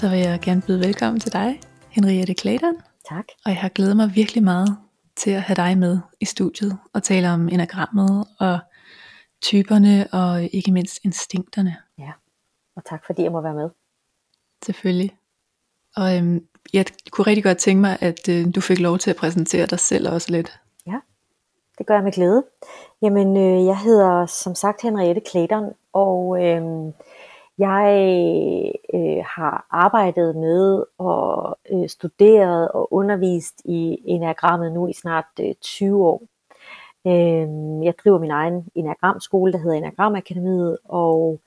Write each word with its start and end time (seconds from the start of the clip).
Så 0.00 0.08
vil 0.08 0.18
jeg 0.18 0.40
gerne 0.42 0.62
byde 0.66 0.80
velkommen 0.80 1.20
til 1.20 1.32
dig, 1.32 1.60
Henriette 1.90 2.34
Clayton. 2.34 2.74
Tak. 3.08 3.24
Og 3.44 3.50
jeg 3.50 3.56
har 3.60 3.68
glædet 3.68 3.96
mig 3.96 4.10
virkelig 4.14 4.42
meget 4.44 4.78
til 5.16 5.30
at 5.30 5.42
have 5.42 5.54
dig 5.54 5.78
med 5.78 5.98
i 6.20 6.24
studiet 6.24 6.78
og 6.94 7.02
tale 7.02 7.30
om 7.30 7.48
enagrammet 7.48 8.26
og 8.38 8.58
typerne 9.42 10.06
og 10.12 10.42
ikke 10.42 10.72
mindst 10.72 11.00
instinkterne. 11.04 11.76
Ja, 11.98 12.10
og 12.76 12.84
tak 12.84 13.06
fordi 13.06 13.22
jeg 13.22 13.32
må 13.32 13.40
være 13.40 13.54
med. 13.54 13.68
Selvfølgelig. 14.64 15.16
Og 15.96 16.16
øhm, 16.16 16.46
jeg 16.72 16.84
kunne 17.10 17.26
rigtig 17.26 17.44
godt 17.44 17.58
tænke 17.58 17.80
mig, 17.80 17.98
at 18.00 18.28
øh, 18.28 18.54
du 18.54 18.60
fik 18.60 18.78
lov 18.78 18.98
til 18.98 19.10
at 19.10 19.16
præsentere 19.16 19.66
dig 19.66 19.78
selv 19.80 20.08
også 20.08 20.30
lidt. 20.30 20.60
Ja, 20.86 20.98
det 21.78 21.86
gør 21.86 21.94
jeg 21.94 22.04
med 22.04 22.12
glæde. 22.12 22.44
Jamen, 23.02 23.36
øh, 23.36 23.66
jeg 23.66 23.78
hedder 23.78 24.26
som 24.26 24.54
sagt 24.54 24.82
Henriette 24.82 25.22
Clayton, 25.30 25.72
og 25.92 26.44
øh, 26.44 26.92
jeg 27.60 28.72
øh, 28.94 29.24
har 29.26 29.66
arbejdet 29.70 30.36
med 30.36 30.84
og 30.98 31.58
øh, 31.72 31.88
studeret 31.88 32.68
og 32.68 32.92
undervist 32.92 33.62
i 33.64 33.98
enagrammet 34.04 34.72
nu 34.72 34.88
i 34.88 34.92
snart 34.92 35.24
øh, 35.40 35.54
20 35.60 36.06
år. 36.06 36.22
Øh, 37.06 37.84
jeg 37.84 37.94
driver 38.04 38.18
min 38.18 38.30
egen 38.30 38.68
enagramskole, 38.74 39.52
der 39.52 39.58
hedder 39.58 39.76
Enagramakademiet, 39.76 40.78
og 40.84 41.40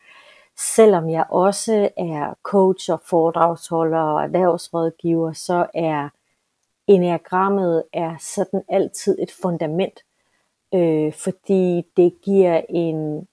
selvom 0.58 1.10
jeg 1.10 1.26
også 1.30 1.90
er 1.98 2.34
coach 2.44 2.92
og 2.92 3.02
foredragsholder 3.06 4.00
og 4.00 4.24
erhvervsrådgiver, 4.24 5.34
så 5.34 5.66
er 5.74 6.10
enagrammet 6.88 7.84
er 7.94 8.16
sådan 8.20 8.62
altid 8.70 9.18
et 9.20 9.32
fundament, 9.42 10.00
øh, 10.74 11.14
fordi 11.14 11.84
det 11.98 12.22
giver 12.22 12.62
en 12.70 13.28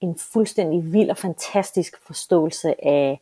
en 0.00 0.18
fuldstændig 0.32 0.92
vild 0.92 1.10
og 1.10 1.16
fantastisk 1.16 2.06
forståelse 2.06 2.84
af 2.84 3.20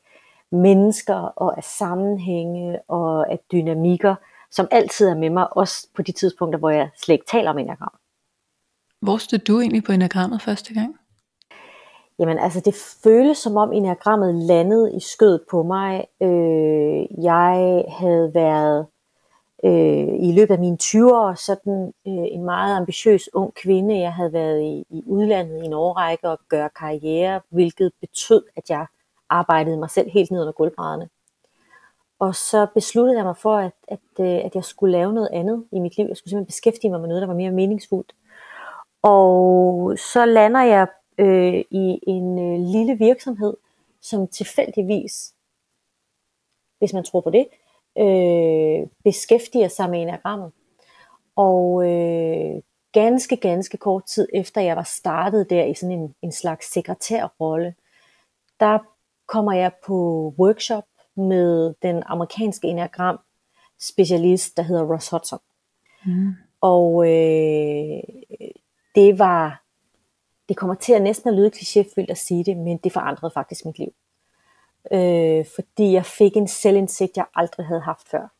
mennesker 0.52 1.14
og 1.14 1.56
af 1.56 1.64
sammenhænge 1.64 2.78
og 2.88 3.32
af 3.32 3.38
dynamikker, 3.52 4.14
som 4.50 4.68
altid 4.70 5.08
er 5.08 5.14
med 5.14 5.30
mig, 5.30 5.56
også 5.56 5.88
på 5.94 6.02
de 6.02 6.12
tidspunkter, 6.12 6.58
hvor 6.58 6.70
jeg 6.70 6.90
slet 6.96 7.12
ikke 7.12 7.26
taler 7.26 7.50
om 7.50 7.58
enagram. 7.58 7.92
Hvor 9.00 9.16
stod 9.16 9.38
du 9.38 9.60
egentlig 9.60 9.84
på 9.84 9.92
enagrammet 9.92 10.42
første 10.42 10.74
gang? 10.74 10.96
Jamen 12.18 12.38
altså, 12.38 12.60
det 12.60 12.74
føles 13.04 13.38
som 13.38 13.56
om 13.56 13.72
enagrammet 13.72 14.34
landede 14.34 14.96
i 14.96 15.00
skødet 15.00 15.40
på 15.50 15.62
mig. 15.62 16.04
Øh, 16.22 17.24
jeg 17.24 17.84
havde 17.88 18.30
været 18.34 18.86
øh, 19.64 20.28
i 20.28 20.32
løbet 20.32 20.54
af 20.54 20.60
mine 20.60 20.76
20 20.76 21.16
år 21.16 21.34
sådan 21.34 21.92
øh, 22.06 22.26
en 22.34 22.44
meget 22.44 22.76
ambitiøs 22.76 23.34
ung 23.34 23.54
kvinde. 23.54 24.00
Jeg 24.00 24.12
havde 24.12 24.32
været 24.32 24.62
i, 24.62 24.84
i 24.90 25.02
udlandet 25.06 25.62
i 25.62 25.66
en 25.66 25.72
årrække 25.72 26.28
og 26.28 26.38
gøre 26.48 26.70
karriere, 26.78 27.40
hvilket 27.48 27.92
betød, 28.00 28.44
at 28.56 28.70
jeg 28.70 28.86
arbejdede 29.30 29.76
mig 29.76 29.90
selv 29.90 30.10
helt 30.10 30.30
ned 30.30 30.40
under 30.40 30.52
gulvbrædderne. 30.52 31.08
Og 32.18 32.34
så 32.34 32.66
besluttede 32.74 33.16
jeg 33.16 33.24
mig 33.24 33.36
for, 33.36 33.56
at, 33.56 33.72
at, 33.88 33.98
øh, 34.20 34.44
at 34.44 34.54
jeg 34.54 34.64
skulle 34.64 34.92
lave 34.92 35.12
noget 35.12 35.28
andet 35.32 35.64
i 35.72 35.78
mit 35.78 35.96
liv. 35.96 36.06
Jeg 36.08 36.16
skulle 36.16 36.30
simpelthen 36.30 36.46
beskæftige 36.46 36.90
mig 36.90 37.00
med 37.00 37.08
noget, 37.08 37.20
der 37.20 37.26
var 37.26 37.34
mere 37.34 37.50
meningsfuldt. 37.50 38.14
Og 39.02 39.98
så 39.98 40.24
lander 40.24 40.62
jeg 40.62 40.86
øh, 41.18 41.64
i 41.70 42.00
en 42.06 42.38
øh, 42.38 42.60
lille 42.60 42.98
virksomhed, 42.98 43.56
som 44.00 44.28
tilfældigvis, 44.28 45.34
hvis 46.78 46.92
man 46.92 47.04
tror 47.04 47.20
på 47.20 47.30
det, 47.30 47.46
øh, 47.98 48.86
beskæftiger 49.04 49.68
sig 49.68 49.90
med 49.90 50.02
enagrammet. 50.02 50.52
Og 51.36 51.90
øh, 51.90 52.62
ganske, 52.92 53.36
ganske 53.36 53.76
kort 53.76 54.04
tid 54.04 54.28
efter 54.34 54.60
jeg 54.60 54.76
var 54.76 54.82
startet 54.82 55.50
der 55.50 55.64
i 55.64 55.74
sådan 55.74 55.98
en, 55.98 56.14
en 56.22 56.32
slags 56.32 56.72
sekretærrolle, 56.72 57.74
der 58.60 58.78
kommer 59.26 59.52
jeg 59.52 59.72
på 59.86 60.34
workshop 60.38 60.84
med 61.16 61.74
den 61.82 62.02
amerikanske 62.06 62.68
enagram 62.68 63.18
specialist, 63.80 64.56
der 64.56 64.62
hedder 64.62 64.92
Ross 64.92 65.10
Hudson. 65.10 65.38
Mm. 66.06 66.32
Og 66.60 67.06
øh, 67.06 68.02
det 68.94 69.18
var, 69.18 69.62
det 70.48 70.56
kommer 70.56 70.74
til 70.74 70.92
at 70.92 71.02
næsten 71.02 71.28
at 71.28 71.34
lyde 71.34 71.50
klichéfyldt 71.54 72.10
at 72.10 72.18
sige 72.18 72.44
det, 72.44 72.56
men 72.56 72.78
det 72.78 72.92
forandrede 72.92 73.32
faktisk 73.34 73.64
mit 73.64 73.78
liv 73.78 73.92
øh, 74.92 75.44
fordi 75.54 75.92
jeg 75.92 76.06
fik 76.06 76.36
en 76.36 76.48
selvindsigt, 76.48 77.16
jeg 77.16 77.24
aldrig 77.34 77.66
havde 77.66 77.80
haft 77.80 78.08
før. 78.10 78.32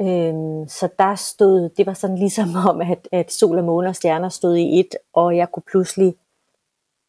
Øh, 0.00 0.68
så 0.68 0.88
der 0.98 1.14
stod, 1.14 1.68
det 1.76 1.86
var 1.86 1.94
sådan 1.94 2.18
ligesom 2.18 2.48
om, 2.68 2.80
at, 2.80 3.08
at 3.12 3.32
sol 3.32 3.58
og 3.58 3.64
måne 3.64 3.88
og 3.88 3.96
stjerner 3.96 4.28
stod 4.28 4.56
i 4.56 4.80
et, 4.80 4.94
og 5.12 5.36
jeg 5.36 5.48
kunne 5.52 5.62
pludselig, 5.70 6.14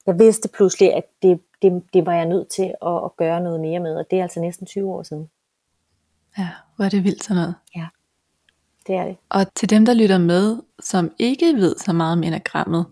jeg 0.05 0.19
vidste 0.19 0.49
pludselig, 0.49 0.93
at 0.93 1.03
det, 1.21 1.39
det, 1.61 1.83
det 1.93 2.05
var 2.05 2.13
jeg 2.13 2.25
nødt 2.25 2.47
til 2.47 2.73
at, 2.81 3.05
at 3.05 3.15
gøre 3.17 3.41
noget 3.41 3.59
mere 3.59 3.79
med, 3.79 3.95
og 3.95 4.05
det 4.11 4.19
er 4.19 4.23
altså 4.23 4.39
næsten 4.39 4.65
20 4.65 4.89
år 4.93 5.03
siden. 5.03 5.29
Ja, 6.37 6.49
hvor 6.75 6.85
er 6.85 6.89
det 6.89 7.03
vildt 7.03 7.23
sådan 7.23 7.35
noget. 7.41 7.55
Ja, 7.75 7.87
det 8.87 8.95
er 8.95 9.05
det. 9.05 9.17
Og 9.29 9.53
til 9.55 9.69
dem, 9.69 9.85
der 9.85 9.93
lytter 9.93 10.17
med, 10.17 10.57
som 10.79 11.11
ikke 11.19 11.53
ved 11.55 11.75
så 11.77 11.93
meget 11.93 12.13
om 12.13 12.23
enagrammet, 12.23 12.85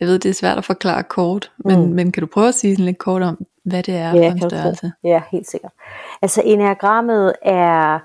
jeg 0.00 0.08
ved, 0.08 0.18
det 0.18 0.28
er 0.28 0.34
svært 0.34 0.58
at 0.58 0.64
forklare 0.64 1.02
kort, 1.02 1.52
men, 1.64 1.80
mm. 1.80 1.94
men 1.94 2.12
kan 2.12 2.20
du 2.20 2.26
prøve 2.26 2.48
at 2.48 2.54
sige 2.54 2.74
sådan 2.74 2.84
lidt 2.84 2.98
kort 2.98 3.22
om, 3.22 3.46
hvad 3.68 3.82
det 3.82 3.94
er 3.94 4.14
ja, 4.14 4.28
for 4.28 4.32
en 4.32 4.40
størrelse? 4.40 4.92
Ja, 5.04 5.22
helt 5.30 5.50
sikkert. 5.50 5.72
Altså 6.22 6.42
enagrammet 6.44 7.32
er 7.42 7.98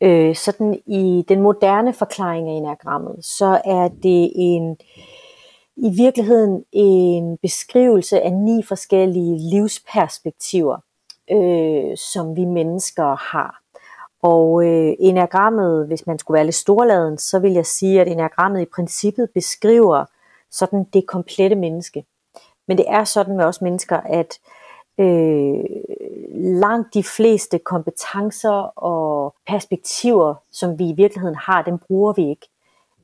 øh, 0.00 0.34
sådan 0.34 0.80
i 0.86 1.24
den 1.28 1.40
moderne 1.40 1.92
forklaring 1.92 2.48
af 2.48 2.52
enagrammet, 2.52 3.24
så 3.24 3.60
er 3.64 3.88
det 4.02 4.32
en 4.34 4.76
i 5.76 5.90
virkeligheden 5.96 6.64
en 6.72 7.36
beskrivelse 7.42 8.20
af 8.20 8.32
ni 8.32 8.62
forskellige 8.62 9.38
livsperspektiver, 9.50 10.76
øh, 11.30 11.96
som 11.96 12.36
vi 12.36 12.44
mennesker 12.44 13.16
har. 13.16 13.60
Og 14.22 14.64
øh, 14.66 14.94
enagrammet, 14.98 15.86
hvis 15.86 16.06
man 16.06 16.18
skulle 16.18 16.34
være 16.34 16.44
lidt 16.44 16.56
storladen, 16.56 17.18
så 17.18 17.38
vil 17.38 17.52
jeg 17.52 17.66
sige, 17.66 18.00
at 18.00 18.08
enagrammet 18.08 18.60
i 18.60 18.74
princippet 18.74 19.28
beskriver 19.34 20.04
sådan 20.50 20.84
det 20.92 21.06
komplette 21.06 21.56
menneske. 21.56 22.04
Men 22.68 22.78
det 22.78 22.84
er 22.88 23.04
sådan 23.04 23.36
med 23.36 23.44
os 23.44 23.60
mennesker, 23.60 23.96
at 23.96 24.38
øh, 24.98 25.64
langt 26.60 26.94
de 26.94 27.02
fleste 27.02 27.58
kompetencer 27.58 28.78
og 28.78 29.34
perspektiver, 29.46 30.34
som 30.50 30.78
vi 30.78 30.88
i 30.88 30.92
virkeligheden 30.92 31.36
har, 31.36 31.62
dem 31.62 31.78
bruger 31.78 32.12
vi 32.12 32.30
ikke. 32.30 32.48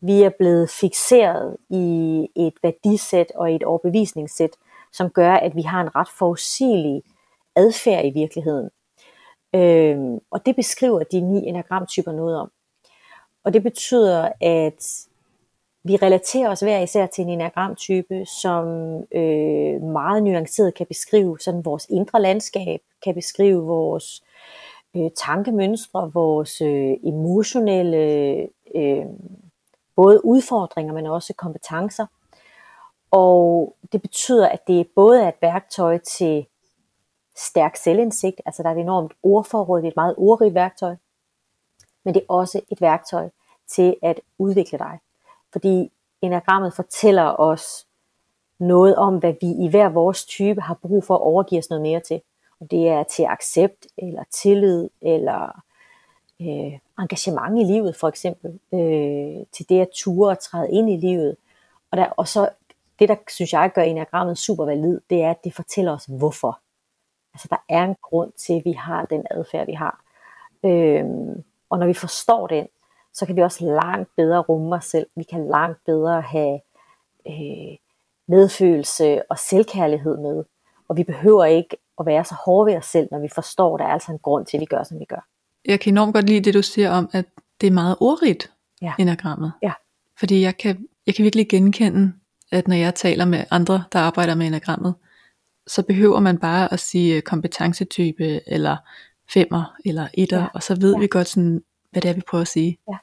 Vi 0.01 0.23
er 0.23 0.31
blevet 0.39 0.71
fixeret 0.71 1.57
i 1.71 2.27
et 2.37 2.55
værdisæt 2.63 3.33
og 3.35 3.55
et 3.55 3.63
overbevisningssæt, 3.63 4.51
som 4.93 5.11
gør, 5.11 5.35
at 5.35 5.57
vi 5.57 5.63
har 5.63 5.81
en 5.81 5.97
ret 5.97 6.09
forudsigelig 6.19 7.03
adfærd 7.57 8.05
i 8.05 8.11
virkeligheden. 8.11 8.71
Øh, 9.55 10.21
og 10.31 10.47
det 10.47 10.57
beskriver 10.57 11.03
de 11.03 11.21
ni 11.21 11.47
enagramtyper 11.47 12.13
noget 12.13 12.37
om. 12.37 12.51
Og 13.45 13.53
det 13.53 13.63
betyder, 13.63 14.29
at 14.41 15.07
vi 15.85 15.97
relaterer 15.97 16.51
os 16.51 16.61
hver 16.61 16.79
især 16.79 17.07
til 17.07 17.23
en 17.23 17.29
enagramtype, 17.29 18.27
som 18.27 18.67
øh, 19.15 19.83
meget 19.83 20.23
nuanceret 20.23 20.75
kan 20.75 20.87
beskrive 20.87 21.39
sådan 21.41 21.65
vores 21.65 21.87
indre 21.91 22.23
landskab, 22.23 22.81
kan 23.05 23.15
beskrive 23.15 23.63
vores 23.63 24.23
øh, 24.97 25.11
tankemønstre, 25.17 26.13
vores 26.15 26.61
øh, 26.61 26.97
emotionelle 27.05 27.99
øh, 28.75 29.07
både 29.97 30.25
udfordringer, 30.25 30.93
men 30.95 31.07
også 31.07 31.35
kompetencer. 31.35 32.07
Og 33.11 33.77
det 33.93 34.03
betyder, 34.03 34.49
at 34.49 34.67
det 34.67 34.87
både 34.95 35.23
er 35.23 35.29
et 35.29 35.43
værktøj 35.43 35.99
til 35.99 36.47
stærk 37.37 37.77
selvindsigt, 37.77 38.41
altså 38.47 38.63
der 38.63 38.69
er 38.69 38.75
et 38.75 38.81
enormt 38.81 39.13
ordforråd, 39.23 39.79
det 39.79 39.87
er 39.87 39.91
et 39.91 39.97
meget 39.97 40.15
ordrigt 40.19 40.55
værktøj, 40.55 40.97
men 42.05 42.15
det 42.15 42.21
er 42.21 42.33
også 42.33 42.61
et 42.71 42.81
værktøj 42.81 43.29
til 43.69 43.97
at 44.03 44.21
udvikle 44.39 44.79
dig 44.79 44.99
fordi 45.53 45.93
enagrammet 46.23 46.75
fortæller 46.75 47.41
os 47.41 47.87
noget 48.59 48.97
om, 48.97 49.19
hvad 49.19 49.35
vi 49.41 49.65
i 49.65 49.69
hver 49.69 49.89
vores 49.89 50.25
type 50.25 50.61
har 50.61 50.75
brug 50.75 51.05
for 51.05 51.15
at 51.15 51.21
overgive 51.21 51.59
os 51.59 51.71
noget 51.71 51.83
mere 51.83 52.01
til. 52.01 52.21
Om 52.61 52.69
det 52.69 52.89
er 52.89 53.03
til 53.03 53.23
accept, 53.23 53.87
eller 53.99 54.25
tillid, 54.31 54.89
eller 55.03 55.63
øh, 56.41 56.79
engagement 56.99 57.61
i 57.61 57.65
livet 57.65 57.97
for 57.97 58.09
eksempel, 58.09 58.61
øh, 58.73 59.47
til 59.53 59.69
det 59.69 59.81
at 59.81 59.89
ture 59.95 60.31
og 60.31 60.39
træde 60.39 60.71
ind 60.71 60.91
i 60.91 60.97
livet. 60.97 61.37
Og, 61.91 61.99
der, 61.99 62.05
og 62.05 62.29
så 62.29 62.49
det, 62.99 63.09
der 63.09 63.17
synes 63.29 63.53
jeg 63.53 63.73
gør 63.75 63.83
enagrammet 63.83 64.39
super 64.39 64.65
valid, 64.65 65.01
det 65.11 65.23
er, 65.23 65.31
at 65.31 65.45
det 65.45 65.55
fortæller 65.55 65.93
os, 65.93 66.05
hvorfor. 66.05 66.61
Altså, 67.35 67.49
der 67.51 67.57
er 67.69 67.85
en 67.85 67.97
grund 68.03 68.33
til, 68.33 68.53
at 68.53 68.65
vi 68.65 68.73
har 68.73 69.05
den 69.05 69.27
adfærd, 69.31 69.67
vi 69.67 69.73
har. 69.73 70.05
Øh, 70.65 71.05
og 71.71 71.79
når 71.79 71.87
vi 71.87 71.95
forstår 71.95 72.47
den, 72.47 72.69
så 73.15 73.27
kan 73.27 73.37
vi 73.37 73.43
også 73.43 73.65
langt 73.65 74.11
bedre 74.17 74.39
rumme 74.39 74.77
os 74.77 74.85
selv. 74.85 75.07
Vi 75.17 75.23
kan 75.31 75.47
langt 75.49 75.79
bedre 75.87 76.21
have 76.21 76.61
øh, 77.29 77.77
medfølelse 78.29 79.23
og 79.31 79.39
selvkærlighed 79.39 80.17
med. 80.17 80.45
Og 80.89 80.97
vi 80.97 81.05
behøver 81.05 81.45
ikke 81.45 81.77
at 82.01 82.07
være 82.07 82.25
så 82.25 82.35
hårde 82.47 82.71
ved 82.73 82.79
os 82.79 82.87
selv, 82.87 83.09
når 83.11 83.19
vi 83.19 83.29
forstår, 83.35 83.75
at 83.75 83.79
der 83.81 83.87
er 83.87 83.93
altså 83.93 84.13
en 84.13 84.19
grund 84.19 84.47
til, 84.47 84.57
at 84.57 84.61
vi 84.61 84.65
gør, 84.67 84.83
som 84.83 84.99
vi 84.99 85.05
gør. 85.05 85.27
Jeg 85.65 85.81
kan 85.81 85.93
enormt 85.95 86.15
godt 86.15 86.27
lide 86.27 86.41
det, 86.41 86.55
du 86.55 86.63
siger 86.63 86.91
om, 86.91 87.11
at 87.13 87.25
det 87.61 87.67
er 87.67 87.71
meget 87.71 87.97
ordrigt, 88.01 88.53
Ja. 88.83 88.93
enagrammet. 88.99 89.53
Ja. 89.63 89.73
Fordi 90.19 90.43
jeg 90.43 90.57
kan, 90.59 90.87
jeg 91.07 91.15
kan 91.15 91.23
virkelig 91.23 91.49
genkende, 91.49 92.13
at 92.53 92.69
når 92.69 92.77
jeg 92.77 92.95
taler 92.95 93.25
med 93.25 93.45
andre, 93.51 93.85
der 93.93 93.99
arbejder 93.99 94.35
med 94.35 94.47
enagrammet, 94.47 94.95
så 95.67 95.83
behøver 95.83 96.21
man 96.21 96.39
bare 96.39 96.73
at 96.73 96.81
sige 96.81 97.21
kompetencetype, 97.21 98.49
eller 98.49 98.77
femmer, 99.35 99.75
eller 99.85 100.09
etter, 100.15 100.39
Ja. 100.41 100.47
og 100.55 100.63
så 100.63 100.75
ved 100.81 100.93
ja. 100.95 100.99
vi 100.99 101.07
godt 101.07 101.29
sådan, 101.29 101.63
hvad 101.91 102.03
det 102.03 102.09
er, 102.09 102.15
vi 102.15 102.23
prøver 102.29 102.43
at 102.43 102.49
sige. 102.49 102.79
Ja. 102.89 102.97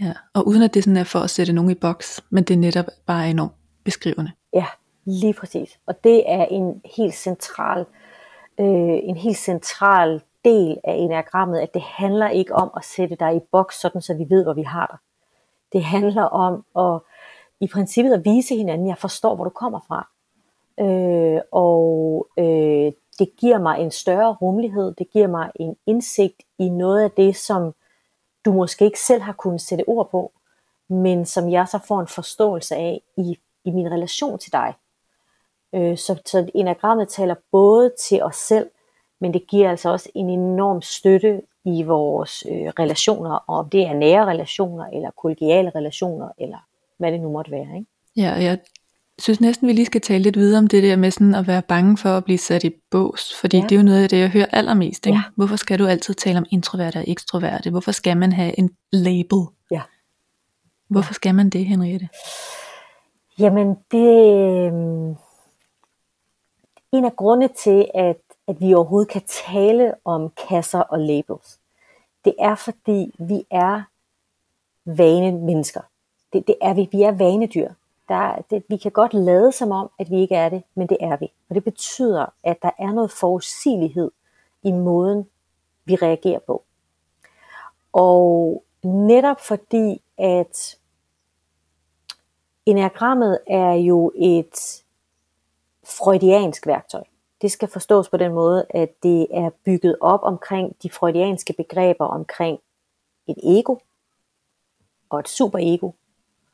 ja. 0.00 0.12
Og 0.34 0.46
uden 0.46 0.62
at 0.62 0.74
det 0.74 0.84
sådan 0.84 0.96
er 0.96 1.04
for 1.04 1.18
at 1.18 1.30
sætte 1.30 1.52
nogen 1.52 1.70
i 1.70 1.74
boks, 1.74 2.24
men 2.30 2.44
det 2.44 2.54
er 2.54 2.58
netop 2.58 2.86
bare 3.06 3.30
enormt 3.30 3.52
beskrivende. 3.84 4.32
Ja, 4.54 4.66
lige 5.04 5.34
præcis. 5.34 5.78
Og 5.86 6.04
det 6.04 6.30
er 6.30 6.44
en 6.44 6.80
helt 6.96 7.14
central, 7.14 7.86
øh, 8.60 8.98
en 9.02 9.16
helt 9.16 9.36
central 9.36 10.22
del 10.44 10.78
af 10.84 10.94
enagrammet, 10.94 11.58
at 11.58 11.74
det 11.74 11.82
handler 11.82 12.28
ikke 12.28 12.54
om 12.54 12.70
at 12.76 12.84
sætte 12.84 13.16
dig 13.20 13.36
i 13.36 13.40
boks, 13.52 13.80
sådan 13.80 14.00
så 14.00 14.14
vi 14.14 14.26
ved, 14.30 14.44
hvor 14.44 14.54
vi 14.54 14.62
har 14.62 14.86
dig. 14.86 14.98
Det 15.72 15.84
handler 15.84 16.22
om 16.22 16.64
at 16.76 17.00
i 17.60 17.68
princippet 17.72 18.12
at 18.12 18.24
vise 18.24 18.56
hinanden, 18.56 18.88
jeg 18.88 18.98
forstår, 18.98 19.34
hvor 19.34 19.44
du 19.44 19.50
kommer 19.50 19.80
fra. 19.88 20.08
Øh, 20.80 21.40
og 21.52 22.26
øh, 22.38 22.92
det 23.18 23.36
giver 23.36 23.58
mig 23.58 23.80
en 23.80 23.90
større 23.90 24.34
rummelighed, 24.34 24.94
det 24.98 25.10
giver 25.10 25.26
mig 25.26 25.50
en 25.54 25.76
indsigt 25.86 26.42
i 26.58 26.68
noget 26.68 27.02
af 27.02 27.10
det, 27.10 27.36
som 27.36 27.74
du 28.48 28.52
måske 28.52 28.84
ikke 28.84 29.00
selv 29.00 29.22
har 29.22 29.32
kunnet 29.32 29.60
sætte 29.60 29.84
ord 29.86 30.10
på, 30.10 30.32
men 30.88 31.26
som 31.26 31.50
jeg 31.50 31.68
så 31.68 31.78
får 31.88 32.00
en 32.00 32.06
forståelse 32.06 32.76
af 32.76 33.00
i, 33.16 33.38
i 33.64 33.70
min 33.70 33.90
relation 33.90 34.38
til 34.38 34.52
dig. 34.52 34.74
Øh, 35.74 35.98
så, 35.98 36.22
så 36.26 36.50
enagrammet 36.54 37.08
taler 37.08 37.34
både 37.52 37.92
til 38.00 38.22
os 38.22 38.36
selv, 38.36 38.70
men 39.20 39.34
det 39.34 39.46
giver 39.46 39.70
altså 39.70 39.88
også 39.88 40.08
en 40.14 40.30
enorm 40.30 40.82
støtte 40.82 41.42
i 41.64 41.82
vores 41.82 42.46
øh, 42.50 42.72
relationer, 42.78 43.30
og 43.30 43.56
om 43.58 43.70
det 43.70 43.82
er 43.82 43.92
nære 43.92 44.26
relationer, 44.26 44.86
eller 44.86 45.10
kollegiale 45.10 45.72
relationer, 45.74 46.28
eller 46.38 46.58
hvad 46.98 47.12
det 47.12 47.20
nu 47.20 47.30
måtte 47.32 47.50
være. 47.50 47.76
Ikke? 47.76 47.86
Ja, 48.16 48.32
jeg 48.32 48.58
synes 49.18 49.40
næsten, 49.40 49.68
vi 49.68 49.72
lige 49.72 49.86
skal 49.86 50.00
tale 50.00 50.22
lidt 50.22 50.36
videre 50.36 50.58
om 50.58 50.66
det 50.66 50.82
der 50.82 50.96
med 50.96 51.10
sådan 51.10 51.34
at 51.34 51.46
være 51.46 51.62
bange 51.62 51.96
for 51.96 52.08
at 52.08 52.24
blive 52.24 52.38
sat 52.38 52.64
i 52.64 52.70
bås. 52.90 53.34
Fordi 53.40 53.56
Ja. 53.56 53.62
ja. 53.62 53.66
det 53.68 53.74
er 53.74 53.80
jo 53.80 53.84
noget 53.84 54.02
af 54.02 54.08
det, 54.08 54.18
jeg 54.18 54.28
hører 54.30 54.46
allermest. 54.52 55.06
Ikke? 55.06 55.16
Ja. 55.16 55.22
Hvorfor 55.36 55.56
skal 55.56 55.78
du 55.78 55.86
altid 55.86 56.14
tale 56.14 56.38
om 56.38 56.46
introverte 56.50 56.96
og 56.96 57.04
ekstroverte? 57.06 57.70
Hvorfor 57.70 57.92
skal 57.92 58.16
man 58.16 58.32
have 58.32 58.58
en 58.58 58.70
label? 58.92 59.38
Ja. 59.70 59.82
Hvorfor 60.88 61.14
skal 61.14 61.34
man 61.34 61.50
det, 61.50 61.64
Henriette? 61.66 62.08
Jamen, 63.38 63.76
det 63.90 64.08
øh, 64.36 64.72
en 66.92 67.04
af 67.04 67.16
grunde 67.16 67.48
til, 67.62 67.86
at, 67.94 68.16
at 68.48 68.60
vi 68.60 68.74
overhovedet 68.74 69.08
kan 69.10 69.22
tale 69.46 69.94
om 70.04 70.32
kasser 70.48 70.80
og 70.80 70.98
labels. 70.98 71.58
Det 72.24 72.34
er 72.38 72.54
fordi, 72.54 73.14
vi 73.18 73.42
er 73.50 73.82
vane 74.84 75.32
mennesker. 75.32 75.80
Det, 76.32 76.46
det 76.46 76.54
er 76.62 76.74
vi. 76.74 76.88
Vi 76.92 77.02
er 77.02 77.12
vanedyr. 77.12 77.68
Der, 78.08 78.44
det, 78.50 78.64
vi 78.68 78.76
kan 78.76 78.92
godt 78.92 79.14
lade 79.14 79.52
som 79.52 79.70
om, 79.70 79.90
at 79.98 80.10
vi 80.10 80.20
ikke 80.20 80.34
er 80.34 80.48
det, 80.48 80.62
men 80.74 80.86
det 80.86 80.96
er 81.00 81.16
vi. 81.16 81.32
Og 81.48 81.54
det 81.54 81.64
betyder, 81.64 82.26
at 82.44 82.62
der 82.62 82.70
er 82.78 82.92
noget 82.92 83.10
forudsigelighed 83.10 84.10
i 84.62 84.72
måden, 84.72 85.26
vi 85.84 85.94
reagerer 85.94 86.40
på. 86.46 86.64
Og 87.92 88.64
netop 88.84 89.40
fordi, 89.40 90.02
at 90.18 90.78
Enagrammet 92.68 93.38
er 93.46 93.72
jo 93.72 94.12
et 94.14 94.84
freudiansk 95.84 96.66
værktøj. 96.66 97.02
Det 97.42 97.52
skal 97.52 97.68
forstås 97.68 98.08
på 98.08 98.16
den 98.16 98.32
måde, 98.32 98.66
at 98.70 99.02
det 99.02 99.26
er 99.30 99.50
bygget 99.64 99.96
op 100.00 100.20
omkring 100.22 100.76
de 100.82 100.90
freudianske 100.90 101.52
begreber 101.52 102.04
omkring 102.04 102.60
et 103.26 103.36
ego 103.42 103.76
og 105.08 105.20
et 105.20 105.28
superego 105.28 105.90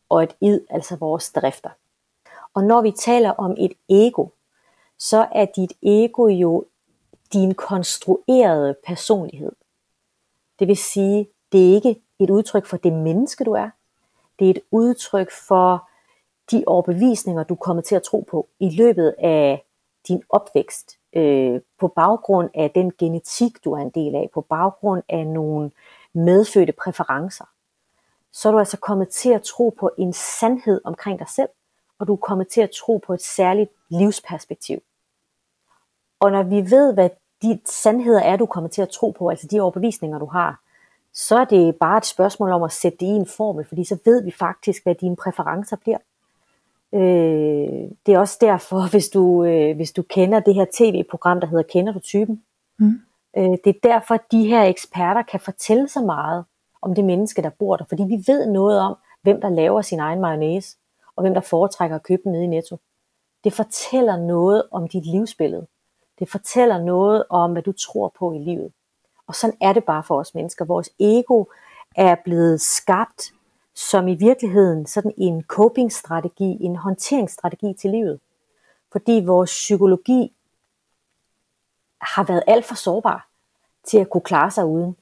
og 0.09 0.23
et 0.23 0.37
id, 0.41 0.61
altså 0.71 0.97
vores 0.97 1.33
drifter. 1.33 1.71
Og 2.55 2.65
når 2.65 2.83
vi 2.83 2.91
taler 2.91 3.31
om 3.31 3.55
et 3.59 3.73
ego, 3.89 4.27
så 4.99 5.29
er 5.33 5.45
dit 5.56 5.73
ego 5.83 6.27
jo 6.27 6.65
din 7.33 7.55
konstruerede 7.55 8.77
personlighed. 8.87 9.53
Det 10.59 10.69
vil 10.69 10.77
sige, 10.77 11.29
det 11.53 11.71
er 11.71 11.75
ikke 11.75 12.01
et 12.19 12.31
udtryk 12.31 12.67
for 12.67 12.77
det 12.77 12.93
menneske, 12.93 13.45
du 13.45 13.53
er. 13.53 13.71
Det 14.39 14.47
er 14.47 14.51
et 14.51 14.61
udtryk 14.71 15.31
for 15.49 15.89
de 16.50 16.65
overbevisninger, 16.67 17.43
du 17.43 17.55
kommer 17.55 17.83
til 17.83 17.95
at 17.95 18.03
tro 18.03 18.21
på 18.31 18.49
i 18.59 18.77
løbet 18.77 19.15
af 19.19 19.65
din 20.09 20.23
opvækst, 20.29 20.99
øh, 21.12 21.61
på 21.81 21.89
baggrund 21.89 22.50
af 22.55 22.71
den 22.71 22.93
genetik, 22.99 23.65
du 23.65 23.73
er 23.73 23.79
en 23.79 23.91
del 23.91 24.15
af, 24.15 24.31
på 24.35 24.41
baggrund 24.41 25.03
af 25.09 25.27
nogle 25.27 25.71
medfødte 26.12 26.73
præferencer, 26.73 27.45
så 28.35 28.49
er 28.49 28.53
du 28.53 28.59
altså 28.59 28.77
kommet 28.77 29.09
til 29.09 29.31
at 29.31 29.43
tro 29.43 29.75
på 29.81 29.91
en 29.99 30.13
sandhed 30.13 30.81
omkring 30.85 31.19
dig 31.19 31.29
selv, 31.29 31.49
og 31.99 32.07
du 32.07 32.13
er 32.13 32.17
kommet 32.17 32.49
til 32.49 32.61
at 32.61 32.71
tro 32.71 33.01
på 33.07 33.15
et 33.15 33.23
særligt 33.23 33.71
livsperspektiv. 33.89 34.79
Og 36.21 36.31
når 36.31 36.43
vi 36.43 36.71
ved, 36.71 36.95
hvad 36.95 37.11
de 37.43 37.61
sandheder 37.65 38.21
er, 38.21 38.37
du 38.37 38.47
kommer 38.47 38.71
til 38.71 38.83
at 38.83 38.89
tro 38.89 39.11
på, 39.11 39.29
altså 39.29 39.47
de 39.51 39.61
overbevisninger, 39.61 40.19
du 40.19 40.27
har, 40.27 40.61
så 41.13 41.39
er 41.39 41.45
det 41.45 41.77
bare 41.77 41.99
et 41.99 42.07
spørgsmål 42.07 42.53
om 42.53 42.63
at 42.63 42.73
sætte 42.73 42.99
det 42.99 43.07
i 43.07 43.09
en 43.09 43.27
formel, 43.27 43.65
fordi 43.65 43.85
så 43.85 43.99
ved 44.05 44.23
vi 44.23 44.31
faktisk, 44.31 44.83
hvad 44.83 44.95
dine 44.95 45.17
præferencer 45.17 45.77
bliver. 45.77 45.99
Øh, 46.95 47.91
det 48.07 48.15
er 48.15 48.19
også 48.19 48.39
derfor, 48.41 48.89
hvis 48.93 49.09
du, 49.09 49.45
øh, 49.45 49.77
hvis 49.77 49.93
du 49.93 50.03
kender 50.03 50.41
det 50.41 50.55
her 50.55 50.67
tv-program, 50.73 51.41
der 51.41 51.47
hedder 51.47 51.63
Kender 51.63 51.93
du 51.93 52.01
typen? 52.01 52.43
Mm. 52.79 53.01
Øh, 53.37 53.59
det 53.65 53.67
er 53.67 53.79
derfor, 53.83 54.17
de 54.31 54.47
her 54.47 54.63
eksperter 54.63 55.23
kan 55.23 55.41
fortælle 55.41 55.89
så 55.89 56.01
meget 56.01 56.45
om 56.85 56.95
det 56.95 57.05
menneske, 57.05 57.43
der 57.43 57.51
bor 57.51 57.77
der, 57.77 57.85
fordi 57.89 58.03
vi 58.03 58.25
ved 58.27 58.47
noget 58.47 58.81
om, 58.81 58.97
hvem 59.23 59.41
der 59.41 59.49
laver 59.49 59.83
sin 59.83 60.00
egen 60.00 60.21
mayonnaise, 60.21 60.76
og 61.17 61.23
hvem 61.23 61.35
der 61.35 61.41
foretrækker 61.41 61.97
at 61.97 62.03
købe 62.03 62.23
den 62.25 62.33
nede 62.33 62.45
i 62.45 62.47
Netto. 62.47 62.79
Det 63.45 63.53
fortæller 63.53 64.17
noget 64.17 64.62
om 64.71 64.88
dit 64.88 65.07
livsbillede. 65.07 65.67
Det 66.19 66.31
fortæller 66.31 66.79
noget 66.79 67.25
om, 67.31 67.53
hvad 67.53 67.62
du 67.62 67.73
tror 67.73 68.12
på 68.19 68.33
i 68.33 68.38
livet. 68.38 68.73
Og 69.26 69.35
sådan 69.35 69.57
er 69.61 69.73
det 69.73 69.85
bare 69.85 70.03
for 70.03 70.19
os 70.19 70.35
mennesker. 70.35 70.64
Vores 70.64 70.91
ego 70.99 71.45
er 71.97 72.17
blevet 72.25 72.61
skabt 72.61 73.33
som 73.75 74.09
i 74.09 74.14
virkeligheden 74.14 74.87
sådan 74.87 75.14
en 75.17 75.43
coping-strategi, 75.43 76.57
en 76.61 76.76
håndteringsstrategi 76.76 77.75
til 77.75 77.91
livet. 77.91 78.21
Fordi 78.93 79.23
vores 79.26 79.50
psykologi 79.50 80.37
har 82.00 82.25
været 82.25 82.43
alt 82.47 82.64
for 82.64 82.75
sårbar 82.75 83.29
til 83.85 83.99
at 83.99 84.11
kunne 84.11 84.21
klare 84.21 84.50
sig 84.50 84.67
uden. 84.67 84.97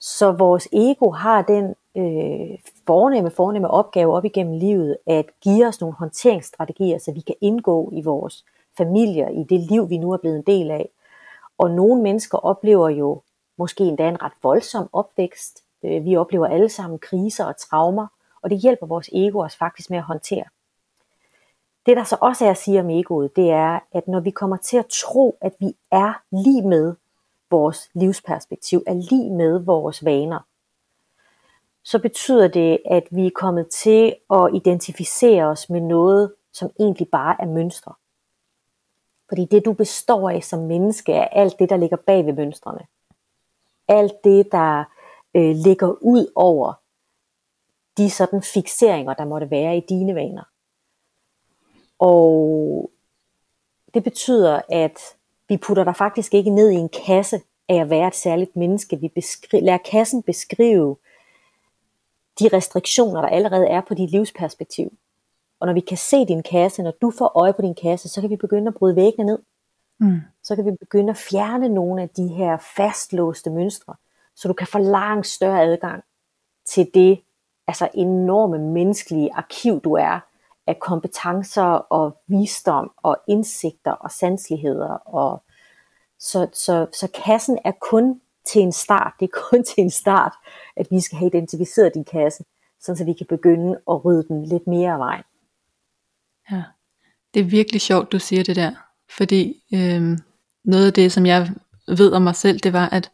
Så 0.00 0.32
vores 0.32 0.68
ego 0.72 1.10
har 1.10 1.42
den 1.42 1.74
øh, 1.96 2.58
fornemme, 2.86 3.30
fornemme 3.30 3.70
opgave 3.70 4.14
op 4.14 4.24
igennem 4.24 4.58
livet 4.58 4.96
at 5.06 5.26
give 5.40 5.66
os 5.66 5.80
nogle 5.80 5.96
håndteringsstrategier, 5.96 6.98
så 6.98 7.12
vi 7.12 7.20
kan 7.20 7.34
indgå 7.40 7.90
i 7.92 8.02
vores 8.02 8.44
familier, 8.76 9.28
i 9.28 9.44
det 9.44 9.60
liv, 9.60 9.90
vi 9.90 9.98
nu 9.98 10.12
er 10.12 10.16
blevet 10.16 10.36
en 10.36 10.42
del 10.46 10.70
af. 10.70 10.90
Og 11.58 11.70
nogle 11.70 12.02
mennesker 12.02 12.38
oplever 12.38 12.88
jo 12.88 13.22
måske 13.58 13.84
endda 13.84 14.08
en 14.08 14.22
ret 14.22 14.32
voldsom 14.42 14.88
opvækst. 14.92 15.64
Øh, 15.82 16.04
vi 16.04 16.16
oplever 16.16 16.46
alle 16.46 16.68
sammen 16.68 16.98
kriser 16.98 17.44
og 17.44 17.56
traumer, 17.56 18.06
og 18.42 18.50
det 18.50 18.58
hjælper 18.58 18.86
vores 18.86 19.10
ego 19.12 19.38
os 19.38 19.56
faktisk 19.56 19.90
med 19.90 19.98
at 19.98 20.04
håndtere. 20.04 20.44
Det 21.86 21.96
der 21.96 22.04
så 22.04 22.16
også 22.20 22.46
er 22.46 22.50
at 22.50 22.56
sige 22.56 22.80
om 22.80 22.90
egoet, 22.90 23.36
det 23.36 23.50
er, 23.50 23.78
at 23.92 24.08
når 24.08 24.20
vi 24.20 24.30
kommer 24.30 24.56
til 24.56 24.76
at 24.76 24.86
tro, 24.86 25.38
at 25.40 25.52
vi 25.60 25.76
er 25.90 26.22
lige 26.30 26.62
med 26.62 26.94
vores 27.50 27.90
livsperspektiv, 27.94 28.82
er 28.86 28.94
lige 28.94 29.30
med 29.30 29.58
vores 29.58 30.04
vaner, 30.04 30.40
så 31.82 31.98
betyder 31.98 32.48
det, 32.48 32.78
at 32.90 33.02
vi 33.10 33.26
er 33.26 33.30
kommet 33.34 33.68
til 33.68 34.16
at 34.30 34.50
identificere 34.54 35.44
os 35.44 35.70
med 35.70 35.80
noget, 35.80 36.34
som 36.52 36.70
egentlig 36.80 37.08
bare 37.08 37.36
er 37.40 37.46
mønstre. 37.46 37.94
Fordi 39.28 39.44
det 39.44 39.64
du 39.64 39.72
består 39.72 40.30
af 40.30 40.44
som 40.44 40.58
menneske, 40.58 41.12
er 41.12 41.24
alt 41.24 41.58
det, 41.58 41.70
der 41.70 41.76
ligger 41.76 41.96
bag 41.96 42.26
ved 42.26 42.32
mønstrene. 42.32 42.86
Alt 43.88 44.24
det, 44.24 44.52
der 44.52 44.84
øh, 45.34 45.56
ligger 45.56 45.88
ud 46.02 46.32
over 46.34 46.72
de 47.96 48.10
sådan 48.10 48.42
fixeringer, 48.42 49.14
der 49.14 49.24
måtte 49.24 49.50
være 49.50 49.76
i 49.76 49.80
dine 49.88 50.14
vaner. 50.14 50.44
Og 51.98 52.90
det 53.94 54.04
betyder, 54.04 54.60
at 54.68 55.16
vi 55.50 55.56
putter 55.56 55.84
dig 55.84 55.96
faktisk 55.96 56.34
ikke 56.34 56.50
ned 56.50 56.70
i 56.70 56.74
en 56.74 56.88
kasse 57.06 57.40
af 57.68 57.74
at 57.74 57.90
være 57.90 58.08
et 58.08 58.14
særligt 58.14 58.56
menneske. 58.56 58.96
Vi 58.96 59.12
beskri- 59.18 59.60
lader 59.60 59.78
kassen 59.78 60.22
beskrive 60.22 60.96
de 62.40 62.48
restriktioner, 62.52 63.20
der 63.20 63.28
allerede 63.28 63.66
er 63.66 63.80
på 63.80 63.94
dit 63.94 64.10
livsperspektiv. 64.10 64.92
Og 65.60 65.66
når 65.66 65.74
vi 65.74 65.80
kan 65.80 65.96
se 65.96 66.24
din 66.24 66.42
kasse, 66.42 66.82
når 66.82 66.94
du 67.02 67.10
får 67.18 67.40
øje 67.40 67.52
på 67.52 67.62
din 67.62 67.74
kasse, 67.82 68.08
så 68.08 68.20
kan 68.20 68.30
vi 68.30 68.36
begynde 68.36 68.68
at 68.68 68.74
bryde 68.74 68.96
væggene 68.96 69.26
ned. 69.26 69.38
Mm. 69.98 70.20
Så 70.42 70.56
kan 70.56 70.64
vi 70.66 70.70
begynde 70.70 71.10
at 71.10 71.16
fjerne 71.16 71.68
nogle 71.68 72.02
af 72.02 72.08
de 72.08 72.28
her 72.28 72.58
fastlåste 72.76 73.50
mønstre, 73.50 73.94
så 74.34 74.48
du 74.48 74.54
kan 74.54 74.66
få 74.66 74.78
langt 74.78 75.26
større 75.26 75.62
adgang 75.62 76.02
til 76.64 76.90
det 76.94 77.20
altså 77.66 77.88
enorme 77.94 78.58
menneskelige 78.58 79.34
arkiv, 79.34 79.80
du 79.80 79.92
er, 79.92 80.20
af 80.70 80.80
kompetencer 80.80 81.62
og 81.96 82.16
visdom 82.26 82.90
og 82.96 83.16
indsigter 83.28 83.92
og 83.92 84.10
sanseligheder. 84.10 84.88
Og 84.88 85.42
så, 86.18 86.48
så, 86.52 86.86
så 86.92 87.08
kassen 87.24 87.58
er 87.64 87.72
kun 87.80 88.20
til 88.52 88.62
en 88.62 88.72
start. 88.72 89.12
Det 89.20 89.30
er 89.32 89.40
kun 89.50 89.64
til 89.70 89.82
en 89.82 89.90
start, 89.90 90.32
at 90.76 90.86
vi 90.90 91.00
skal 91.00 91.18
have 91.18 91.30
identificeret 91.34 91.94
din 91.94 92.04
kasse, 92.04 92.44
så 92.80 93.04
vi 93.04 93.12
kan 93.12 93.26
begynde 93.26 93.80
at 93.90 94.04
rydde 94.04 94.28
den 94.28 94.46
lidt 94.46 94.66
mere 94.66 94.92
af 94.92 94.98
vejen. 94.98 95.24
Ja, 96.50 96.62
det 97.34 97.40
er 97.40 97.44
virkelig 97.44 97.80
sjovt, 97.80 98.12
du 98.12 98.18
siger 98.18 98.42
det 98.44 98.56
der. 98.56 98.72
Fordi 99.16 99.62
øh, 99.74 100.18
noget 100.64 100.86
af 100.86 100.92
det, 100.92 101.12
som 101.12 101.26
jeg 101.26 101.50
ved 101.88 102.12
om 102.12 102.22
mig 102.22 102.36
selv, 102.36 102.58
det 102.58 102.72
var, 102.72 102.88
at 102.88 103.12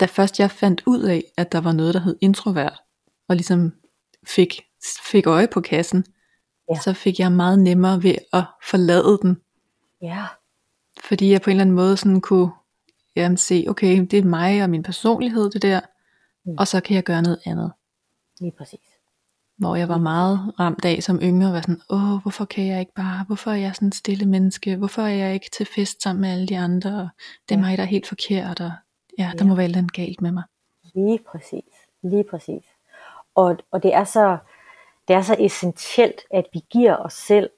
da 0.00 0.04
først 0.04 0.40
jeg 0.40 0.50
fandt 0.50 0.82
ud 0.86 1.02
af, 1.02 1.24
at 1.36 1.52
der 1.52 1.60
var 1.60 1.72
noget, 1.72 1.94
der 1.94 2.00
hed 2.00 2.16
introvert, 2.20 2.82
og 3.28 3.36
ligesom 3.36 3.72
fik, 4.26 4.60
fik 5.10 5.26
øje 5.26 5.48
på 5.48 5.60
kassen, 5.60 6.04
ja. 6.70 6.80
så 6.80 6.92
fik 6.92 7.18
jeg 7.18 7.32
meget 7.32 7.58
nemmere 7.58 8.02
ved 8.02 8.14
at 8.32 8.44
forlade 8.70 9.18
den. 9.22 9.40
Ja. 10.02 10.24
Fordi 11.04 11.32
jeg 11.32 11.42
på 11.42 11.50
en 11.50 11.54
eller 11.54 11.62
anden 11.62 11.76
måde 11.76 11.96
sådan 11.96 12.20
kunne 12.20 12.50
jamen, 13.16 13.36
se, 13.36 13.64
okay, 13.68 14.06
det 14.10 14.18
er 14.18 14.24
mig 14.24 14.62
og 14.62 14.70
min 14.70 14.82
personlighed, 14.82 15.50
det 15.50 15.62
der, 15.62 15.80
mm. 16.44 16.54
og 16.58 16.68
så 16.68 16.80
kan 16.80 16.96
jeg 16.96 17.04
gøre 17.04 17.22
noget 17.22 17.40
andet. 17.46 17.72
Lige 18.40 18.52
præcis. 18.58 18.80
Hvor 19.58 19.76
jeg 19.76 19.88
var 19.88 19.98
meget 19.98 20.54
ramt 20.60 20.84
af 20.84 21.02
som 21.02 21.20
yngre, 21.22 21.52
var 21.52 21.60
sådan, 21.60 21.80
åh, 21.90 22.22
hvorfor 22.22 22.44
kan 22.44 22.66
jeg 22.66 22.80
ikke 22.80 22.94
bare, 22.94 23.24
hvorfor 23.26 23.50
er 23.50 23.54
jeg 23.54 23.74
sådan 23.74 23.88
en 23.88 23.92
stille 23.92 24.26
menneske, 24.26 24.76
hvorfor 24.76 25.02
er 25.02 25.14
jeg 25.14 25.34
ikke 25.34 25.50
til 25.50 25.66
fest 25.66 26.02
sammen 26.02 26.20
med 26.20 26.30
alle 26.30 26.46
de 26.46 26.58
andre, 26.58 26.90
og 26.90 27.08
det 27.48 27.54
er 27.54 27.58
ja. 27.58 27.64
mig, 27.64 27.76
der 27.76 27.82
er 27.82 27.88
helt 27.88 28.06
forkert, 28.06 28.60
og 28.60 28.70
ja, 29.18 29.32
der 29.38 29.44
ja. 29.44 29.48
må 29.48 29.54
være 29.54 29.68
noget 29.68 29.92
galt 29.92 30.20
med 30.20 30.32
mig. 30.32 30.42
Lige 30.94 31.18
præcis, 31.30 31.72
lige 32.02 32.24
præcis. 32.30 32.62
Og, 33.34 33.58
og 33.70 33.82
det 33.82 33.94
er 33.94 34.04
så, 34.04 34.38
det 35.08 35.16
er 35.16 35.22
så 35.22 35.36
essentielt, 35.38 36.20
at 36.30 36.46
vi 36.52 36.64
giver 36.70 36.96
os 36.96 37.12
selv 37.12 37.50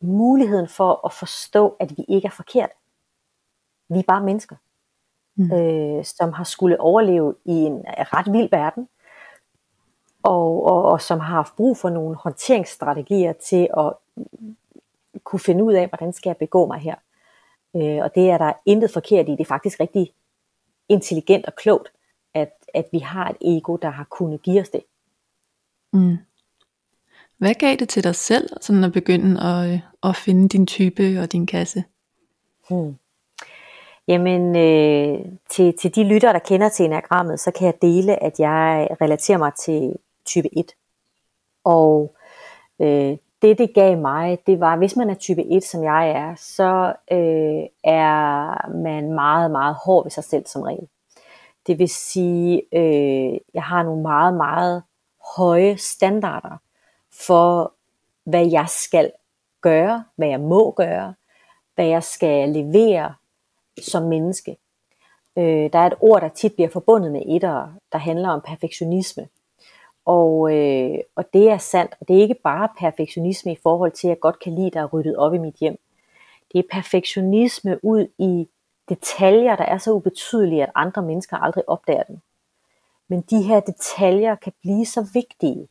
muligheden 0.00 0.68
for 0.68 1.06
at 1.06 1.12
forstå, 1.12 1.76
at 1.80 1.90
vi 1.96 2.04
ikke 2.08 2.26
er 2.26 2.30
forkert. 2.30 2.70
Vi 3.88 3.98
er 3.98 4.02
bare 4.02 4.22
mennesker, 4.22 4.56
mm. 5.34 5.52
øh, 5.52 6.04
som 6.04 6.32
har 6.32 6.44
skulle 6.44 6.80
overleve 6.80 7.34
i 7.44 7.52
en 7.52 7.84
ret 7.86 8.32
vild 8.32 8.48
verden, 8.50 8.88
og, 10.22 10.66
og, 10.66 10.82
og 10.82 11.00
som 11.00 11.20
har 11.20 11.34
haft 11.34 11.56
brug 11.56 11.76
for 11.76 11.90
nogle 11.90 12.16
håndteringsstrategier 12.16 13.32
til 13.32 13.68
at 13.78 13.92
kunne 15.24 15.40
finde 15.40 15.64
ud 15.64 15.72
af, 15.72 15.88
hvordan 15.88 16.12
skal 16.12 16.30
jeg 16.30 16.36
begå 16.36 16.66
mig 16.66 16.78
her. 16.78 16.94
Øh, 17.76 18.04
og 18.04 18.14
det 18.14 18.30
er 18.30 18.38
der 18.38 18.52
intet 18.66 18.90
forkert 18.90 19.28
i. 19.28 19.30
Det 19.30 19.40
er 19.40 19.44
faktisk 19.44 19.80
rigtig 19.80 20.12
intelligent 20.88 21.46
og 21.46 21.54
klogt, 21.54 21.92
at, 22.34 22.52
at 22.74 22.88
vi 22.92 22.98
har 22.98 23.28
et 23.28 23.36
ego, 23.40 23.76
der 23.76 23.90
har 23.90 24.04
kunnet 24.04 24.42
give 24.42 24.60
os 24.60 24.68
det. 24.68 24.82
Mm. 25.92 26.16
Hvad 27.38 27.54
gav 27.54 27.76
det 27.76 27.88
til 27.88 28.04
dig 28.04 28.14
selv, 28.14 28.48
sådan 28.60 28.84
at 28.84 28.92
begynde 28.92 29.42
at, 29.42 29.72
øh, 29.72 29.80
at 30.02 30.16
finde 30.16 30.48
din 30.48 30.66
type 30.66 31.20
og 31.20 31.32
din 31.32 31.46
kasse? 31.46 31.84
Hmm. 32.70 32.96
Jamen, 34.08 34.56
øh, 34.56 35.18
til, 35.50 35.78
til 35.78 35.94
de 35.94 36.04
lyttere, 36.04 36.32
der 36.32 36.38
kender 36.38 36.68
til 36.68 36.84
enagrammet, 36.84 37.40
så 37.40 37.50
kan 37.50 37.66
jeg 37.66 37.74
dele, 37.82 38.22
at 38.22 38.40
jeg 38.40 38.88
relaterer 39.00 39.38
mig 39.38 39.52
til 39.54 39.96
type 40.26 40.58
1. 40.58 40.72
Og 41.64 42.16
øh, 42.80 43.16
det, 43.42 43.58
det 43.58 43.74
gav 43.74 43.98
mig, 43.98 44.38
det 44.46 44.60
var, 44.60 44.76
hvis 44.76 44.96
man 44.96 45.10
er 45.10 45.14
type 45.14 45.44
1, 45.56 45.64
som 45.64 45.84
jeg 45.84 46.10
er, 46.10 46.34
så 46.34 46.92
øh, 47.12 47.64
er 47.84 48.68
man 48.70 49.12
meget, 49.12 49.50
meget 49.50 49.76
hård 49.84 50.04
ved 50.04 50.10
sig 50.10 50.24
selv 50.24 50.46
som 50.46 50.62
regel. 50.62 50.88
Det 51.66 51.78
vil 51.78 51.88
sige, 51.88 52.62
øh, 52.72 53.38
jeg 53.54 53.62
har 53.62 53.82
nogle 53.82 54.02
meget, 54.02 54.34
meget 54.34 54.82
høje 55.36 55.76
standarder 55.76 56.56
for, 57.26 57.72
hvad 58.24 58.50
jeg 58.50 58.68
skal 58.68 59.12
gøre, 59.60 60.04
hvad 60.16 60.28
jeg 60.28 60.40
må 60.40 60.70
gøre, 60.70 61.14
hvad 61.74 61.86
jeg 61.86 62.02
skal 62.02 62.48
levere 62.48 63.14
som 63.82 64.02
menneske. 64.02 64.56
Øh, 65.38 65.72
der 65.72 65.78
er 65.78 65.86
et 65.86 65.94
ord, 66.00 66.20
der 66.20 66.28
tit 66.28 66.54
bliver 66.54 66.68
forbundet 66.68 67.12
med 67.12 67.22
etter, 67.26 67.72
der 67.92 67.98
handler 67.98 68.28
om 68.28 68.40
perfektionisme. 68.46 69.28
Og, 70.04 70.56
øh, 70.56 70.98
og 71.16 71.24
det 71.32 71.50
er 71.50 71.58
sandt, 71.58 71.94
og 72.00 72.08
det 72.08 72.16
er 72.16 72.20
ikke 72.20 72.40
bare 72.44 72.68
perfektionisme 72.78 73.52
i 73.52 73.58
forhold 73.62 73.92
til, 73.92 74.06
at 74.06 74.10
jeg 74.10 74.20
godt 74.20 74.38
kan 74.38 74.54
lide, 74.54 74.70
der 74.70 74.80
er 74.80 74.86
ryddet 74.86 75.16
op 75.16 75.34
i 75.34 75.38
mit 75.38 75.54
hjem. 75.54 75.78
Det 76.52 76.58
er 76.58 76.62
perfektionisme 76.72 77.84
ud 77.84 78.06
i 78.18 78.48
detaljer, 78.88 79.56
der 79.56 79.64
er 79.64 79.78
så 79.78 79.92
ubetydelige, 79.92 80.62
at 80.62 80.70
andre 80.74 81.02
mennesker 81.02 81.36
aldrig 81.36 81.68
opdager 81.68 82.02
dem. 82.02 82.20
Men 83.08 83.20
de 83.20 83.42
her 83.42 83.60
detaljer 83.60 84.34
kan 84.34 84.52
blive 84.62 84.86
så 84.86 85.10
vigtige, 85.14 85.68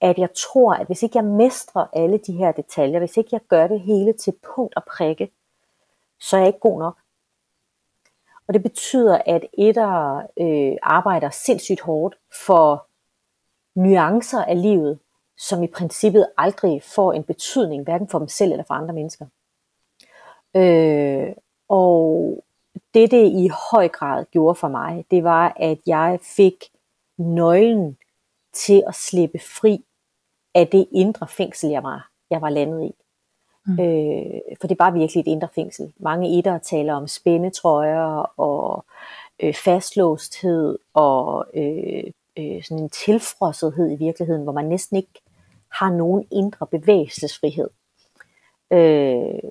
at 0.00 0.18
jeg 0.18 0.28
tror, 0.34 0.74
at 0.74 0.86
hvis 0.86 1.02
ikke 1.02 1.18
jeg 1.18 1.24
mestrer 1.24 1.86
alle 1.92 2.18
de 2.18 2.32
her 2.32 2.52
detaljer, 2.52 2.98
hvis 2.98 3.16
ikke 3.16 3.28
jeg 3.32 3.40
gør 3.48 3.66
det 3.66 3.80
hele 3.80 4.12
til 4.12 4.34
punkt 4.54 4.74
og 4.76 4.82
prikke, 4.84 5.30
så 6.20 6.36
er 6.36 6.40
jeg 6.40 6.46
ikke 6.46 6.58
god 6.58 6.78
nok. 6.78 6.98
Og 8.48 8.54
det 8.54 8.62
betyder, 8.62 9.22
at 9.26 9.44
etter 9.52 10.16
øh, 10.40 10.76
arbejder 10.82 11.30
sindssygt 11.30 11.80
hårdt 11.80 12.18
for 12.46 12.86
nuancer 13.74 14.44
af 14.44 14.62
livet, 14.62 14.98
som 15.38 15.62
i 15.62 15.66
princippet 15.66 16.28
aldrig 16.38 16.82
får 16.82 17.12
en 17.12 17.24
betydning, 17.24 17.84
hverken 17.84 18.08
for 18.08 18.18
dem 18.18 18.28
selv 18.28 18.52
eller 18.52 18.64
for 18.64 18.74
andre 18.74 18.94
mennesker. 18.94 19.26
Øh, 20.56 21.32
og 21.68 22.44
det 22.94 23.10
det 23.10 23.26
i 23.26 23.50
høj 23.72 23.88
grad 23.88 24.24
gjorde 24.30 24.54
for 24.54 24.68
mig, 24.68 25.04
det 25.10 25.24
var, 25.24 25.52
at 25.56 25.78
jeg 25.86 26.18
fik 26.22 26.54
nøglen 27.18 27.98
til 28.52 28.82
at 28.86 28.94
slippe 28.94 29.38
fri 29.38 29.84
af 30.54 30.68
det 30.68 30.86
indre 30.92 31.28
fængsel, 31.28 31.70
jeg 31.70 31.82
var, 31.82 32.10
jeg 32.30 32.40
var 32.40 32.48
landet 32.48 32.84
i. 32.84 32.94
Mm. 33.66 33.80
Øh, 33.80 34.40
for 34.60 34.66
det 34.66 34.78
var 34.78 34.90
virkelig 34.90 35.20
et 35.20 35.26
indre 35.26 35.48
fængsel. 35.54 35.92
Mange 35.98 36.38
etter 36.38 36.58
taler 36.58 36.94
om 36.94 37.06
spændetrøjer 37.06 38.40
og 38.40 38.84
øh, 39.42 39.54
fastlåsthed 39.54 40.78
og 40.94 41.46
øh, 41.54 42.04
øh, 42.38 42.62
sådan 42.62 42.82
en 42.82 42.90
tilfrossethed 42.90 43.92
i 43.92 43.96
virkeligheden, 43.96 44.42
hvor 44.42 44.52
man 44.52 44.64
næsten 44.64 44.96
ikke 44.96 45.20
har 45.72 45.90
nogen 45.90 46.26
indre 46.30 46.66
bevægelsesfrihed. 46.66 47.70
Øh, 48.70 49.50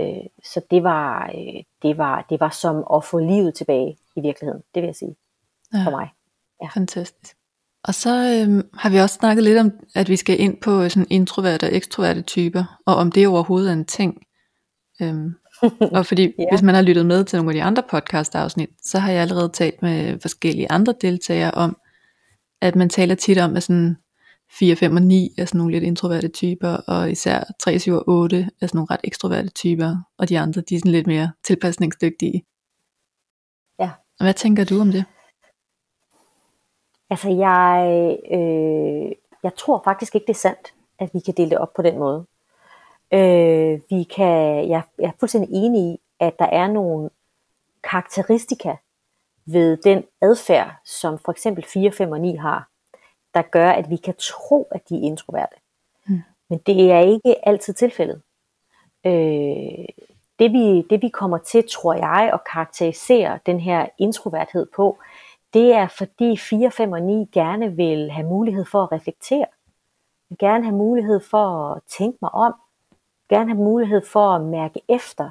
øh, 0.00 0.26
så 0.44 0.60
det 0.70 0.82
var, 0.82 1.30
øh, 1.34 1.62
det, 1.82 1.98
var, 1.98 2.26
det 2.30 2.40
var 2.40 2.50
som 2.50 2.84
at 2.94 3.04
få 3.04 3.18
livet 3.18 3.54
tilbage 3.54 3.96
i 4.16 4.20
virkeligheden, 4.20 4.62
det 4.74 4.82
vil 4.82 4.88
jeg 4.88 4.96
sige, 4.96 5.16
ja. 5.74 5.84
for 5.84 5.90
mig. 5.90 6.08
Ja. 6.62 6.68
Fantastisk. 6.74 7.36
Og 7.84 7.94
så 7.94 8.40
øhm, 8.40 8.68
har 8.74 8.90
vi 8.90 8.98
også 8.98 9.14
snakket 9.14 9.44
lidt 9.44 9.58
om, 9.58 9.72
at 9.94 10.08
vi 10.08 10.16
skal 10.16 10.40
ind 10.40 10.60
på 10.60 10.88
sådan 10.88 11.06
introverte 11.10 11.64
og 11.64 11.74
ekstroverte 11.74 12.22
typer, 12.22 12.80
og 12.86 12.94
om 12.94 13.12
det 13.12 13.28
overhovedet 13.28 13.68
er 13.68 13.72
en 13.72 13.84
ting. 13.84 14.22
Øhm, 15.02 15.34
og 15.96 16.06
fordi 16.06 16.34
ja. 16.38 16.44
hvis 16.50 16.62
man 16.62 16.74
har 16.74 16.82
lyttet 16.82 17.06
med 17.06 17.24
til 17.24 17.36
nogle 17.36 17.50
af 17.50 17.54
de 17.54 17.62
andre 17.62 17.82
podcast 17.90 18.34
afsnit, 18.34 18.70
så 18.82 18.98
har 18.98 19.12
jeg 19.12 19.22
allerede 19.22 19.48
talt 19.48 19.82
med 19.82 20.20
forskellige 20.20 20.72
andre 20.72 20.94
deltagere 21.00 21.50
om, 21.50 21.76
at 22.60 22.76
man 22.76 22.88
taler 22.88 23.14
tit 23.14 23.38
om, 23.38 23.56
at 23.56 23.62
sådan 23.62 23.96
4, 24.58 24.76
5 24.76 24.96
og 24.96 25.02
9 25.02 25.34
er 25.38 25.44
sådan 25.44 25.58
nogle 25.58 25.72
lidt 25.72 25.84
introverte 25.84 26.28
typer, 26.28 26.68
og 26.68 27.10
især 27.10 27.44
3, 27.60 27.78
7 27.78 27.92
og 27.92 28.04
8 28.06 28.36
er 28.36 28.66
sådan 28.66 28.78
nogle 28.78 28.90
ret 28.90 29.00
ekstroverte 29.04 29.48
typer, 29.48 29.96
og 30.18 30.28
de 30.28 30.38
andre 30.38 30.60
de 30.60 30.74
er 30.74 30.78
sådan 30.78 30.92
lidt 30.92 31.06
mere 31.06 31.32
tilpasningsdygtige. 31.44 32.44
Ja. 33.78 33.90
Hvad 34.20 34.34
tænker 34.34 34.64
du 34.64 34.80
om 34.80 34.90
det? 34.90 35.04
Altså 37.10 37.28
jeg, 37.30 38.16
øh, 38.32 39.12
jeg 39.42 39.54
tror 39.56 39.80
faktisk 39.84 40.14
ikke 40.14 40.26
det 40.26 40.32
er 40.32 40.38
sandt, 40.38 40.74
at 40.98 41.10
vi 41.14 41.20
kan 41.20 41.34
dele 41.36 41.50
det 41.50 41.58
op 41.58 41.74
på 41.76 41.82
den 41.82 41.98
måde. 41.98 42.26
Øh, 43.12 43.80
vi 43.90 44.02
kan, 44.02 44.68
jeg, 44.68 44.82
jeg 44.98 45.08
er 45.08 45.18
fuldstændig 45.20 45.50
enig 45.52 45.92
i, 45.92 45.98
at 46.20 46.38
der 46.38 46.46
er 46.46 46.66
nogle 46.66 47.10
karakteristika 47.82 48.76
ved 49.46 49.76
den 49.76 50.04
adfærd, 50.20 50.80
som 50.84 51.18
for 51.24 51.32
eksempel 51.32 51.64
4, 51.64 51.92
5 51.92 52.10
og 52.10 52.20
9 52.20 52.36
har, 52.36 52.69
der 53.34 53.42
gør, 53.42 53.70
at 53.70 53.90
vi 53.90 53.96
kan 53.96 54.14
tro, 54.18 54.68
at 54.70 54.88
de 54.88 54.94
er 54.94 55.02
introverte. 55.02 55.56
Mm. 56.06 56.22
Men 56.48 56.58
det 56.58 56.92
er 56.92 56.98
ikke 56.98 57.48
altid 57.48 57.74
tilfældet. 57.74 58.22
Øh, 59.06 59.84
det, 60.38 60.52
vi, 60.52 60.82
det 60.90 61.02
vi 61.02 61.08
kommer 61.08 61.38
til, 61.38 61.64
tror 61.68 61.94
jeg, 61.94 62.30
at 62.34 62.40
karakterisere 62.52 63.38
den 63.46 63.60
her 63.60 63.86
introverthed 63.98 64.66
på, 64.76 64.98
det 65.54 65.72
er 65.72 65.88
fordi 65.88 66.36
4, 66.36 66.70
5 66.70 66.92
og 66.92 67.02
9 67.02 67.28
gerne 67.32 67.76
vil 67.76 68.10
have 68.10 68.26
mulighed 68.26 68.64
for 68.64 68.82
at 68.82 68.92
reflektere. 68.92 69.46
Vil 70.28 70.38
gerne 70.38 70.64
have 70.64 70.76
mulighed 70.76 71.20
for 71.20 71.74
at 71.74 71.82
tænke 71.98 72.18
mig 72.22 72.34
om. 72.34 72.54
Gerne 73.28 73.50
have 73.50 73.64
mulighed 73.64 74.06
for 74.06 74.30
at 74.30 74.42
mærke 74.42 74.80
efter, 74.88 75.30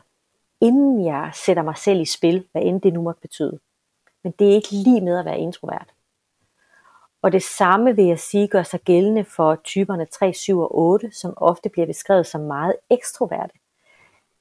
inden 0.61 1.05
jeg 1.05 1.31
sætter 1.33 1.63
mig 1.63 1.77
selv 1.77 2.01
i 2.01 2.05
spil, 2.05 2.45
hvad 2.51 2.61
end 2.61 2.81
det 2.81 2.93
nu 2.93 3.01
måtte 3.01 3.21
betyde. 3.21 3.59
Men 4.23 4.33
det 4.39 4.49
er 4.49 4.55
ikke 4.55 4.71
lige 4.71 5.01
med 5.01 5.19
at 5.19 5.25
være 5.25 5.39
introvert. 5.39 5.93
Og 7.21 7.31
det 7.31 7.43
samme 7.43 7.95
vil 7.95 8.05
jeg 8.05 8.19
sige 8.19 8.47
gør 8.47 8.63
sig 8.63 8.79
gældende 8.79 9.23
for 9.23 9.55
typerne 9.55 10.05
3, 10.05 10.33
7 10.33 10.59
og 10.59 10.77
8, 10.77 11.11
som 11.11 11.33
ofte 11.37 11.69
bliver 11.69 11.87
beskrevet 11.87 12.27
som 12.27 12.41
meget 12.41 12.75
ekstroverte. 12.89 13.53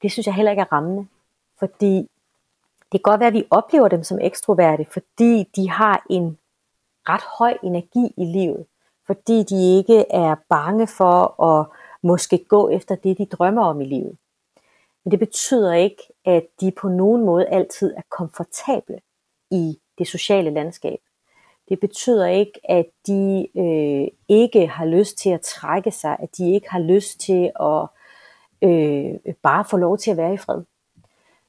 Det 0.01 0.11
synes 0.11 0.25
jeg 0.27 0.35
heller 0.35 0.51
ikke 0.51 0.61
er 0.61 0.73
rammende, 0.73 1.07
fordi 1.59 2.09
det 2.91 2.91
kan 2.91 3.11
godt 3.11 3.19
være, 3.19 3.27
at 3.27 3.33
vi 3.33 3.47
oplever 3.49 3.87
dem 3.87 4.03
som 4.03 4.19
ekstroverte, 4.21 4.85
fordi 4.91 5.43
de 5.55 5.69
har 5.69 6.05
en 6.09 6.37
ret 7.09 7.23
høj 7.39 7.57
energi 7.63 8.13
i 8.17 8.25
livet, 8.25 8.65
fordi 9.05 9.43
de 9.43 9.77
ikke 9.77 10.05
er 10.11 10.35
bange 10.49 10.87
for 10.87 11.43
at 11.43 11.67
måske 12.03 12.45
gå 12.47 12.69
efter 12.69 12.95
det, 12.95 13.17
de 13.17 13.25
drømmer 13.25 13.63
om 13.63 13.81
i 13.81 13.85
livet. 13.85 14.17
Men 15.03 15.11
det 15.11 15.19
betyder 15.19 15.73
ikke, 15.73 16.03
at 16.25 16.47
de 16.61 16.71
på 16.71 16.89
nogen 16.89 17.25
måde 17.25 17.47
altid 17.47 17.93
er 17.97 18.01
komfortable 18.09 18.99
i 19.51 19.79
det 19.97 20.07
sociale 20.07 20.49
landskab. 20.49 20.99
Det 21.69 21.79
betyder 21.79 22.25
ikke, 22.25 22.59
at 22.63 22.85
de 23.07 23.47
øh, 23.57 24.07
ikke 24.27 24.67
har 24.67 24.85
lyst 24.85 25.17
til 25.17 25.29
at 25.29 25.41
trække 25.41 25.91
sig, 25.91 26.17
at 26.19 26.37
de 26.37 26.53
ikke 26.53 26.69
har 26.69 26.79
lyst 26.79 27.19
til 27.19 27.51
at 27.59 27.87
øh, 28.61 29.33
bare 29.41 29.65
få 29.65 29.77
lov 29.77 29.97
til 29.97 30.11
at 30.11 30.17
være 30.17 30.33
i 30.33 30.37
fred. 30.37 30.61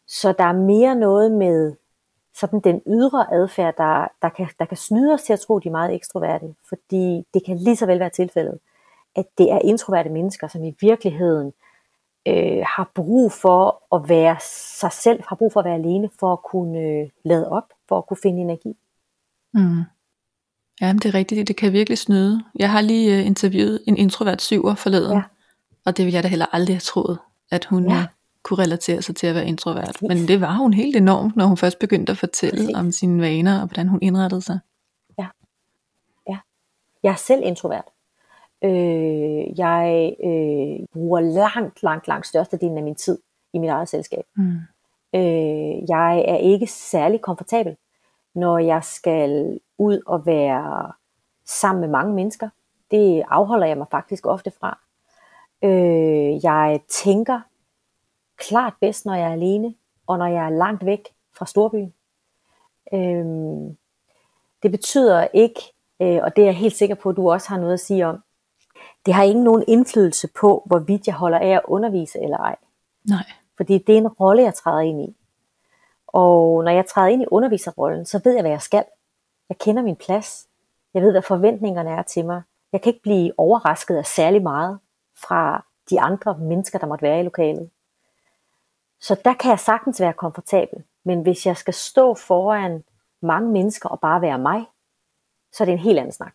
Så 0.07 0.33
der 0.39 0.45
er 0.45 0.53
mere 0.53 0.95
noget 0.95 1.33
med 1.33 1.75
sådan 2.35 2.61
den 2.61 2.83
ydre 2.87 3.33
adfærd, 3.33 3.77
der, 3.77 4.09
der, 4.23 4.29
kan, 4.29 4.49
der 4.59 4.65
kan 4.65 4.77
snyde 4.77 5.13
os 5.13 5.23
til 5.23 5.33
at 5.33 5.41
tro, 5.41 5.57
at 5.57 5.65
de 5.65 5.69
er 5.69 5.73
meget 5.73 5.95
ekstroverte. 5.95 6.55
Fordi 6.69 7.27
det 7.35 7.45
kan 7.47 7.57
lige 7.57 7.77
så 7.77 7.87
vel 7.87 8.01
være 8.01 8.11
tilfældet, 8.11 8.59
at 9.17 9.27
det 9.39 9.53
er 9.53 9.59
introverte 9.59 10.11
mennesker, 10.11 10.49
som 10.49 10.65
i 10.65 10.77
virkeligheden 10.81 11.53
øh, 12.29 12.65
har 12.77 12.91
brug 12.95 13.33
for 13.33 13.95
at 13.95 14.09
være 14.09 14.37
sig 14.81 14.93
selv, 14.93 15.23
har 15.29 15.37
brug 15.37 15.53
for 15.53 15.61
at 15.61 15.65
være 15.65 15.75
alene, 15.75 16.11
for 16.21 16.33
at 16.33 16.43
kunne 16.43 16.79
øh, 16.79 17.09
lade 17.23 17.51
op, 17.51 17.73
for 17.89 17.99
at 17.99 18.07
kunne 18.07 18.17
finde 18.23 18.41
energi. 18.41 18.77
Mm. 19.55 19.83
Ja, 20.81 20.93
det 20.93 21.05
er 21.05 21.15
rigtigt. 21.15 21.49
Det 21.49 21.57
kan 21.57 21.73
virkelig 21.73 21.99
snyde. 21.99 22.45
Jeg 22.59 22.71
har 22.71 22.81
lige 22.81 23.21
uh, 23.21 23.27
interviewet 23.27 23.81
en 23.87 23.97
introvert 23.97 24.43
syver 24.43 24.75
forleden, 24.75 25.17
ja. 25.17 25.23
og 25.85 25.97
det 25.97 26.05
ville 26.05 26.17
jeg 26.17 26.23
da 26.23 26.29
heller 26.29 26.47
aldrig 26.53 26.75
have 26.75 26.81
troet, 26.81 27.19
at 27.51 27.65
hun 27.65 27.91
ja. 27.91 28.07
kunne 28.43 28.63
relatere 28.63 29.03
sig 29.03 29.17
til 29.17 29.27
at 29.27 29.35
være 29.35 29.47
introvert. 29.47 30.03
Men 30.03 30.29
det 30.29 30.41
var 30.41 30.55
hun 30.55 30.73
helt 30.73 30.97
enormt, 30.97 31.37
når 31.37 31.47
hun 31.47 31.57
først 31.57 31.79
begyndte 31.79 32.11
at 32.11 32.19
fortælle 32.19 32.57
Præcis. 32.57 32.77
om 32.77 32.93
sine 32.93 33.23
vaner, 33.23 33.61
og 33.61 33.67
hvordan 33.67 33.89
hun 33.89 33.99
indrettede 34.03 34.43
sig. 34.43 34.59
Ja. 35.19 35.27
ja. 36.29 36.39
Jeg 37.03 37.11
er 37.11 37.17
selv 37.17 37.43
introvert. 37.45 37.85
Øh, 38.65 39.59
jeg 39.59 40.15
øh, 40.25 40.87
bruger 40.93 41.21
langt, 41.21 41.83
langt, 41.83 42.09
langt 42.09 42.27
størstedelen 42.27 42.77
af 42.79 42.83
min 42.83 42.95
tid 42.95 43.19
i 43.55 43.59
mit 43.59 43.71
eget 43.71 43.89
selskab. 43.89 44.25
Mm. 44.37 44.59
Øh, 45.15 45.89
jeg 45.89 46.25
er 46.29 46.37
ikke 46.37 46.67
særlig 46.67 47.21
komfortabel, 47.21 47.77
når 48.35 48.59
jeg 48.59 48.85
skal 48.85 49.61
ud 49.81 50.03
og 50.07 50.27
være 50.27 50.93
sammen 51.45 51.81
med 51.81 51.89
mange 51.89 52.15
mennesker. 52.15 52.49
Det 52.91 53.23
afholder 53.29 53.67
jeg 53.67 53.79
mig 53.79 53.87
faktisk 53.91 54.27
ofte 54.27 54.53
fra. 54.61 54.79
Øh, 55.65 56.45
jeg 56.45 56.81
tænker 56.89 57.41
klart 58.37 58.75
bedst, 58.81 59.07
når 59.07 59.15
jeg 59.15 59.29
er 59.29 59.33
alene, 59.33 59.75
og 60.07 60.19
når 60.19 60.27
jeg 60.27 60.47
er 60.47 60.51
langt 60.51 60.87
væk 60.87 61.09
fra 61.33 61.47
storbyen. 61.47 61.95
Øh, 62.93 63.25
det 64.63 64.71
betyder 64.71 65.27
ikke, 65.35 65.61
øh, 66.01 66.21
og 66.23 66.37
det 66.37 66.43
er 66.43 66.47
jeg 66.47 66.57
helt 66.57 66.77
sikker 66.77 66.95
på, 66.95 67.09
at 67.09 67.17
du 67.17 67.31
også 67.31 67.49
har 67.49 67.59
noget 67.59 67.73
at 67.73 67.81
sige 67.81 68.07
om, 68.07 68.23
det 69.07 69.15
har 69.15 69.23
ikke 69.23 69.45
nogen 69.45 69.65
indflydelse 69.69 70.29
på, 70.41 70.63
hvorvidt 70.67 71.07
jeg 71.07 71.15
holder 71.15 71.39
af 71.39 71.49
at 71.49 71.63
undervise 71.65 72.19
eller 72.23 72.39
ej. 72.39 72.57
Nej. 73.05 73.25
Fordi 73.57 73.79
det 73.79 73.93
er 73.93 73.99
en 73.99 74.09
rolle, 74.09 74.43
jeg 74.43 74.55
træder 74.55 74.81
ind 74.81 75.03
i. 75.03 75.17
Og 76.07 76.65
når 76.65 76.71
jeg 76.71 76.87
træder 76.87 77.09
ind 77.09 77.23
i 77.23 77.27
underviserrollen, 77.31 78.07
så 78.07 78.21
ved 78.25 78.33
jeg, 78.33 78.43
hvad 78.43 78.51
jeg 78.51 78.63
skal. 78.63 78.85
Jeg 79.51 79.59
kender 79.59 79.83
min 79.83 79.97
plads. 79.97 80.47
Jeg 80.95 81.03
ved, 81.03 81.11
hvad 81.11 81.23
forventningerne 81.23 81.91
er 81.91 82.03
til 82.03 82.25
mig. 82.25 82.43
Jeg 82.73 82.83
kan 82.83 82.91
ikke 82.91 83.03
blive 83.03 83.33
overrasket 83.37 83.97
af 83.97 84.07
særlig 84.07 84.43
meget 84.43 84.79
fra 85.17 85.67
de 85.91 86.01
andre 86.01 86.39
mennesker, 86.39 86.79
der 86.79 86.87
måtte 86.87 87.03
være 87.03 87.21
i 87.21 87.23
lokalet. 87.23 87.71
Så 89.01 89.21
der 89.25 89.35
kan 89.35 89.51
jeg 89.51 89.59
sagtens 89.59 90.01
være 90.01 90.13
komfortabel. 90.13 90.83
Men 91.05 91.23
hvis 91.23 91.47
jeg 91.47 91.57
skal 91.57 91.75
stå 91.75 92.15
foran 92.15 92.85
mange 93.23 93.51
mennesker 93.51 93.89
og 93.89 94.01
bare 94.01 94.21
være 94.21 94.39
mig, 94.39 94.65
så 95.53 95.65
er 95.65 95.65
det 95.65 95.73
en 95.73 95.79
helt 95.79 95.99
anden 95.99 96.13
snak. 96.13 96.35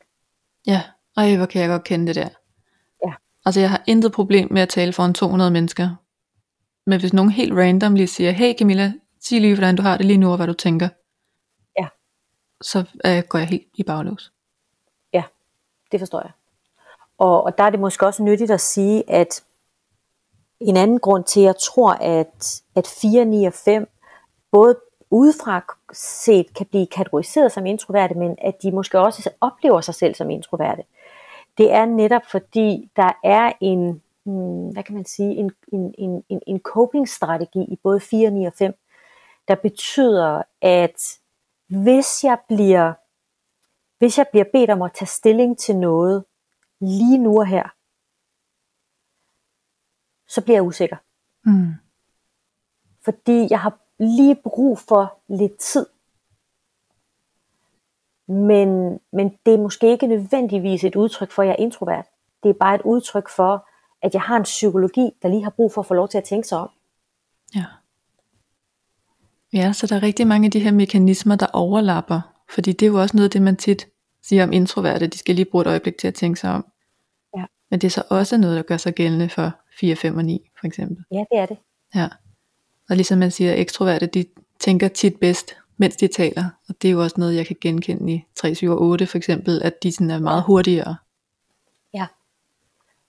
Ja, 0.68 0.82
og 1.18 1.38
hvor 1.38 1.46
kan 1.46 1.62
jeg 1.62 1.70
godt 1.70 1.84
kende 1.84 2.08
det 2.08 2.16
der. 2.16 2.30
Ja. 3.06 3.14
Altså 3.46 3.60
jeg 3.60 3.70
har 3.70 3.84
intet 3.88 4.12
problem 4.12 4.48
med 4.52 4.62
at 4.62 4.70
tale 4.70 4.94
foran 4.94 5.14
200 5.14 5.52
mennesker. 5.52 5.90
Men 6.86 7.00
hvis 7.00 7.14
nogen 7.14 7.32
helt 7.32 7.54
random 7.54 7.96
lige 7.96 8.08
siger, 8.08 8.32
hey 8.32 8.58
Camilla, 8.58 8.94
sig 9.22 9.42
lige 9.42 9.56
hvordan 9.56 9.76
du 9.76 9.82
har 9.82 9.98
det 9.98 10.06
lige 10.06 10.18
nu 10.18 10.32
og 10.32 10.38
hvad 10.38 10.48
du 10.48 10.54
tænker 10.54 10.90
så 12.66 12.80
øh, 13.06 13.24
går 13.30 13.40
jeg 13.40 13.48
helt 13.48 13.68
i 13.74 13.84
baglås. 13.84 14.32
Ja, 15.14 15.24
det 15.92 16.00
forstår 16.00 16.22
jeg. 16.22 16.32
Og, 17.18 17.44
og 17.44 17.58
der 17.58 17.64
er 17.64 17.70
det 17.70 17.80
måske 17.80 18.06
også 18.06 18.24
nyttigt 18.24 18.52
at 18.52 18.62
sige, 18.62 19.10
at 19.10 19.44
en 20.60 20.78
anden 20.78 21.00
grund 21.00 21.24
til, 21.24 21.40
at 21.40 21.46
jeg 21.46 21.56
tror, 21.56 21.92
at, 21.92 22.62
at 22.76 22.88
4, 23.02 23.26
9 23.26 23.46
og 23.46 23.54
5 23.54 23.90
både 24.52 24.76
udefra 25.10 25.76
set 25.94 26.54
kan 26.54 26.66
blive 26.66 26.88
kategoriseret 26.88 27.52
som 27.52 27.66
introverte, 27.66 28.16
men 28.16 28.36
at 28.42 28.64
de 28.64 28.72
måske 28.72 29.00
også 29.00 29.30
oplever 29.42 29.82
sig 29.82 29.96
selv 29.96 30.16
som 30.16 30.30
introverte. 30.30 30.84
Det 31.58 31.72
er 31.72 31.86
netop 31.86 32.26
fordi, 32.32 32.92
der 32.96 33.12
er 33.24 33.52
en, 33.62 34.02
hmm, 34.24 34.70
hvad 34.70 34.84
kan 34.84 34.96
man 34.96 35.06
sige, 35.06 35.36
en, 35.36 35.52
en, 35.74 36.24
en, 36.30 36.42
en 36.48 36.60
coping-strategi 36.60 37.60
i 37.60 37.80
både 37.84 38.00
4, 38.00 38.32
9 38.32 38.46
og 38.46 38.54
5, 38.54 38.74
der 39.48 39.56
betyder, 39.56 40.42
at 40.62 41.20
hvis 41.68 42.24
jeg 42.24 42.40
bliver, 42.48 42.94
hvis 43.98 44.18
jeg 44.18 44.28
bliver 44.32 44.46
bedt 44.54 44.70
om 44.70 44.82
at 44.82 44.94
tage 44.94 45.08
stilling 45.08 45.58
til 45.58 45.76
noget 45.76 46.26
lige 46.80 47.18
nu 47.18 47.40
og 47.40 47.48
her, 47.48 47.70
så 50.28 50.42
bliver 50.44 50.58
jeg 50.58 50.64
usikker. 50.64 50.98
Mm. 51.46 51.74
Fordi 53.04 53.48
jeg 53.50 53.60
har 53.60 53.80
lige 54.00 54.36
brug 54.36 54.80
for 54.80 55.20
lidt 55.28 55.58
tid. 55.58 55.86
Men, 58.28 59.00
men 59.12 59.38
det 59.46 59.54
er 59.54 59.58
måske 59.58 59.92
ikke 59.92 60.08
nødvendigvis 60.08 60.84
et 60.84 60.96
udtryk 60.96 61.32
for, 61.32 61.42
at 61.42 61.48
jeg 61.48 61.56
er 61.60 61.64
introvert. 61.64 62.06
Det 62.44 62.50
er 62.50 62.54
bare 62.54 62.76
et 62.76 62.82
udtryk 62.82 63.30
for, 63.30 63.68
at 64.02 64.14
jeg 64.14 64.22
har 64.22 64.38
en 64.38 64.44
psykologi, 64.44 65.12
der 65.22 65.30
lige 65.30 65.44
har 65.44 65.50
brug 65.50 65.74
for 65.74 65.82
at 65.82 65.88
få 65.88 65.94
lov 65.94 66.08
til 66.08 66.18
at 66.18 66.24
tænke 66.24 66.48
sig 66.48 66.58
om. 66.58 66.70
Ja. 67.56 67.66
Ja, 69.54 69.74
så 69.74 69.88
der 69.88 69.96
er 69.96 70.04
rigtig 70.04 70.28
mange 70.28 70.46
af 70.46 70.52
de 70.52 70.60
her 70.60 70.72
mekanismer, 70.72 71.36
der 71.36 71.48
overlapper. 71.54 72.22
Fordi 72.50 72.72
det 72.72 72.86
er 72.86 72.90
jo 72.90 73.02
også 73.02 73.18
noget 73.18 73.28
af 73.28 73.32
det, 73.32 73.42
man 73.42 73.56
tit 73.56 73.88
siger 74.24 74.44
om 74.44 74.54
introverte. 74.54 75.08
De 75.08 75.18
skal 75.18 75.36
lige 75.36 75.46
bruge 75.46 75.62
et 75.62 75.68
øjeblik 75.68 75.98
til 75.98 76.08
at 76.08 76.14
tænke 76.14 76.40
sig 76.40 76.52
om. 76.52 76.66
Ja. 77.38 77.46
Men 77.72 77.82
det 77.82 77.88
er 77.88 77.92
så 77.92 78.04
også 78.10 78.38
noget, 78.38 78.58
der 78.58 78.64
gør 78.64 78.78
sig 78.78 78.94
gældende 78.94 79.30
for 79.30 79.52
4, 79.80 79.96
5 79.96 80.18
og 80.18 80.26
9, 80.26 80.50
for 80.60 80.68
eksempel. 80.68 80.98
Ja, 81.12 81.24
det 81.32 81.40
er 81.40 81.46
det. 81.46 81.58
Ja. 81.96 82.08
Og 82.90 82.96
ligesom 82.96 83.18
man 83.18 83.32
siger, 83.32 83.54
ekstroverte, 83.54 84.06
de 84.06 84.26
tænker 84.60 84.88
tit 84.88 85.20
bedst, 85.20 85.58
mens 85.78 85.96
de 85.96 86.08
taler. 86.08 86.46
Og 86.70 86.76
det 86.82 86.88
er 86.88 86.92
jo 86.92 87.02
også 87.02 87.16
noget, 87.20 87.36
jeg 87.36 87.46
kan 87.48 87.56
genkende 87.62 88.14
i 88.14 88.24
3, 88.36 88.56
7 88.56 88.72
og 88.72 88.82
8 88.82 89.08
for 89.08 89.18
eksempel, 89.18 89.62
at 89.64 89.84
de 89.84 89.92
sådan 89.92 90.12
er 90.12 90.20
meget 90.20 90.44
hurtigere. 90.44 90.96
Ja. 91.94 92.08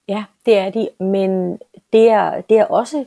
Ja, 0.09 0.25
det 0.47 0.59
er 0.59 0.71
de. 0.71 0.89
Men 1.01 1.59
det 1.93 2.09
er, 2.09 2.41
det 2.41 2.59
er 2.59 2.65
også 2.65 3.05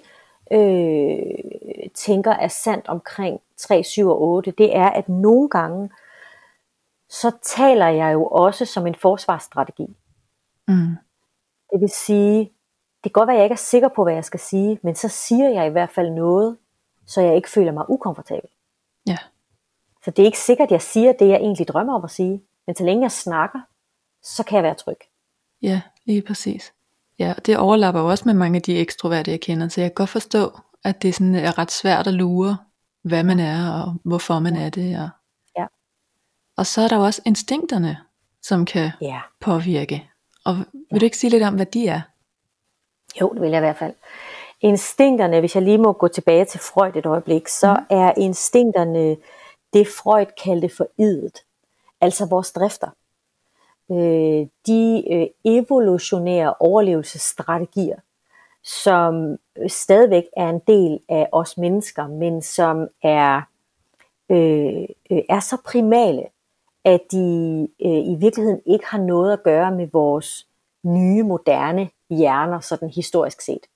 øh, 0.51 1.89
tænker 1.93 2.31
er 2.31 2.47
sandt 2.47 2.87
omkring 2.87 3.41
3, 3.57 3.83
7 3.83 4.07
og 4.07 4.21
8, 4.21 4.51
det 4.51 4.75
er, 4.75 4.89
at 4.89 5.09
nogle 5.09 5.49
gange, 5.49 5.89
så 7.09 7.31
taler 7.43 7.87
jeg 7.87 8.13
jo 8.13 8.25
også 8.25 8.65
som 8.65 8.87
en 8.87 8.95
forsvarsstrategi. 8.95 9.87
Mm. 10.67 10.95
Det 11.71 11.81
vil 11.81 11.89
sige, 11.89 12.39
det 13.03 13.13
kan 13.13 13.19
godt 13.19 13.27
være, 13.27 13.35
at 13.35 13.39
jeg 13.39 13.45
ikke 13.45 13.53
er 13.53 13.57
sikker 13.57 13.89
på, 13.95 14.03
hvad 14.03 14.13
jeg 14.13 14.25
skal 14.25 14.39
sige, 14.39 14.79
men 14.83 14.95
så 14.95 15.07
siger 15.07 15.49
jeg 15.49 15.67
i 15.67 15.69
hvert 15.69 15.89
fald 15.89 16.11
noget, 16.11 16.57
så 17.05 17.21
jeg 17.21 17.35
ikke 17.35 17.49
føler 17.49 17.71
mig 17.71 17.89
ukomfortabel. 17.89 18.49
Ja. 19.07 19.17
Så 20.03 20.11
det 20.11 20.19
er 20.19 20.25
ikke 20.25 20.39
sikkert, 20.39 20.67
at 20.67 20.71
jeg 20.71 20.81
siger 20.81 21.13
det, 21.13 21.27
jeg 21.27 21.37
egentlig 21.37 21.67
drømmer 21.67 21.95
om 21.95 22.03
at 22.03 22.11
sige, 22.11 22.43
men 22.67 22.75
så 22.75 22.83
længe 22.83 23.03
jeg 23.03 23.11
snakker, 23.11 23.59
så 24.23 24.43
kan 24.43 24.55
jeg 24.55 24.63
være 24.63 24.75
tryg. 24.75 24.97
Ja, 25.61 25.81
lige 26.05 26.21
præcis. 26.21 26.73
Ja, 27.19 27.33
det 27.45 27.57
overlapper 27.57 28.01
også 28.01 28.23
med 28.25 28.33
mange 28.33 28.55
af 28.55 28.61
de 28.61 28.77
ekstroverte, 28.77 29.31
jeg 29.31 29.41
kender, 29.41 29.67
så 29.67 29.81
jeg 29.81 29.89
kan 29.89 29.95
godt 29.95 30.09
forstå, 30.09 30.51
at 30.83 31.01
det 31.01 31.15
sådan 31.15 31.35
er 31.35 31.57
ret 31.57 31.71
svært 31.71 32.07
at 32.07 32.13
lure, 32.13 32.57
hvad 33.03 33.23
man 33.23 33.39
er, 33.39 33.71
og 33.71 33.95
hvorfor 34.03 34.39
man 34.39 34.55
er 34.55 34.69
det. 34.69 34.99
Og, 34.99 35.09
ja. 35.57 35.65
og 36.57 36.65
så 36.65 36.81
er 36.81 36.87
der 36.87 36.97
også 36.97 37.21
instinkterne, 37.25 37.97
som 38.41 38.65
kan 38.65 38.91
ja. 39.01 39.19
påvirke. 39.39 40.09
Og 40.45 40.55
vil 40.55 40.65
ja. 40.91 40.97
du 40.97 41.05
ikke 41.05 41.17
sige 41.17 41.29
lidt 41.29 41.43
om, 41.43 41.55
hvad 41.55 41.65
de 41.65 41.87
er? 41.87 42.01
Jo, 43.21 43.29
det 43.33 43.41
vil 43.41 43.49
jeg 43.49 43.57
i 43.57 43.59
hvert 43.59 43.77
fald. 43.77 43.93
Instinkterne, 44.61 45.39
hvis 45.39 45.55
jeg 45.55 45.63
lige 45.63 45.77
må 45.77 45.93
gå 45.93 46.07
tilbage 46.07 46.45
til 46.45 46.59
Freud 46.59 46.95
et 46.95 47.05
øjeblik, 47.05 47.47
så 47.47 47.73
mm. 47.73 47.97
er 47.97 48.13
instinkterne 48.17 49.17
det 49.73 49.87
Freud 49.87 50.25
kaldte 50.43 50.69
for 50.77 50.87
idet. 50.97 51.43
Altså 52.01 52.25
vores 52.25 52.51
drifter 52.51 52.89
øh, 53.91 54.47
de 54.67 55.03
øh, 55.11 55.27
evolutionære 55.45 56.53
overlevelsesstrategier, 56.59 57.97
som 58.63 59.37
stadigvæk 59.67 60.23
er 60.37 60.49
en 60.49 60.61
del 60.67 60.99
af 61.09 61.27
os 61.31 61.57
mennesker, 61.57 62.07
men 62.07 62.41
som 62.41 62.87
er, 63.03 63.41
øh, 64.29 64.85
øh, 65.11 65.21
er 65.29 65.39
så 65.39 65.57
primale, 65.65 66.23
at 66.85 66.99
de 67.11 67.67
øh, 67.85 67.91
i 67.91 68.15
virkeligheden 68.19 68.61
ikke 68.65 68.85
har 68.85 68.99
noget 68.99 69.33
at 69.33 69.43
gøre 69.43 69.71
med 69.71 69.87
vores 69.93 70.47
nye, 70.83 71.23
moderne 71.23 71.89
hjerner, 72.09 72.59
sådan 72.59 72.89
historisk 72.89 73.41
set. 73.41 73.67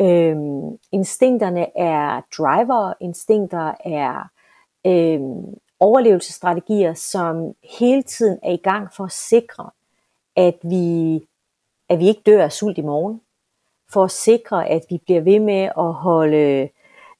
Øhm, 0.00 0.78
instinkterne 0.92 1.78
er 1.78 2.20
driver, 2.36 2.92
instinkter 3.00 3.72
er 3.84 4.28
øhm, 4.86 5.54
overlevelsesstrategier, 5.84 6.94
som 6.94 7.54
hele 7.78 8.02
tiden 8.02 8.38
er 8.42 8.52
i 8.52 8.56
gang 8.56 8.92
for 8.92 9.04
at 9.04 9.12
sikre, 9.12 9.70
at 10.36 10.58
vi, 10.62 11.20
at 11.88 11.98
vi 11.98 12.08
ikke 12.08 12.22
dør 12.26 12.44
af 12.44 12.52
sult 12.52 12.78
i 12.78 12.82
morgen, 12.82 13.20
for 13.92 14.04
at 14.04 14.10
sikre, 14.10 14.68
at 14.68 14.82
vi 14.90 14.98
bliver 15.04 15.20
ved 15.20 15.40
med 15.40 15.62
at 15.78 15.92
holde, 15.92 16.68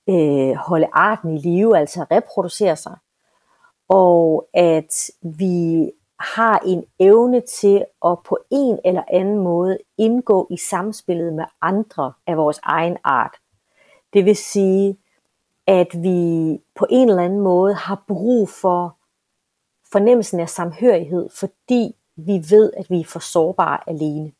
øh, 0.08 0.54
holde 0.54 0.88
arten 0.92 1.36
i 1.36 1.40
live, 1.40 1.78
altså 1.78 2.06
reproducere 2.10 2.76
sig, 2.76 2.96
og 3.88 4.48
at 4.54 5.10
vi 5.22 5.92
har 6.20 6.58
en 6.58 6.84
evne 6.98 7.40
til 7.40 7.84
at 8.04 8.18
på 8.24 8.38
en 8.50 8.78
eller 8.84 9.02
anden 9.10 9.38
måde 9.38 9.78
indgå 9.98 10.46
i 10.50 10.56
samspillet 10.56 11.32
med 11.32 11.44
andre 11.60 12.12
af 12.26 12.36
vores 12.36 12.60
egen 12.62 12.96
art. 13.04 13.36
Det 14.12 14.24
vil 14.24 14.36
sige, 14.36 14.96
at 15.66 15.88
vi 16.02 16.58
på 16.74 16.86
en 16.90 17.08
eller 17.08 17.22
anden 17.22 17.40
måde 17.40 17.74
har 17.74 18.04
brug 18.08 18.48
for 18.48 18.96
fornemmelsen 19.92 20.40
af 20.40 20.48
samhørighed, 20.48 21.28
fordi 21.30 21.96
vi 22.16 22.44
ved, 22.50 22.72
at 22.76 22.90
vi 22.90 23.00
er 23.00 23.04
for 23.04 23.18
sårbare 23.18 23.90
alene. 23.90 24.32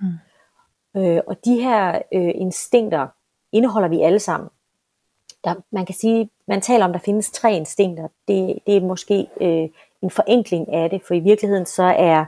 Mm. 0.00 1.00
Øh, 1.00 1.20
og 1.26 1.44
de 1.44 1.62
her 1.62 2.02
øh, 2.14 2.32
instinkter 2.34 3.06
indeholder 3.52 3.88
vi 3.88 4.02
alle 4.02 4.18
sammen. 4.18 4.50
Der, 5.44 5.54
man 5.70 5.86
kan 5.86 5.94
sige, 5.94 6.30
man 6.48 6.60
taler 6.60 6.84
om, 6.84 6.90
at 6.90 6.94
der 6.94 7.00
findes 7.04 7.30
tre 7.30 7.54
instinkter. 7.54 8.08
Det, 8.28 8.58
det 8.66 8.76
er 8.76 8.80
måske 8.80 9.26
øh, 9.40 9.68
en 10.02 10.10
forenkling 10.10 10.72
af 10.72 10.90
det, 10.90 11.02
for 11.06 11.14
i 11.14 11.20
virkeligheden 11.20 11.66
så 11.66 11.82
er 11.82 12.24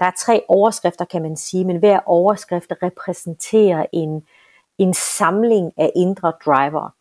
der 0.00 0.06
er 0.06 0.12
tre 0.18 0.44
overskrifter, 0.48 1.04
kan 1.04 1.22
man 1.22 1.36
sige, 1.36 1.64
men 1.64 1.76
hver 1.76 2.00
overskrift 2.06 2.72
repræsenterer 2.82 3.86
en, 3.92 4.26
en 4.78 4.94
samling 4.94 5.72
af 5.76 5.92
indre 5.96 6.32
driver. 6.44 6.94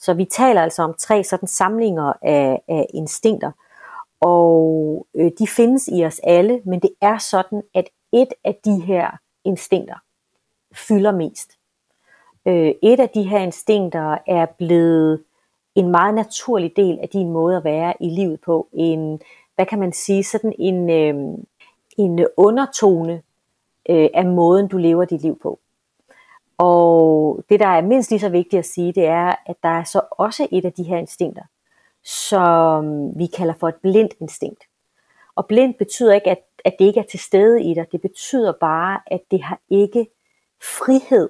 Så 0.00 0.14
vi 0.14 0.24
taler 0.24 0.62
altså 0.62 0.82
om 0.82 0.94
tre 0.98 1.24
sådan 1.24 1.48
samlinger 1.48 2.12
af, 2.22 2.62
af 2.68 2.86
instinkter, 2.94 3.50
og 4.20 5.06
øh, 5.14 5.30
de 5.38 5.46
findes 5.46 5.88
i 5.92 6.04
os 6.04 6.20
alle, 6.24 6.62
men 6.64 6.80
det 6.80 6.90
er 7.00 7.18
sådan, 7.18 7.62
at 7.74 7.88
et 8.12 8.28
af 8.44 8.58
de 8.64 8.80
her 8.80 9.10
instinkter 9.44 9.96
fylder 10.74 11.12
mest. 11.12 11.58
Øh, 12.46 12.74
et 12.82 13.00
af 13.00 13.08
de 13.08 13.22
her 13.22 13.38
instinkter 13.38 14.18
er 14.26 14.46
blevet 14.58 15.24
en 15.74 15.90
meget 15.90 16.14
naturlig 16.14 16.72
del 16.76 16.98
af 17.02 17.08
din 17.08 17.30
måde 17.30 17.56
at 17.56 17.64
være 17.64 17.94
i 18.00 18.10
livet 18.10 18.40
på. 18.40 18.68
En, 18.72 19.20
hvad 19.54 19.66
kan 19.66 19.78
man 19.78 19.92
sige, 19.92 20.24
sådan 20.24 20.52
en, 20.58 20.90
øh, 20.90 21.38
en 21.98 22.26
undertone 22.36 23.22
øh, 23.90 24.08
af 24.14 24.26
måden, 24.26 24.68
du 24.68 24.76
lever 24.76 25.04
dit 25.04 25.22
liv 25.22 25.38
på. 25.42 25.58
Og 26.60 27.44
det, 27.48 27.60
der 27.60 27.66
er 27.66 27.82
mindst 27.82 28.10
lige 28.10 28.20
så 28.20 28.28
vigtigt 28.28 28.58
at 28.58 28.66
sige, 28.66 28.92
det 28.92 29.06
er, 29.06 29.34
at 29.46 29.56
der 29.62 29.68
er 29.68 29.84
så 29.84 30.00
også 30.10 30.48
et 30.52 30.64
af 30.64 30.72
de 30.72 30.82
her 30.82 30.96
instinkter, 30.96 31.42
som 32.04 33.12
vi 33.18 33.26
kalder 33.26 33.54
for 33.60 33.68
et 33.68 33.74
blindt 33.82 34.14
instinkt. 34.20 34.64
Og 35.34 35.46
blind 35.46 35.74
betyder 35.74 36.14
ikke, 36.14 36.30
at, 36.30 36.42
at 36.64 36.76
det 36.78 36.84
ikke 36.84 37.00
er 37.00 37.04
til 37.10 37.20
stede 37.20 37.62
i 37.62 37.74
dig. 37.74 37.86
Det 37.92 38.00
betyder 38.00 38.52
bare, 38.60 39.00
at 39.06 39.20
det 39.30 39.42
har 39.42 39.60
ikke 39.70 40.06
frihed, 40.62 41.28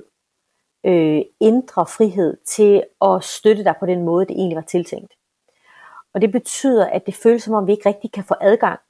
øh, 0.86 1.22
indre 1.40 1.86
frihed 1.86 2.36
til 2.46 2.84
at 3.02 3.24
støtte 3.24 3.64
dig 3.64 3.74
på 3.80 3.86
den 3.86 4.04
måde, 4.04 4.26
det 4.26 4.36
egentlig 4.36 4.56
var 4.56 4.62
tiltænkt. 4.62 5.14
Og 6.14 6.20
det 6.20 6.32
betyder, 6.32 6.86
at 6.86 7.06
det 7.06 7.14
føles 7.14 7.42
som 7.42 7.54
om, 7.54 7.66
vi 7.66 7.72
ikke 7.72 7.88
rigtig 7.88 8.12
kan 8.12 8.24
få 8.24 8.34
adgang 8.40 8.80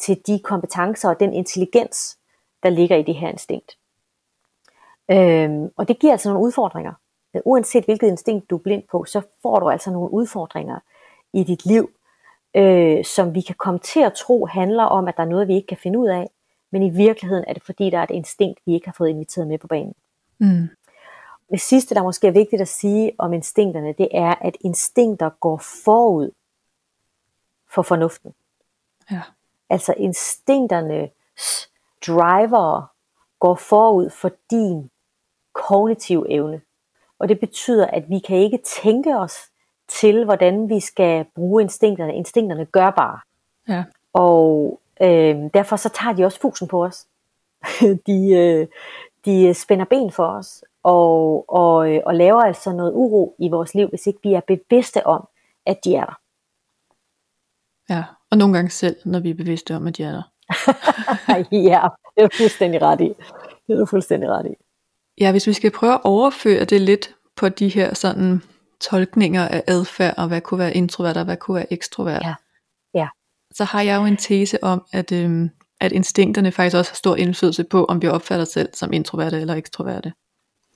til 0.00 0.20
de 0.26 0.40
kompetencer 0.44 1.08
og 1.08 1.20
den 1.20 1.32
intelligens, 1.32 2.18
der 2.62 2.70
ligger 2.70 2.96
i 2.96 3.02
det 3.02 3.14
her 3.14 3.28
instinkt. 3.28 3.78
Øhm, 5.10 5.70
og 5.76 5.88
det 5.88 5.98
giver 5.98 6.12
altså 6.12 6.28
nogle 6.28 6.46
udfordringer. 6.46 6.92
Uanset 7.44 7.84
hvilket 7.84 8.08
instinkt 8.08 8.50
du 8.50 8.56
er 8.56 8.62
blind 8.62 8.82
på, 8.90 9.04
så 9.04 9.22
får 9.42 9.58
du 9.58 9.68
altså 9.68 9.90
nogle 9.90 10.12
udfordringer 10.12 10.78
i 11.32 11.44
dit 11.44 11.66
liv, 11.66 11.90
øh, 12.54 13.04
som 13.04 13.34
vi 13.34 13.40
kan 13.40 13.54
komme 13.58 13.78
til 13.80 14.00
at 14.00 14.12
tro 14.12 14.46
handler 14.46 14.84
om, 14.84 15.08
at 15.08 15.16
der 15.16 15.22
er 15.22 15.28
noget, 15.28 15.48
vi 15.48 15.54
ikke 15.54 15.66
kan 15.66 15.76
finde 15.76 15.98
ud 15.98 16.08
af, 16.08 16.30
men 16.70 16.82
i 16.82 16.90
virkeligheden 16.90 17.44
er 17.48 17.52
det 17.52 17.62
fordi, 17.62 17.90
der 17.90 17.98
er 17.98 18.02
et 18.02 18.10
instinkt, 18.10 18.60
vi 18.66 18.74
ikke 18.74 18.86
har 18.86 18.94
fået 18.98 19.08
inviteret 19.08 19.48
med 19.48 19.58
på 19.58 19.66
banen. 19.66 19.94
Mm. 20.38 20.68
Det 21.50 21.60
sidste, 21.60 21.94
der 21.94 22.02
måske 22.02 22.26
er 22.26 22.32
vigtigt 22.32 22.62
at 22.62 22.68
sige 22.68 23.12
om 23.18 23.32
instinkterne, 23.32 23.92
det 23.92 24.08
er, 24.12 24.34
at 24.40 24.56
instinkter 24.60 25.30
går 25.40 25.62
forud 25.84 26.30
for 27.70 27.82
fornuften. 27.82 28.34
Ja. 29.10 29.22
Altså 29.70 29.94
instinkterne 29.96 31.10
driver 32.06 32.90
går 33.38 33.54
forud 33.54 34.10
for 34.10 34.30
din 34.50 34.90
kognitiv 35.66 36.26
evne. 36.28 36.60
Og 37.18 37.28
det 37.28 37.40
betyder, 37.40 37.86
at 37.86 38.04
vi 38.08 38.18
kan 38.18 38.36
ikke 38.36 38.58
tænke 38.82 39.18
os 39.18 39.34
til, 39.88 40.24
hvordan 40.24 40.68
vi 40.68 40.80
skal 40.80 41.26
bruge 41.34 41.62
instinkterne. 41.62 42.14
Instinkterne 42.14 42.64
gør 42.64 42.90
bare. 42.90 43.20
Ja. 43.68 43.84
Og 44.12 44.80
øh, 45.02 45.36
derfor 45.54 45.76
så 45.76 45.88
tager 45.88 46.14
de 46.14 46.24
også 46.24 46.40
fusen 46.40 46.68
på 46.68 46.84
os. 46.84 47.06
de, 48.06 48.30
øh, 48.36 48.66
de 49.24 49.54
spænder 49.54 49.84
ben 49.84 50.12
for 50.12 50.26
os 50.26 50.64
og, 50.82 51.44
og, 51.48 51.94
øh, 51.94 52.00
og 52.06 52.14
laver 52.14 52.42
altså 52.42 52.72
noget 52.72 52.92
uro 52.94 53.36
i 53.38 53.48
vores 53.48 53.74
liv, 53.74 53.88
hvis 53.88 54.06
ikke 54.06 54.18
vi 54.22 54.34
er 54.34 54.40
bevidste 54.40 55.06
om, 55.06 55.28
at 55.66 55.84
de 55.84 55.94
er 55.94 56.04
der. 56.04 56.18
Ja, 57.90 58.04
og 58.30 58.38
nogle 58.38 58.54
gange 58.54 58.70
selv, 58.70 58.96
når 59.04 59.20
vi 59.20 59.30
er 59.30 59.34
bevidste 59.34 59.76
om, 59.76 59.86
at 59.86 59.96
de 59.96 60.02
er 60.02 60.12
der. 60.12 60.22
ja, 61.70 61.88
det 62.16 62.24
er 62.24 62.28
fuldstændig 62.38 62.82
ret 62.82 63.00
i. 63.00 63.08
Det 63.66 63.74
er 63.74 63.78
du 63.78 63.86
fuldstændig 63.86 64.30
ret 64.30 64.46
i. 64.46 64.54
Ja, 65.20 65.30
hvis 65.30 65.46
vi 65.46 65.52
skal 65.52 65.70
prøve 65.70 65.94
at 65.94 66.00
overføre 66.04 66.64
det 66.64 66.80
lidt 66.80 67.14
på 67.36 67.48
de 67.48 67.68
her 67.68 67.94
sådan 67.94 68.42
tolkninger 68.80 69.48
af 69.48 69.62
adfærd, 69.66 70.14
og 70.16 70.28
hvad 70.28 70.40
kunne 70.40 70.58
være 70.58 70.74
introvert, 70.74 71.16
og 71.16 71.24
hvad 71.24 71.36
kunne 71.36 71.54
være 71.54 71.72
ekstrovert. 71.72 72.22
Ja. 72.24 72.34
ja. 72.94 73.08
Så 73.54 73.64
har 73.64 73.82
jeg 73.82 73.96
jo 73.96 74.04
en 74.04 74.16
tese 74.16 74.64
om, 74.64 74.82
at, 74.92 75.12
øhm, 75.12 75.50
at 75.80 75.92
instinkterne 75.92 76.52
faktisk 76.52 76.76
også 76.76 76.90
har 76.90 76.96
stor 76.96 77.16
indflydelse 77.16 77.64
på, 77.64 77.84
om 77.84 78.02
vi 78.02 78.08
opfatter 78.08 78.42
os 78.42 78.48
selv 78.48 78.68
som 78.74 78.92
introverte 78.92 79.40
eller 79.40 79.54
ekstroverte. 79.54 80.12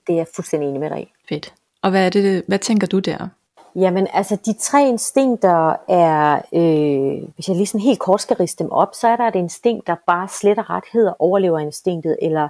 Det 0.07 0.13
er 0.13 0.17
jeg 0.17 0.27
fuldstændig 0.35 0.69
enig 0.69 0.81
med 0.81 0.91
dig. 0.91 1.13
Fedt. 1.29 1.55
Og 1.83 1.91
hvad, 1.91 2.07
er 2.07 2.11
det, 2.11 2.45
hvad 2.49 2.59
tænker 2.59 2.87
du 2.87 2.99
der? 2.99 3.29
Jamen 3.77 4.07
altså 4.13 4.37
de 4.47 4.53
tre 4.53 4.89
instinkter 4.89 5.77
er, 5.89 6.35
øh, 6.55 7.29
hvis 7.35 7.49
jeg 7.49 7.57
lige 7.57 7.67
sådan 7.67 7.81
helt 7.81 7.99
kort 7.99 8.23
skal 8.23 8.37
riste 8.37 8.65
dem 8.65 8.73
op, 8.73 8.95
så 8.95 9.09
er 9.09 9.17
der 9.17 9.25
et 9.25 9.35
instinkt, 9.35 9.87
der 9.87 9.97
bare 10.07 10.29
slet 10.29 10.59
og 10.59 10.71
ret 10.71 10.85
hedder 10.93 11.13
overleverinstinktet, 11.19 12.17
eller 12.23 12.49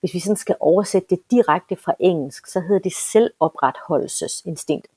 hvis 0.00 0.14
vi 0.14 0.20
sådan 0.20 0.36
skal 0.36 0.56
oversætte 0.60 1.08
det 1.10 1.20
direkte 1.30 1.76
fra 1.76 1.94
engelsk, 2.00 2.46
så 2.46 2.60
hedder 2.60 2.78
det 2.78 2.92
selvopretholdelsesinstinkt. 2.92 4.88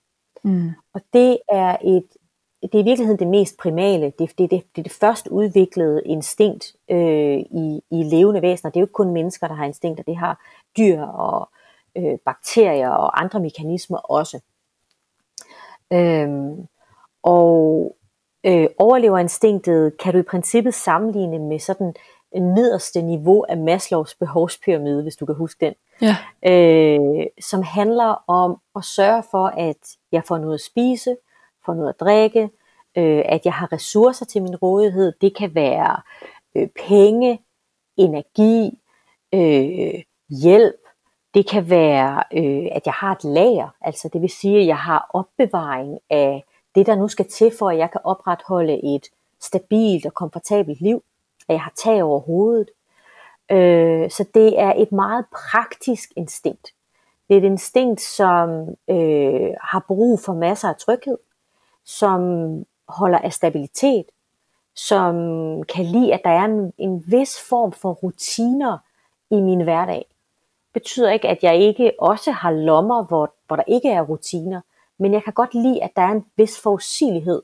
Mm. 0.43 0.69
Og 0.93 1.01
det 1.13 1.37
er 1.49 1.77
et 1.83 2.07
det 2.63 2.75
er 2.75 2.79
i 2.79 2.83
virkeligheden 2.83 3.19
det 3.19 3.27
mest 3.27 3.57
primale, 3.57 4.05
det, 4.19 4.37
det, 4.37 4.37
det, 4.37 4.51
det 4.51 4.77
er 4.77 4.83
det 4.83 4.91
først 4.91 5.27
udviklede 5.27 6.01
instinkt 6.05 6.75
øh, 6.89 7.37
i, 7.39 7.81
i 7.91 8.03
levende 8.03 8.41
væsener. 8.41 8.71
Det 8.71 8.77
er 8.77 8.81
jo 8.81 8.85
ikke 8.85 8.93
kun 8.93 9.11
mennesker, 9.11 9.47
der 9.47 9.55
har 9.55 9.65
instinkter, 9.65 10.03
det 10.03 10.17
har 10.17 10.39
dyr 10.77 11.01
og 11.01 11.49
øh, 11.97 12.17
bakterier 12.25 12.89
og 12.89 13.21
andre 13.21 13.39
mekanismer 13.39 13.97
også. 13.97 14.39
Øhm, 15.93 16.67
og 17.23 17.95
øh, 18.43 18.67
overleverinstinktet 18.77 19.97
kan 19.97 20.13
du 20.13 20.19
i 20.19 20.23
princippet 20.23 20.73
sammenligne 20.73 21.39
med 21.39 21.59
sådan 21.59 21.95
nederste 22.41 23.01
niveau 23.01 23.45
af 23.49 23.57
Maslows 23.57 24.15
behovspyramide, 24.15 25.03
hvis 25.03 25.15
du 25.15 25.25
kan 25.25 25.35
huske 25.35 25.65
den. 25.65 25.73
Ja. 26.01 26.15
Øh, 26.51 27.25
som 27.41 27.63
handler 27.63 28.23
om 28.27 28.57
at 28.75 28.83
sørge 28.83 29.23
for, 29.31 29.45
at 29.45 29.97
jeg 30.11 30.23
får 30.23 30.37
noget 30.37 30.53
at 30.53 30.61
spise, 30.61 31.15
får 31.65 31.73
noget 31.73 31.89
at 31.89 31.99
drikke, 31.99 32.49
øh, 32.97 33.23
at 33.25 33.45
jeg 33.45 33.53
har 33.53 33.73
ressourcer 33.73 34.25
til 34.25 34.41
min 34.43 34.55
rådighed. 34.55 35.13
Det 35.21 35.37
kan 35.37 35.55
være 35.55 36.01
øh, 36.55 36.67
penge, 36.87 37.39
energi, 37.97 38.79
øh, 39.33 40.03
hjælp, 40.29 40.75
det 41.33 41.49
kan 41.49 41.69
være, 41.69 42.23
øh, 42.33 42.67
at 42.71 42.81
jeg 42.85 42.93
har 42.93 43.11
et 43.11 43.23
lager, 43.23 43.69
altså 43.81 44.09
det 44.13 44.21
vil 44.21 44.29
sige, 44.29 44.59
at 44.59 44.67
jeg 44.67 44.77
har 44.77 45.09
opbevaring 45.13 45.99
af 46.09 46.43
det, 46.75 46.85
der 46.85 46.95
nu 46.95 47.07
skal 47.07 47.29
til, 47.29 47.51
for 47.59 47.69
at 47.69 47.77
jeg 47.77 47.91
kan 47.91 48.01
opretholde 48.03 48.95
et 48.95 49.07
stabilt 49.41 50.05
og 50.05 50.13
komfortabelt 50.13 50.81
liv, 50.81 51.03
at 51.49 51.53
jeg 51.53 51.61
har 51.61 51.73
tag 51.83 52.03
over 52.03 52.19
hovedet. 52.19 52.69
Øh, 53.51 54.09
så 54.09 54.25
det 54.33 54.59
er 54.59 54.73
et 54.77 54.91
meget 54.91 55.25
praktisk 55.31 56.11
instinkt. 56.15 56.73
Det 57.27 57.37
er 57.37 57.41
et 57.41 57.45
instinkt, 57.45 58.01
som 58.01 58.49
øh, 58.89 59.49
har 59.61 59.85
brug 59.87 60.19
for 60.19 60.33
masser 60.33 60.69
af 60.69 60.75
tryghed, 60.75 61.17
som 61.85 62.21
holder 62.87 63.17
af 63.17 63.33
stabilitet, 63.33 64.05
som 64.75 65.15
kan 65.63 65.85
lide, 65.85 66.13
at 66.13 66.21
der 66.23 66.29
er 66.29 66.45
en, 66.45 66.73
en 66.77 67.03
vis 67.07 67.41
form 67.49 67.71
for 67.71 67.93
rutiner 67.93 68.77
i 69.31 69.39
min 69.39 69.61
hverdag 69.61 70.05
betyder 70.73 71.11
ikke, 71.11 71.27
at 71.27 71.43
jeg 71.43 71.57
ikke 71.57 71.91
også 71.99 72.31
har 72.31 72.51
lommer, 72.51 73.03
hvor, 73.03 73.33
hvor 73.47 73.55
der 73.55 73.63
ikke 73.67 73.89
er 73.89 74.01
rutiner, 74.01 74.61
men 74.97 75.13
jeg 75.13 75.23
kan 75.23 75.33
godt 75.33 75.53
lide, 75.53 75.83
at 75.83 75.91
der 75.95 76.01
er 76.01 76.11
en 76.11 76.25
vis 76.37 76.61
forudsigelighed 76.61 77.41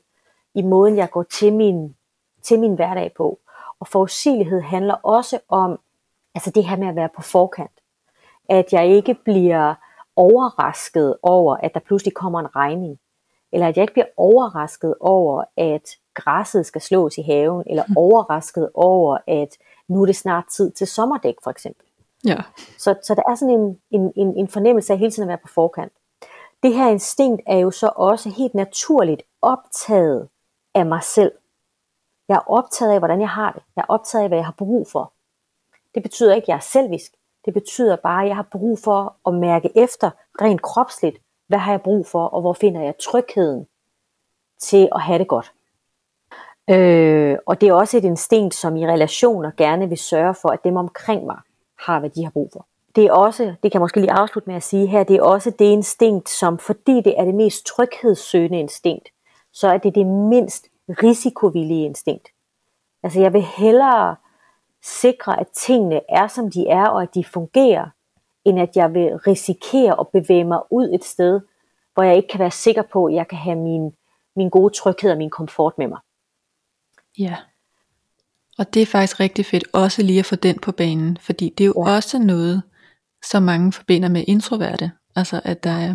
i 0.54 0.62
måden, 0.62 0.96
jeg 0.96 1.10
går 1.10 1.22
til 1.22 1.52
min 1.52 1.96
til 2.42 2.60
min 2.60 2.74
hverdag 2.74 3.12
på. 3.16 3.38
Og 3.80 3.86
forudsigelighed 3.86 4.60
handler 4.60 4.94
også 4.94 5.38
om 5.48 5.80
altså 6.34 6.50
det 6.50 6.64
her 6.64 6.76
med 6.76 6.88
at 6.88 6.96
være 6.96 7.08
på 7.16 7.22
forkant. 7.22 7.80
At 8.48 8.72
jeg 8.72 8.86
ikke 8.86 9.14
bliver 9.14 9.74
overrasket 10.16 11.16
over, 11.22 11.56
at 11.56 11.74
der 11.74 11.80
pludselig 11.80 12.14
kommer 12.14 12.40
en 12.40 12.56
regning. 12.56 12.98
Eller 13.52 13.68
at 13.68 13.76
jeg 13.76 13.82
ikke 13.82 13.92
bliver 13.92 14.06
overrasket 14.16 14.94
over, 15.00 15.44
at 15.56 15.90
græsset 16.14 16.66
skal 16.66 16.80
slås 16.80 17.18
i 17.18 17.22
haven. 17.22 17.64
Eller 17.66 17.84
overrasket 17.96 18.70
over, 18.74 19.18
at 19.26 19.48
nu 19.88 20.02
er 20.02 20.06
det 20.06 20.16
snart 20.16 20.44
tid 20.50 20.70
til 20.70 20.86
sommerdæk 20.86 21.34
for 21.44 21.50
eksempel. 21.50 21.86
Ja. 22.24 22.36
Så, 22.78 22.94
så 23.02 23.14
der 23.14 23.22
er 23.28 23.34
sådan 23.34 23.54
en, 23.60 23.78
en, 23.90 24.12
en, 24.16 24.36
en 24.36 24.48
fornemmelse 24.48 24.92
af 24.92 24.98
hele 24.98 25.10
tiden 25.10 25.28
at 25.28 25.28
være 25.28 25.38
på 25.42 25.48
forkant. 25.48 25.92
Det 26.62 26.74
her 26.74 26.88
instinkt 26.88 27.42
er 27.46 27.56
jo 27.56 27.70
så 27.70 27.90
også 27.96 28.28
helt 28.28 28.54
naturligt 28.54 29.22
optaget 29.42 30.28
af 30.74 30.86
mig 30.86 31.02
selv. 31.02 31.32
Jeg 32.30 32.36
er 32.36 32.50
optaget 32.50 32.92
af, 32.92 32.98
hvordan 32.98 33.20
jeg 33.20 33.28
har 33.28 33.52
det. 33.52 33.62
Jeg 33.76 33.82
er 33.82 33.92
optaget 33.92 34.22
af, 34.22 34.30
hvad 34.30 34.38
jeg 34.38 34.44
har 34.44 34.54
brug 34.58 34.88
for. 34.92 35.12
Det 35.94 36.02
betyder 36.02 36.34
ikke, 36.34 36.44
at 36.44 36.48
jeg 36.48 36.54
er 36.54 36.60
selvisk. 36.60 37.12
Det 37.44 37.54
betyder 37.54 37.96
bare, 37.96 38.22
at 38.22 38.28
jeg 38.28 38.36
har 38.36 38.48
brug 38.52 38.78
for 38.78 39.16
at 39.26 39.34
mærke 39.34 39.70
efter 39.74 40.10
rent 40.40 40.62
kropsligt, 40.62 41.16
hvad 41.48 41.58
har 41.58 41.72
jeg 41.72 41.82
brug 41.82 42.06
for, 42.06 42.26
og 42.26 42.40
hvor 42.40 42.52
finder 42.52 42.80
jeg 42.80 42.94
trygheden 42.98 43.66
til 44.60 44.88
at 44.94 45.00
have 45.00 45.18
det 45.18 45.28
godt. 45.28 45.52
Øh, 46.70 47.38
og 47.46 47.60
det 47.60 47.68
er 47.68 47.72
også 47.72 47.96
et 47.96 48.04
instinkt, 48.04 48.54
som 48.54 48.76
i 48.76 48.86
relationer 48.86 49.50
gerne 49.56 49.88
vil 49.88 49.98
sørge 49.98 50.34
for, 50.34 50.48
at 50.48 50.64
dem 50.64 50.76
omkring 50.76 51.26
mig 51.26 51.38
har, 51.78 52.00
hvad 52.00 52.10
de 52.10 52.24
har 52.24 52.30
brug 52.30 52.50
for. 52.52 52.66
Det 52.96 53.04
er 53.04 53.12
også, 53.12 53.44
det 53.44 53.72
kan 53.72 53.74
jeg 53.74 53.80
måske 53.80 54.00
lige 54.00 54.12
afslutte 54.12 54.48
med 54.48 54.56
at 54.56 54.62
sige 54.62 54.86
her, 54.86 55.04
det 55.04 55.16
er 55.16 55.22
også 55.22 55.50
det 55.50 55.64
instinkt, 55.64 56.28
som 56.28 56.58
fordi 56.58 57.00
det 57.00 57.14
er 57.20 57.24
det 57.24 57.34
mest 57.34 57.66
tryghedssøgende 57.66 58.58
instinkt, 58.58 59.08
så 59.52 59.68
er 59.68 59.78
det 59.78 59.94
det 59.94 60.06
mindst 60.06 60.69
risikovillige 61.02 61.84
instinkt. 61.84 62.28
Altså 63.02 63.20
jeg 63.20 63.32
vil 63.32 63.42
hellere 63.42 64.16
sikre, 64.82 65.40
at 65.40 65.46
tingene 65.48 66.00
er, 66.08 66.26
som 66.26 66.50
de 66.50 66.68
er, 66.68 66.86
og 66.86 67.02
at 67.02 67.14
de 67.14 67.24
fungerer, 67.24 67.88
end 68.44 68.60
at 68.60 68.76
jeg 68.76 68.94
vil 68.94 69.16
risikere 69.16 70.00
at 70.00 70.08
bevæge 70.08 70.44
mig 70.44 70.60
ud 70.70 70.90
et 70.94 71.04
sted, 71.04 71.40
hvor 71.94 72.02
jeg 72.02 72.16
ikke 72.16 72.28
kan 72.28 72.40
være 72.40 72.50
sikker 72.50 72.82
på, 72.92 73.06
at 73.06 73.14
jeg 73.14 73.28
kan 73.28 73.38
have 73.38 73.56
min, 73.56 73.92
min 74.36 74.50
gode 74.50 74.74
tryghed 74.74 75.10
og 75.10 75.18
min 75.18 75.30
komfort 75.30 75.78
med 75.78 75.88
mig. 75.88 75.98
Ja. 77.18 77.36
Og 78.58 78.74
det 78.74 78.82
er 78.82 78.86
faktisk 78.86 79.20
rigtig 79.20 79.46
fedt 79.46 79.64
også 79.72 80.02
lige 80.02 80.18
at 80.18 80.26
få 80.26 80.36
den 80.36 80.58
på 80.58 80.72
banen, 80.72 81.18
fordi 81.20 81.54
det 81.58 81.64
er 81.64 81.68
jo 81.76 81.84
ja. 81.86 81.94
også 81.94 82.18
noget, 82.18 82.62
som 83.24 83.42
mange 83.42 83.72
forbinder 83.72 84.08
med 84.08 84.24
introverte. 84.28 84.92
Altså 85.16 85.40
at 85.44 85.64
der 85.64 85.70
er, 85.70 85.94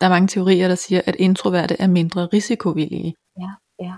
der 0.00 0.06
er 0.06 0.10
mange 0.10 0.28
teorier, 0.28 0.68
der 0.68 0.74
siger, 0.74 1.00
at 1.06 1.16
introverte 1.18 1.76
er 1.80 1.86
mindre 1.86 2.26
risikovillige. 2.26 3.14
Ja, 3.40 3.50
ja, 3.80 3.84
ja. 3.84 3.94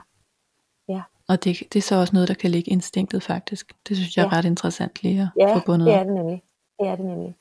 Og 1.28 1.44
det, 1.44 1.62
det 1.72 1.78
er 1.78 1.82
så 1.82 1.96
også 1.96 2.12
noget, 2.12 2.28
der 2.28 2.34
kan 2.34 2.50
ligge 2.50 2.70
instinktet 2.70 3.22
faktisk. 3.22 3.72
Det 3.88 3.96
synes 3.96 4.16
jeg 4.16 4.22
er 4.22 4.28
ja. 4.32 4.38
ret 4.38 4.44
interessant 4.44 5.02
lige 5.02 5.20
at 5.22 5.28
ja, 5.36 5.56
få 5.56 5.60
bundet 5.66 5.86
det 5.86 5.94
er 5.94 6.04
det 6.04 6.14
nemlig. 6.14 6.42
Det 6.78 6.88
er 6.88 6.96
det 6.96 7.04
nemlig. 7.04 7.36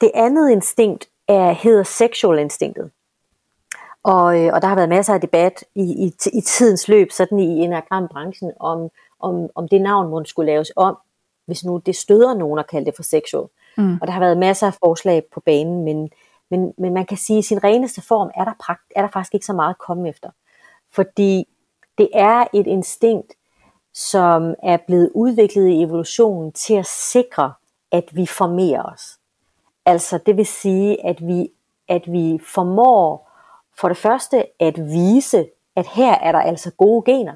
Det 0.00 0.10
andet 0.14 0.50
instinkt 0.50 1.08
er, 1.28 1.52
hedder 1.52 1.82
sexual 1.82 2.38
instinktet. 2.38 2.90
Og, 4.02 4.40
øh, 4.40 4.54
og 4.54 4.62
der 4.62 4.68
har 4.68 4.74
været 4.74 4.88
masser 4.88 5.14
af 5.14 5.20
debat 5.20 5.64
i, 5.74 5.82
i, 5.82 6.12
i 6.32 6.40
tidens 6.40 6.88
løb, 6.88 7.12
sådan 7.12 7.38
i 7.38 7.58
enagram-branchen, 7.58 8.52
om, 8.60 8.88
om, 9.20 9.48
om 9.54 9.68
det 9.68 9.80
navn 9.80 10.10
må 10.10 10.24
skulle 10.24 10.52
laves 10.52 10.72
om, 10.76 10.98
hvis 11.46 11.64
nu 11.64 11.82
det 11.86 11.96
støder 11.96 12.34
nogen 12.34 12.58
at 12.58 12.66
kalde 12.66 12.86
det 12.86 12.96
for 12.96 13.02
sexual. 13.02 13.46
Mm. 13.76 13.98
Og 14.00 14.06
der 14.06 14.12
har 14.12 14.20
været 14.20 14.38
masser 14.38 14.66
af 14.66 14.74
forslag 14.74 15.22
på 15.32 15.40
banen, 15.40 15.84
men, 15.84 16.10
men, 16.50 16.72
men 16.78 16.94
man 16.94 17.06
kan 17.06 17.16
sige, 17.16 17.38
at 17.38 17.44
i 17.44 17.48
sin 17.48 17.64
reneste 17.64 18.02
form 18.02 18.30
er 18.34 18.44
der, 18.44 18.52
prakt, 18.60 18.92
er 18.96 19.00
der 19.00 19.08
faktisk 19.08 19.34
ikke 19.34 19.46
så 19.46 19.52
meget 19.52 19.70
at 19.70 19.78
komme 19.78 20.08
efter. 20.08 20.30
Fordi 20.92 21.48
det 21.98 22.08
er 22.12 22.44
et 22.54 22.66
instinkt, 22.66 23.32
som 23.94 24.54
er 24.62 24.76
blevet 24.86 25.10
udviklet 25.14 25.68
i 25.68 25.82
evolutionen 25.82 26.52
til 26.52 26.74
at 26.74 26.86
sikre, 26.86 27.52
at 27.92 28.04
vi 28.12 28.26
formerer 28.26 28.82
os. 28.82 29.18
Altså 29.86 30.18
det 30.26 30.36
vil 30.36 30.46
sige, 30.46 31.06
at 31.06 31.26
vi, 31.26 31.50
at 31.88 32.02
vi 32.12 32.38
formår 32.54 33.30
for 33.78 33.88
det 33.88 33.96
første 33.96 34.62
at 34.62 34.78
vise, 34.78 35.48
at 35.76 35.86
her 35.86 36.14
er 36.14 36.32
der 36.32 36.40
altså 36.40 36.70
gode 36.70 37.12
gener. 37.12 37.34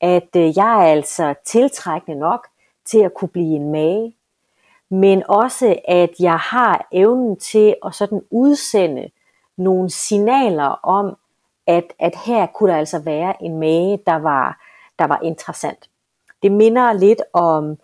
At 0.00 0.36
øh, 0.36 0.56
jeg 0.56 0.80
er 0.80 0.92
altså 0.92 1.34
tiltrækkende 1.44 2.18
nok 2.18 2.46
til 2.84 2.98
at 2.98 3.14
kunne 3.14 3.28
blive 3.28 3.56
en 3.56 3.72
mage. 3.72 4.16
Men 4.90 5.22
også 5.28 5.76
at 5.88 6.10
jeg 6.20 6.38
har 6.38 6.88
evnen 6.92 7.36
til 7.36 7.76
at 7.86 7.94
sådan 7.94 8.22
udsende 8.30 9.10
nogle 9.56 9.90
signaler 9.90 10.80
om, 10.82 11.16
at, 11.66 11.84
at 11.98 12.16
her 12.26 12.46
kunne 12.46 12.72
der 12.72 12.78
altså 12.78 12.98
være 12.98 13.42
en 13.42 13.60
mage, 13.60 13.98
der 14.06 14.16
var, 14.16 14.60
der 14.98 15.06
var 15.06 15.20
interessant. 15.22 15.90
Det 16.42 16.52
minder 16.52 16.92
lidt 16.92 17.22
om, 17.32 17.76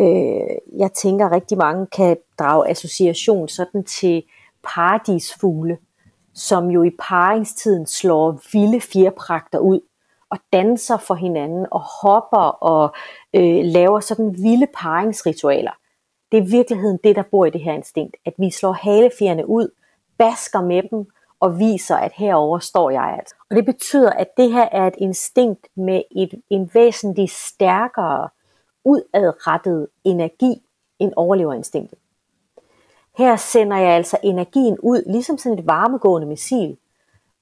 øh, 0.00 0.78
jeg 0.78 0.92
tænker 0.92 1.32
rigtig 1.32 1.58
mange 1.58 1.86
kan 1.86 2.16
drage 2.38 2.68
association 2.68 3.48
sådan 3.48 3.84
til 3.84 4.22
paradisfugle, 4.62 5.78
som 6.34 6.70
jo 6.70 6.82
i 6.82 6.90
paringstiden 6.98 7.86
slår 7.86 8.40
vilde 8.52 8.80
fjerpragter 8.80 9.58
ud 9.58 9.80
og 10.30 10.38
danser 10.52 10.96
for 10.96 11.14
hinanden 11.14 11.66
og 11.70 11.80
hopper 12.02 12.48
og 12.62 12.94
øh, 13.34 13.64
laver 13.64 14.00
sådan 14.00 14.34
vilde 14.42 14.66
paringsritualer. 14.74 15.72
Det 16.32 16.38
er 16.38 16.42
i 16.42 16.50
virkeligheden 16.50 16.98
det, 17.04 17.16
der 17.16 17.22
bor 17.30 17.44
i 17.44 17.50
det 17.50 17.60
her 17.60 17.72
instinkt, 17.72 18.16
at 18.26 18.34
vi 18.38 18.50
slår 18.50 18.72
halefjerne 18.72 19.48
ud, 19.48 19.68
basker 20.18 20.60
med 20.60 20.82
dem 20.90 21.06
og 21.40 21.58
viser, 21.58 21.96
at 21.96 22.12
herover 22.12 22.58
står 22.58 22.90
jeg 22.90 23.16
altså. 23.18 23.34
Og 23.50 23.56
det 23.56 23.64
betyder, 23.64 24.10
at 24.10 24.36
det 24.36 24.52
her 24.52 24.68
er 24.72 24.86
et 24.86 24.94
instinkt 24.98 25.68
med 25.74 26.02
et, 26.10 26.42
en 26.50 26.70
væsentlig 26.74 27.30
stærkere 27.30 28.28
udadrettet 28.84 29.88
energi 30.04 30.62
end 30.98 31.12
overleverinstinktet. 31.16 31.98
Her 33.18 33.36
sender 33.36 33.76
jeg 33.76 33.90
altså 33.90 34.18
energien 34.22 34.78
ud, 34.82 35.02
ligesom 35.06 35.38
sådan 35.38 35.58
et 35.58 35.66
varmegående 35.66 36.28
missil, 36.28 36.76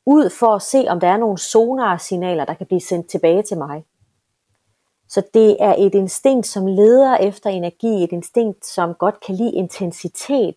ud 0.06 0.30
for 0.30 0.54
at 0.54 0.62
se, 0.62 0.84
om 0.88 1.00
der 1.00 1.08
er 1.08 1.16
nogle 1.16 1.38
sonarsignaler, 1.38 2.44
der 2.44 2.54
kan 2.54 2.66
blive 2.66 2.80
sendt 2.80 3.08
tilbage 3.08 3.42
til 3.42 3.58
mig. 3.58 3.84
Så 5.08 5.22
det 5.34 5.56
er 5.60 5.74
et 5.78 5.94
instinkt, 5.94 6.46
som 6.46 6.66
leder 6.66 7.16
efter 7.16 7.50
energi, 7.50 8.04
et 8.04 8.12
instinkt, 8.12 8.66
som 8.66 8.94
godt 8.94 9.20
kan 9.20 9.34
lide 9.34 9.52
intensitet, 9.52 10.54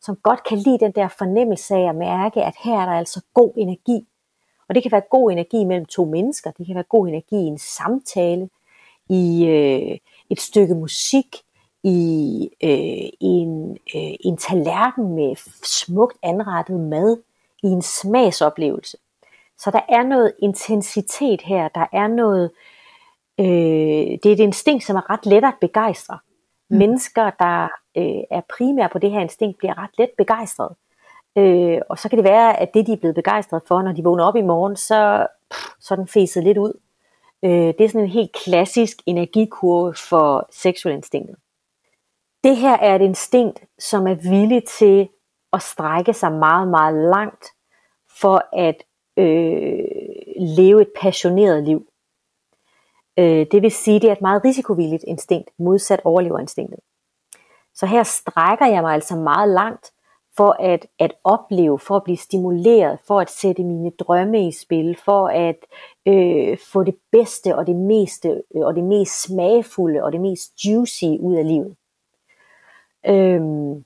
som 0.00 0.16
godt 0.16 0.44
kan 0.44 0.58
lide 0.58 0.78
den 0.78 0.92
der 0.92 1.08
fornemmelse 1.08 1.74
af 1.74 1.88
at 1.88 1.96
mærke, 1.96 2.42
at 2.42 2.54
her 2.64 2.80
er 2.80 2.86
der 2.86 2.92
altså 2.92 3.20
god 3.34 3.52
energi. 3.56 4.06
Og 4.68 4.74
det 4.74 4.82
kan 4.82 4.92
være 4.92 5.02
god 5.10 5.32
energi 5.32 5.64
mellem 5.64 5.86
to 5.86 6.04
mennesker, 6.04 6.50
det 6.50 6.66
kan 6.66 6.74
være 6.74 6.84
god 6.84 7.08
energi 7.08 7.36
i 7.36 7.46
en 7.46 7.58
samtale, 7.58 8.48
i 9.08 9.46
øh, 9.46 9.98
et 10.30 10.40
stykke 10.40 10.74
musik, 10.74 11.36
i 11.84 12.48
øh, 12.62 13.10
en, 13.20 13.70
øh, 13.70 14.14
en 14.20 14.36
tallerken 14.36 15.14
med 15.14 15.36
smukt 15.64 16.18
anrettet 16.22 16.80
mad, 16.80 17.22
i 17.62 17.66
en 17.66 17.82
smagsoplevelse. 17.82 18.96
Så 19.58 19.70
der 19.70 19.80
er 19.88 20.02
noget 20.02 20.32
intensitet 20.38 21.42
her, 21.42 21.68
der 21.68 21.86
er 21.92 22.08
noget, 22.08 22.50
øh, 23.40 24.18
det 24.22 24.26
er 24.26 24.32
et 24.32 24.40
instinkt, 24.40 24.84
som 24.84 24.96
er 24.96 25.10
ret 25.10 25.26
let 25.26 25.44
at 25.44 25.54
begejstre. 25.60 26.18
Mm. 26.70 26.78
Mennesker, 26.78 27.30
der 27.30 27.68
øh, 27.96 28.22
er 28.30 28.40
primær 28.56 28.88
på 28.88 28.98
det 28.98 29.10
her 29.10 29.20
instinkt, 29.20 29.58
bliver 29.58 29.78
ret 29.78 29.98
let 29.98 30.10
begejstret. 30.18 30.74
Øh, 31.38 31.80
og 31.88 31.98
så 31.98 32.08
kan 32.08 32.18
det 32.18 32.24
være, 32.24 32.60
at 32.60 32.74
det 32.74 32.86
de 32.86 32.92
er 32.92 32.96
blevet 32.96 33.14
begejstret 33.14 33.62
for, 33.66 33.82
når 33.82 33.92
de 33.92 34.04
vågner 34.04 34.24
op 34.24 34.36
i 34.36 34.42
morgen, 34.42 34.76
så, 34.76 35.26
pff, 35.50 35.66
så 35.80 35.94
er 35.94 35.96
den 35.96 36.08
fæset 36.08 36.44
lidt 36.44 36.58
ud. 36.58 36.72
Øh, 37.42 37.50
det 37.50 37.80
er 37.80 37.88
sådan 37.88 38.00
en 38.00 38.10
helt 38.10 38.32
klassisk 38.44 38.96
energikurve 39.06 39.94
for 40.08 40.48
seksualinstinktet. 40.50 41.36
Det 42.44 42.56
her 42.56 42.76
er 42.76 42.94
et 42.94 43.02
instinkt, 43.02 43.62
som 43.78 44.06
er 44.06 44.14
villig 44.14 44.64
til 44.64 45.08
at 45.52 45.62
strække 45.62 46.12
sig 46.12 46.32
meget, 46.32 46.68
meget 46.68 47.10
langt 47.10 47.46
for 48.20 48.44
at 48.52 48.82
øh, 49.16 49.84
leve 50.36 50.82
et 50.82 50.90
passioneret 51.00 51.64
liv. 51.64 51.86
Øh, 53.18 53.46
det 53.52 53.62
vil 53.62 53.70
sige, 53.70 54.00
det 54.00 54.08
er 54.08 54.12
et 54.12 54.20
meget 54.20 54.44
risikovilligt 54.44 55.04
instinkt, 55.06 55.50
modsat 55.58 56.00
overleverinstinktet. 56.04 56.80
Så 57.74 57.86
her 57.86 58.02
strækker 58.02 58.66
jeg 58.66 58.82
mig 58.82 58.94
altså 58.94 59.16
meget 59.16 59.48
langt 59.48 59.92
for 60.36 60.56
at, 60.60 60.86
at 60.98 61.12
opleve, 61.24 61.78
for 61.78 61.96
at 61.96 62.04
blive 62.04 62.16
stimuleret, 62.16 62.98
for 63.06 63.20
at 63.20 63.30
sætte 63.30 63.64
mine 63.64 63.90
drømme 63.90 64.48
i 64.48 64.52
spil, 64.52 64.96
for 65.04 65.28
at 65.28 65.56
øh, 66.08 66.58
få 66.72 66.84
det 66.84 66.94
bedste 67.12 67.56
og 67.56 67.66
det 67.66 67.76
meste 67.76 68.42
øh, 68.56 68.62
og 68.66 68.74
det 68.74 68.84
mest 68.84 69.22
smagfulde 69.22 70.02
og 70.02 70.12
det 70.12 70.20
mest 70.20 70.64
juicy 70.64 71.04
ud 71.20 71.36
af 71.36 71.48
livet. 71.48 71.76
Øhm, 73.06 73.84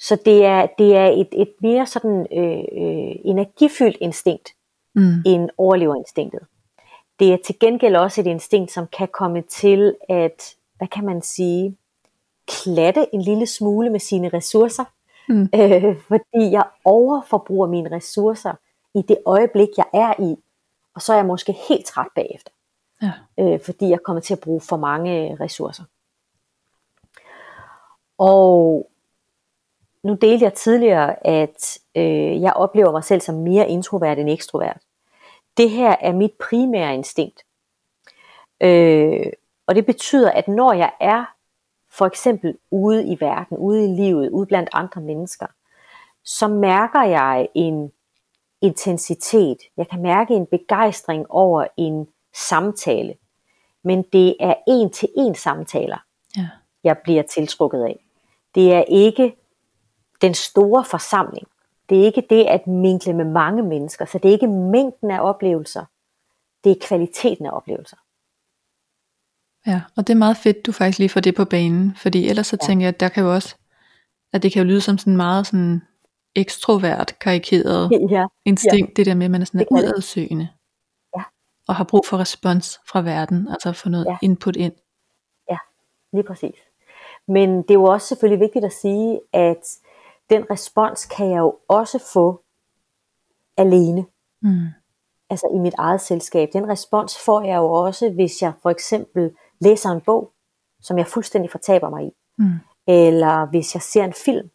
så 0.00 0.16
det 0.24 0.44
er, 0.44 0.66
det 0.78 0.96
er 0.96 1.06
et, 1.06 1.28
et 1.32 1.54
mere 1.60 1.86
sådan 1.86 2.26
øh, 2.32 2.58
øh, 2.58 3.14
energifyldt 3.24 3.96
instinkt 4.00 4.54
mm. 4.94 5.22
end 5.26 5.50
overleverinstinktet. 5.58 6.40
Det 7.18 7.32
er 7.32 7.38
til 7.44 7.58
gengæld 7.58 7.96
også 7.96 8.20
et 8.20 8.26
instinkt, 8.26 8.70
som 8.72 8.86
kan 8.86 9.08
komme 9.12 9.42
til 9.42 9.96
at, 10.08 10.56
hvad 10.78 10.88
kan 10.88 11.04
man 11.04 11.22
sige, 11.22 11.76
klatte 12.48 13.14
en 13.14 13.22
lille 13.22 13.46
smule 13.46 13.90
med 13.90 14.00
sine 14.00 14.28
ressourcer, 14.28 14.84
mm. 15.28 15.48
øh, 15.60 15.96
fordi 16.08 16.50
jeg 16.52 16.64
overforbruger 16.84 17.66
mine 17.66 17.96
ressourcer 17.96 18.54
i 18.94 19.02
det 19.02 19.18
øjeblik, 19.26 19.68
jeg 19.76 19.86
er 19.92 20.22
i, 20.22 20.36
og 20.94 21.02
så 21.02 21.12
er 21.12 21.16
jeg 21.16 21.26
måske 21.26 21.52
helt 21.68 21.86
træt 21.86 22.08
bagefter. 22.14 22.50
Ja. 23.02 23.12
Øh, 23.38 23.60
fordi 23.64 23.88
jeg 23.88 24.02
kommer 24.02 24.20
til 24.20 24.34
at 24.34 24.40
bruge 24.40 24.60
for 24.60 24.76
mange 24.76 25.36
ressourcer. 25.40 25.84
Og 28.18 28.88
nu 30.02 30.14
delte 30.14 30.44
jeg 30.44 30.54
tidligere, 30.54 31.26
at 31.26 31.78
øh, 31.96 32.42
jeg 32.42 32.52
oplever 32.52 32.92
mig 32.92 33.04
selv 33.04 33.20
som 33.20 33.34
mere 33.34 33.68
introvert 33.68 34.18
end 34.18 34.30
ekstrovert. 34.30 34.78
Det 35.56 35.70
her 35.70 35.96
er 36.00 36.12
mit 36.12 36.32
primære 36.48 36.94
instinkt. 36.94 37.44
Øh, 38.60 39.26
og 39.66 39.74
det 39.74 39.86
betyder, 39.86 40.30
at 40.30 40.48
når 40.48 40.72
jeg 40.72 40.92
er 41.00 41.24
for 41.92 42.06
eksempel 42.06 42.58
ude 42.70 43.06
i 43.06 43.20
verden, 43.20 43.56
ude 43.56 43.84
i 43.84 43.88
livet, 43.88 44.30
ude 44.30 44.46
blandt 44.46 44.70
andre 44.72 45.00
mennesker, 45.00 45.46
så 46.24 46.48
mærker 46.48 47.02
jeg 47.02 47.48
en 47.54 47.92
intensitet. 48.60 49.58
Jeg 49.76 49.88
kan 49.88 50.02
mærke 50.02 50.34
en 50.34 50.46
begejstring 50.46 51.26
over 51.28 51.66
en 51.76 52.08
samtale. 52.34 53.14
Men 53.84 54.02
det 54.12 54.36
er 54.40 54.54
en 54.68 54.90
til 54.90 55.08
en 55.16 55.34
samtaler, 55.34 55.98
ja. 56.36 56.48
jeg 56.84 56.98
bliver 57.04 57.22
tiltrukket 57.22 57.84
af. 57.84 58.04
Det 58.54 58.74
er 58.74 58.84
ikke 58.88 59.36
den 60.22 60.34
store 60.34 60.84
forsamling. 60.84 61.48
Det 61.88 62.00
er 62.00 62.04
ikke 62.04 62.26
det 62.30 62.44
at 62.44 62.66
minkle 62.66 63.12
med 63.12 63.24
mange 63.24 63.62
mennesker. 63.62 64.04
Så 64.04 64.18
det 64.18 64.28
er 64.28 64.32
ikke 64.32 64.46
mængden 64.48 65.10
af 65.10 65.20
oplevelser. 65.20 65.84
Det 66.64 66.72
er 66.72 66.86
kvaliteten 66.86 67.46
af 67.46 67.50
oplevelser. 67.52 67.96
Ja, 69.66 69.80
og 69.96 70.06
det 70.06 70.12
er 70.12 70.18
meget 70.18 70.36
fedt, 70.36 70.66
du 70.66 70.72
faktisk 70.72 70.98
lige 70.98 71.08
får 71.08 71.20
det 71.20 71.34
på 71.34 71.44
banen, 71.44 71.96
fordi 71.96 72.28
ellers 72.28 72.46
så 72.46 72.58
ja. 72.62 72.66
tænker 72.66 72.86
jeg, 72.86 72.94
at 72.94 73.00
der 73.00 73.08
kan 73.08 73.24
jo 73.24 73.32
også, 73.34 73.54
at 74.32 74.42
det 74.42 74.52
kan 74.52 74.62
jo 74.62 74.68
lyde 74.68 74.80
som 74.80 74.98
sådan 74.98 75.16
meget 75.16 75.46
sådan 75.46 75.82
ekstrovert, 76.34 77.18
karikeret 77.20 77.90
ja. 78.10 78.26
instinkt, 78.44 78.88
ja. 78.88 78.92
det 78.96 79.06
der 79.06 79.14
med, 79.14 79.24
at 79.24 79.30
man 79.30 79.40
er 79.40 79.44
sådan 79.44 79.66
udadsøgende, 79.70 80.48
ja. 81.16 81.22
og 81.68 81.74
har 81.74 81.84
brug 81.84 82.06
for 82.06 82.18
respons 82.18 82.80
fra 82.88 83.00
verden, 83.00 83.48
altså 83.48 83.68
at 83.68 83.76
få 83.76 83.88
noget 83.88 84.06
ja. 84.06 84.16
input 84.22 84.56
ind. 84.56 84.72
Ja, 85.50 85.58
lige 86.12 86.24
præcis. 86.24 86.56
Men 87.28 87.62
det 87.62 87.70
er 87.70 87.74
jo 87.74 87.84
også 87.84 88.06
selvfølgelig 88.06 88.40
vigtigt 88.40 88.64
at 88.64 88.72
sige, 88.72 89.20
at 89.32 89.78
den 90.30 90.50
respons 90.50 91.06
kan 91.06 91.30
jeg 91.30 91.38
jo 91.38 91.56
også 91.68 91.98
få 92.12 92.42
alene. 93.56 94.06
Mm. 94.42 94.66
Altså 95.30 95.46
i 95.54 95.58
mit 95.58 95.74
eget 95.78 96.00
selskab. 96.00 96.48
Den 96.52 96.68
respons 96.68 97.18
får 97.24 97.42
jeg 97.42 97.56
jo 97.56 97.72
også, 97.72 98.10
hvis 98.10 98.42
jeg 98.42 98.52
for 98.62 98.70
eksempel 98.70 99.30
læser 99.64 99.90
en 99.90 100.00
bog, 100.00 100.32
som 100.80 100.98
jeg 100.98 101.06
fuldstændig 101.06 101.50
fortaber 101.50 101.90
mig 101.90 102.04
i. 102.06 102.10
Mm. 102.38 102.52
Eller 102.86 103.46
hvis 103.46 103.74
jeg 103.74 103.82
ser 103.82 104.04
en 104.04 104.12
film. 104.12 104.50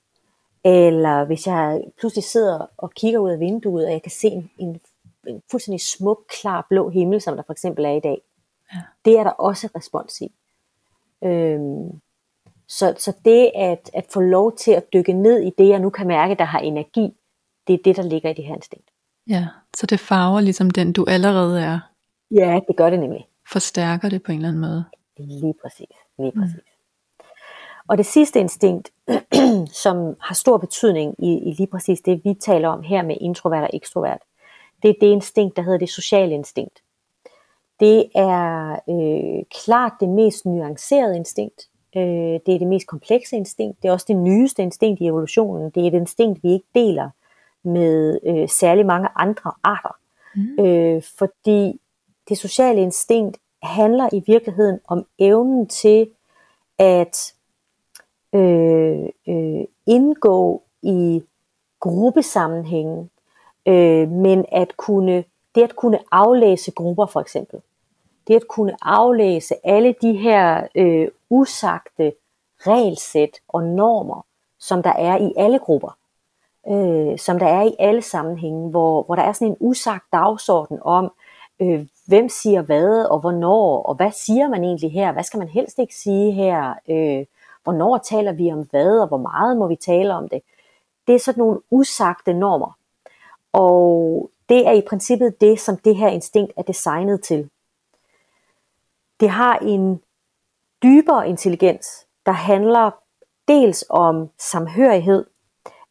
Eller 0.63 1.25
hvis 1.25 1.47
jeg 1.47 1.83
pludselig 1.99 2.23
sidder 2.23 2.65
og 2.77 2.91
kigger 2.91 3.19
ud 3.19 3.29
af 3.29 3.39
vinduet, 3.39 3.85
og 3.85 3.91
jeg 3.91 4.01
kan 4.01 4.11
se 4.11 4.27
en, 4.27 4.49
en, 4.57 4.79
en 5.27 5.41
fuldstændig 5.51 5.81
smuk, 5.81 6.19
klar 6.41 6.65
blå 6.69 6.89
himmel, 6.89 7.21
som 7.21 7.35
der 7.35 7.43
for 7.45 7.53
eksempel 7.53 7.85
er 7.85 7.91
i 7.91 7.99
dag. 7.99 8.21
Ja. 8.73 8.79
Det 9.05 9.19
er 9.19 9.23
der 9.23 9.31
også 9.31 9.69
respons 9.75 10.21
i. 10.21 10.31
Øhm, 11.23 12.01
så, 12.67 12.93
så 12.97 13.13
det 13.25 13.51
at, 13.55 13.89
at 13.93 14.05
få 14.13 14.19
lov 14.19 14.55
til 14.55 14.71
at 14.71 14.93
dykke 14.93 15.13
ned 15.13 15.41
i 15.41 15.51
det, 15.57 15.69
jeg 15.69 15.79
nu 15.79 15.89
kan 15.89 16.07
mærke, 16.07 16.35
der 16.35 16.43
har 16.43 16.59
energi, 16.59 17.13
det 17.67 17.73
er 17.73 17.79
det, 17.85 17.95
der 17.95 18.03
ligger 18.03 18.29
i 18.29 18.33
det 18.33 18.45
her 18.45 18.55
instinkt. 18.55 18.89
Ja, 19.29 19.47
så 19.77 19.85
det 19.85 19.99
farver 19.99 20.41
ligesom 20.41 20.71
den, 20.71 20.93
du 20.93 21.05
allerede 21.07 21.61
er. 21.61 21.79
Ja, 22.31 22.59
det 22.67 22.77
gør 22.77 22.89
det 22.89 22.99
nemlig. 22.99 23.27
Forstærker 23.51 24.09
det 24.09 24.23
på 24.23 24.31
en 24.31 24.37
eller 24.37 24.49
anden 24.49 24.61
måde. 24.61 24.85
Lige 25.19 25.53
præcis. 25.61 25.95
Lige 26.17 26.31
mm. 26.35 26.41
præcis. 26.41 26.55
Mm. 26.55 26.77
Og 27.87 27.97
det 27.97 28.05
sidste 28.05 28.39
instinkt, 28.39 28.91
som 29.83 30.15
har 30.19 30.35
stor 30.35 30.57
betydning 30.57 31.15
i, 31.19 31.49
i 31.49 31.53
lige 31.53 31.67
præcis 31.67 32.01
det, 32.01 32.21
vi 32.23 32.33
taler 32.33 32.69
om 32.69 32.83
her 32.83 33.01
med 33.01 33.17
introvert 33.21 33.63
og 33.63 33.69
ekstrovert, 33.73 34.21
det 34.83 34.89
er 34.89 34.93
det 35.01 35.07
instinkt, 35.07 35.55
der 35.55 35.61
hedder 35.61 35.77
det 35.77 35.89
sociale 35.89 36.33
instinkt. 36.33 36.83
Det 37.79 38.09
er 38.15 38.71
øh, 38.89 39.43
klart 39.63 39.91
det 39.99 40.09
mest 40.09 40.45
nuancerede 40.45 41.15
instinkt. 41.15 41.69
Øh, 41.97 42.03
det 42.45 42.55
er 42.55 42.59
det 42.59 42.67
mest 42.67 42.87
komplekse 42.87 43.35
instinkt. 43.35 43.81
Det 43.81 43.87
er 43.87 43.91
også 43.91 44.05
det 44.07 44.17
nyeste 44.17 44.63
instinkt 44.63 45.01
i 45.01 45.05
evolutionen. 45.05 45.69
Det 45.69 45.83
er 45.83 45.87
et 45.87 45.93
instinkt, 45.93 46.43
vi 46.43 46.53
ikke 46.53 46.67
deler 46.75 47.09
med 47.63 48.19
øh, 48.25 48.49
særlig 48.49 48.85
mange 48.85 49.09
andre 49.15 49.51
arter. 49.63 49.95
Mm. 50.35 50.65
Øh, 50.65 51.03
fordi 51.17 51.79
det 52.29 52.37
sociale 52.37 52.81
instinkt 52.81 53.37
handler 53.63 54.09
i 54.13 54.23
virkeligheden 54.27 54.79
om 54.87 55.05
evnen 55.19 55.67
til 55.67 56.09
at 56.77 57.33
øh, 58.35 59.09
øh, 59.27 59.65
indgå 59.85 60.63
i 60.81 61.23
gruppesammenhængen, 61.79 63.09
øh, 63.65 64.09
men 64.09 64.45
at 64.51 64.77
kunne, 64.77 65.23
det 65.55 65.63
at 65.63 65.75
kunne 65.75 65.99
aflæse 66.11 66.71
grupper 66.71 67.05
for 67.05 67.19
eksempel, 67.19 67.61
det 68.27 68.35
at 68.35 68.47
kunne 68.47 68.75
aflæse 68.81 69.55
alle 69.63 69.95
de 70.01 70.13
her 70.13 70.67
øh, 70.75 71.07
usagte 71.29 72.13
regelsæt 72.59 73.39
og 73.47 73.63
normer, 73.63 74.25
som 74.59 74.83
der 74.83 74.93
er 74.93 75.17
i 75.17 75.33
alle 75.37 75.59
grupper, 75.59 75.97
øh, 76.67 77.17
som 77.17 77.39
der 77.39 77.47
er 77.47 77.63
i 77.63 77.75
alle 77.79 78.01
sammenhænge, 78.01 78.69
hvor, 78.69 79.03
hvor 79.03 79.15
der 79.15 79.23
er 79.23 79.31
sådan 79.31 79.47
en 79.47 79.57
usagt 79.59 80.03
dagsorden 80.13 80.79
om, 80.81 81.11
øh, 81.59 81.87
hvem 82.07 82.29
siger 82.29 82.61
hvad, 82.61 83.05
og 83.05 83.19
hvornår, 83.19 83.83
og 83.83 83.95
hvad 83.95 84.11
siger 84.11 84.49
man 84.49 84.63
egentlig 84.63 84.91
her, 84.91 85.11
hvad 85.11 85.23
skal 85.23 85.37
man 85.37 85.47
helst 85.47 85.79
ikke 85.79 85.95
sige 85.95 86.31
her, 86.31 86.73
øh, 86.89 87.25
hvornår 87.63 87.97
taler 87.97 88.31
vi 88.31 88.51
om 88.51 88.67
hvad, 88.71 88.99
og 88.99 89.07
hvor 89.07 89.17
meget 89.17 89.57
må 89.57 89.67
vi 89.67 89.75
tale 89.75 90.13
om 90.13 90.29
det. 90.29 90.41
Det 91.07 91.15
er 91.15 91.19
sådan 91.19 91.41
nogle 91.41 91.59
usagte 91.71 92.33
normer. 92.33 92.77
Og 93.53 94.29
det 94.49 94.67
er 94.67 94.71
i 94.71 94.81
princippet 94.89 95.41
det, 95.41 95.59
som 95.59 95.77
det 95.77 95.95
her 95.95 96.07
instinkt 96.07 96.53
er 96.57 96.61
designet 96.61 97.21
til. 97.21 97.49
Det 99.19 99.29
har 99.29 99.57
en 99.57 100.01
dybere 100.83 101.29
intelligens, 101.29 102.07
der 102.25 102.31
handler 102.31 102.91
dels 103.47 103.85
om 103.89 104.29
samhørighed, 104.39 105.25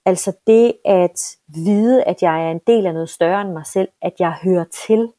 altså 0.05 0.33
det 0.47 0.73
at 0.85 1.37
vide, 1.47 2.05
at 2.05 2.23
jeg 2.23 2.47
er 2.47 2.51
en 2.51 2.61
del 2.67 2.87
af 2.87 2.95
noget 2.95 3.11
større 3.11 3.41
end 3.41 3.53
mig 3.53 3.67
selv, 3.67 3.89
at 4.03 4.13
jeg 4.19 4.33
hører 4.33 4.65
til. 4.87 5.13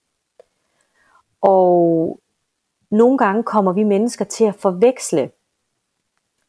Og 1.47 2.19
nogle 2.91 3.17
gange 3.17 3.43
kommer 3.43 3.73
vi 3.73 3.83
mennesker 3.83 4.25
til 4.25 4.45
at 4.45 4.55
forveksle 4.55 5.31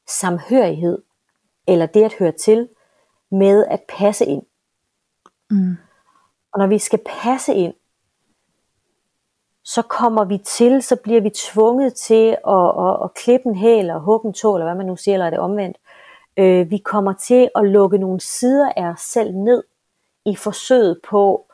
samhørighed, 0.09 1.03
eller 1.67 1.87
det 1.87 2.05
at 2.05 2.15
høre 2.15 2.33
til, 2.33 2.69
med 3.31 3.67
at 3.67 3.83
passe 3.89 4.27
ind. 4.27 4.43
Mm. 5.51 5.77
Og 6.53 6.59
når 6.59 6.67
vi 6.67 6.79
skal 6.79 7.01
passe 7.07 7.55
ind, 7.55 7.75
så 9.65 9.83
kommer 9.83 10.25
vi 10.25 10.39
til, 10.39 10.83
så 10.83 10.97
bliver 10.97 11.21
vi 11.21 11.31
tvunget 11.31 11.95
til 11.95 12.37
at, 12.49 12.87
at, 12.87 13.05
at 13.05 13.15
klippe 13.15 13.49
en 13.49 13.55
hæl 13.55 13.91
og 13.91 14.01
hugge 14.01 14.29
en 14.29 14.35
tå, 14.35 14.55
eller 14.55 14.67
hvad 14.67 14.77
man 14.77 14.87
nu 14.87 14.97
siger, 14.97 15.15
eller 15.15 15.27
er 15.27 15.31
det 15.31 15.39
omvendt. 15.39 15.77
Øh, 16.37 16.71
vi 16.71 16.79
kommer 16.79 17.13
til 17.13 17.51
at 17.55 17.65
lukke 17.65 17.99
nogle 17.99 18.21
sider 18.21 18.73
af 18.77 18.85
os 18.85 19.01
selv 19.01 19.35
ned 19.35 19.65
i 20.27 20.37
forsøget 20.37 21.01
på 21.09 21.47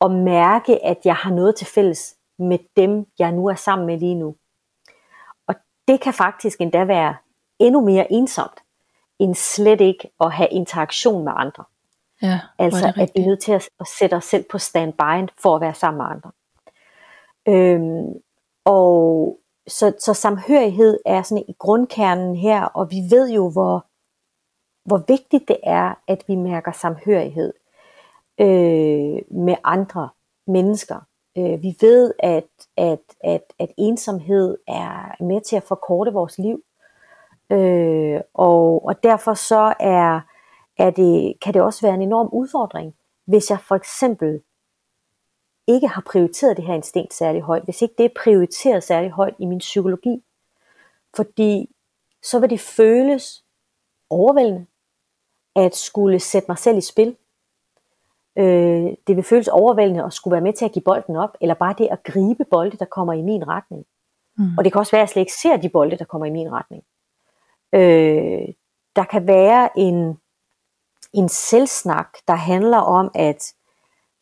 at 0.00 0.10
mærke, 0.10 0.84
at 0.84 0.98
jeg 1.04 1.14
har 1.14 1.30
noget 1.30 1.56
til 1.56 1.66
fælles 1.66 2.16
med 2.38 2.58
dem, 2.76 3.06
jeg 3.18 3.32
nu 3.32 3.46
er 3.46 3.54
sammen 3.54 3.86
med 3.86 3.98
lige 3.98 4.14
nu. 4.14 4.36
Og 5.46 5.54
det 5.88 6.00
kan 6.00 6.14
faktisk 6.14 6.60
endda 6.60 6.84
være 6.84 7.16
endnu 7.58 7.80
mere 7.80 8.12
ensomt, 8.12 8.60
end 9.18 9.34
slet 9.34 9.80
ikke 9.80 10.10
at 10.20 10.32
have 10.32 10.48
interaktion 10.48 11.24
med 11.24 11.32
andre. 11.36 11.64
Ja, 12.22 12.40
altså 12.58 12.92
at 12.96 13.10
vi 13.14 13.22
er 13.22 13.26
nødt 13.26 13.40
til 13.40 13.52
at, 13.52 13.68
at 13.80 13.86
sætte 13.98 14.14
os 14.14 14.24
selv 14.24 14.44
på 14.50 14.58
standby 14.58 15.30
for 15.42 15.54
at 15.54 15.60
være 15.60 15.74
sammen 15.74 15.98
med 15.98 16.06
andre. 16.06 16.30
Øhm, 17.48 18.22
og 18.64 19.38
så, 19.66 19.92
så 19.98 20.14
samhørighed 20.14 20.98
er 21.06 21.22
sådan 21.22 21.44
i 21.48 21.54
grundkernen 21.58 22.36
her, 22.36 22.64
og 22.64 22.90
vi 22.90 22.96
ved 23.10 23.30
jo, 23.30 23.50
hvor, 23.50 23.86
hvor 24.84 25.04
vigtigt 25.08 25.48
det 25.48 25.56
er, 25.62 25.94
at 26.08 26.24
vi 26.28 26.34
mærker 26.34 26.72
samhørighed 26.72 27.52
øh, 28.40 29.22
med 29.30 29.56
andre 29.64 30.08
mennesker. 30.46 31.00
Øh, 31.38 31.62
vi 31.62 31.76
ved, 31.80 32.12
at, 32.18 32.48
at, 32.76 33.00
at, 33.24 33.42
at 33.58 33.68
ensomhed 33.78 34.58
er 34.68 35.22
med 35.24 35.40
til 35.40 35.56
at 35.56 35.62
forkorte 35.62 36.12
vores 36.12 36.38
liv. 36.38 36.62
Øh, 37.50 38.20
og, 38.34 38.84
og 38.84 39.02
derfor 39.02 39.34
så 39.34 39.74
er, 39.80 40.20
er 40.78 40.90
det, 40.90 41.40
kan 41.40 41.54
det 41.54 41.62
også 41.62 41.86
være 41.86 41.94
en 41.94 42.02
enorm 42.02 42.28
udfordring, 42.32 42.94
hvis 43.24 43.50
jeg 43.50 43.60
for 43.60 43.74
eksempel 43.74 44.42
ikke 45.66 45.88
har 45.88 46.02
prioriteret 46.06 46.56
det 46.56 46.64
her 46.64 46.74
instinkt 46.74 47.14
særlig 47.14 47.42
højt, 47.42 47.64
hvis 47.64 47.82
ikke 47.82 47.94
det 47.98 48.04
er 48.04 48.22
prioriteret 48.22 48.82
særlig 48.82 49.10
højt 49.10 49.34
i 49.38 49.46
min 49.46 49.58
psykologi. 49.58 50.22
Fordi 51.16 51.74
så 52.22 52.38
vil 52.38 52.50
det 52.50 52.60
føles 52.60 53.44
overvældende 54.10 54.66
at 55.56 55.76
skulle 55.76 56.20
sætte 56.20 56.46
mig 56.48 56.58
selv 56.58 56.78
i 56.78 56.80
spil. 56.80 57.16
Øh, 58.38 58.90
det 59.06 59.16
vil 59.16 59.24
føles 59.24 59.48
overvældende 59.48 60.04
at 60.04 60.12
skulle 60.12 60.32
være 60.32 60.40
med 60.40 60.52
til 60.52 60.64
at 60.64 60.72
give 60.72 60.82
bolden 60.82 61.16
op, 61.16 61.36
eller 61.40 61.54
bare 61.54 61.74
det 61.78 61.88
at 61.90 62.02
gribe 62.02 62.44
bolde, 62.50 62.76
der 62.76 62.84
kommer 62.84 63.12
i 63.12 63.22
min 63.22 63.48
retning. 63.48 63.84
Mm. 64.38 64.58
Og 64.58 64.64
det 64.64 64.72
kan 64.72 64.78
også 64.78 64.92
være, 64.92 65.00
at 65.00 65.06
jeg 65.06 65.08
slet 65.08 65.22
ikke 65.22 65.32
ser 65.32 65.56
de 65.56 65.68
bolde, 65.68 65.96
der 65.96 66.04
kommer 66.04 66.26
i 66.26 66.30
min 66.30 66.52
retning. 66.52 66.82
Øh, 67.72 68.54
der 68.96 69.04
kan 69.04 69.26
være 69.26 69.68
en, 69.76 70.18
en 71.12 71.28
selvsnak, 71.28 72.08
der 72.28 72.34
handler 72.34 72.78
om, 72.78 73.10
at 73.14 73.54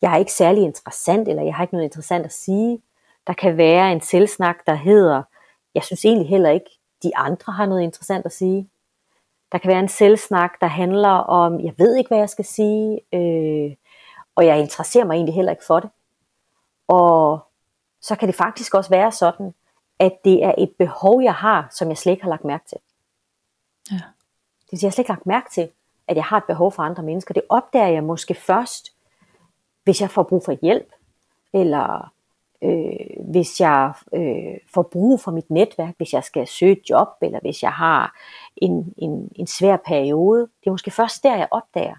jeg 0.01 0.13
er 0.13 0.17
ikke 0.17 0.33
særlig 0.33 0.63
interessant, 0.63 1.27
eller 1.27 1.43
jeg 1.43 1.55
har 1.55 1.63
ikke 1.63 1.73
noget 1.73 1.85
interessant 1.85 2.25
at 2.25 2.33
sige. 2.33 2.81
Der 3.27 3.33
kan 3.33 3.57
være 3.57 3.91
en 3.91 4.01
selvsnak, 4.01 4.55
der 4.65 4.75
hedder, 4.75 5.23
jeg 5.75 5.83
synes 5.83 6.05
egentlig 6.05 6.29
heller 6.29 6.49
ikke, 6.49 6.69
de 7.03 7.17
andre 7.17 7.53
har 7.53 7.65
noget 7.65 7.81
interessant 7.83 8.25
at 8.25 8.31
sige. 8.31 8.69
Der 9.51 9.57
kan 9.57 9.69
være 9.69 9.79
en 9.79 9.89
selvsnak, 9.89 10.51
der 10.61 10.67
handler 10.67 11.09
om, 11.09 11.59
jeg 11.59 11.73
ved 11.77 11.95
ikke, 11.95 12.07
hvad 12.07 12.17
jeg 12.17 12.29
skal 12.29 12.45
sige, 12.45 12.99
øh, 13.13 13.75
og 14.41 14.47
jeg 14.47 14.59
interesserer 14.59 15.05
mig 15.05 15.15
egentlig 15.15 15.35
heller 15.35 15.51
ikke 15.51 15.65
for 15.65 15.79
det. 15.79 15.89
Og 16.87 17.39
så 18.01 18.15
kan 18.15 18.27
det 18.27 18.35
faktisk 18.35 18.73
også 18.73 18.89
være 18.89 19.11
sådan, 19.11 19.53
at 19.99 20.13
det 20.25 20.43
er 20.43 20.53
et 20.57 20.71
behov, 20.77 21.21
jeg 21.21 21.33
har, 21.33 21.67
som 21.71 21.89
jeg 21.89 21.97
slet 21.97 22.11
ikke 22.11 22.23
har 22.23 22.29
lagt 22.29 22.45
mærke 22.45 22.65
til. 22.69 22.77
Ja. 23.91 23.95
Det 23.95 24.71
vil 24.71 24.79
sige, 24.79 24.85
jeg 24.85 24.89
har 24.89 24.91
slet 24.91 25.03
ikke 25.03 25.11
lagt 25.11 25.25
mærke 25.25 25.49
til, 25.51 25.69
at 26.07 26.15
jeg 26.15 26.23
har 26.23 26.37
et 26.37 26.43
behov 26.43 26.71
for 26.71 26.83
andre 26.83 27.03
mennesker. 27.03 27.33
Det 27.33 27.43
opdager 27.49 27.87
jeg 27.87 28.03
måske 28.03 28.33
først, 28.33 28.93
hvis 29.83 30.01
jeg 30.01 30.09
får 30.11 30.23
brug 30.23 30.45
for 30.45 30.57
hjælp, 30.61 30.91
eller 31.53 32.13
øh, 32.61 33.31
hvis 33.31 33.59
jeg 33.59 33.93
øh, 34.13 34.57
får 34.73 34.81
brug 34.81 35.21
for 35.21 35.31
mit 35.31 35.49
netværk, 35.49 35.93
hvis 35.97 36.13
jeg 36.13 36.23
skal 36.23 36.47
søge 36.47 36.71
et 36.71 36.89
job, 36.89 37.07
eller 37.21 37.39
hvis 37.39 37.63
jeg 37.63 37.73
har 37.73 38.15
en, 38.55 38.93
en, 38.97 39.31
en 39.35 39.47
svær 39.47 39.77
periode. 39.77 40.41
Det 40.41 40.67
er 40.67 40.71
måske 40.71 40.91
først 40.91 41.23
der, 41.23 41.37
jeg 41.37 41.47
opdager, 41.51 41.95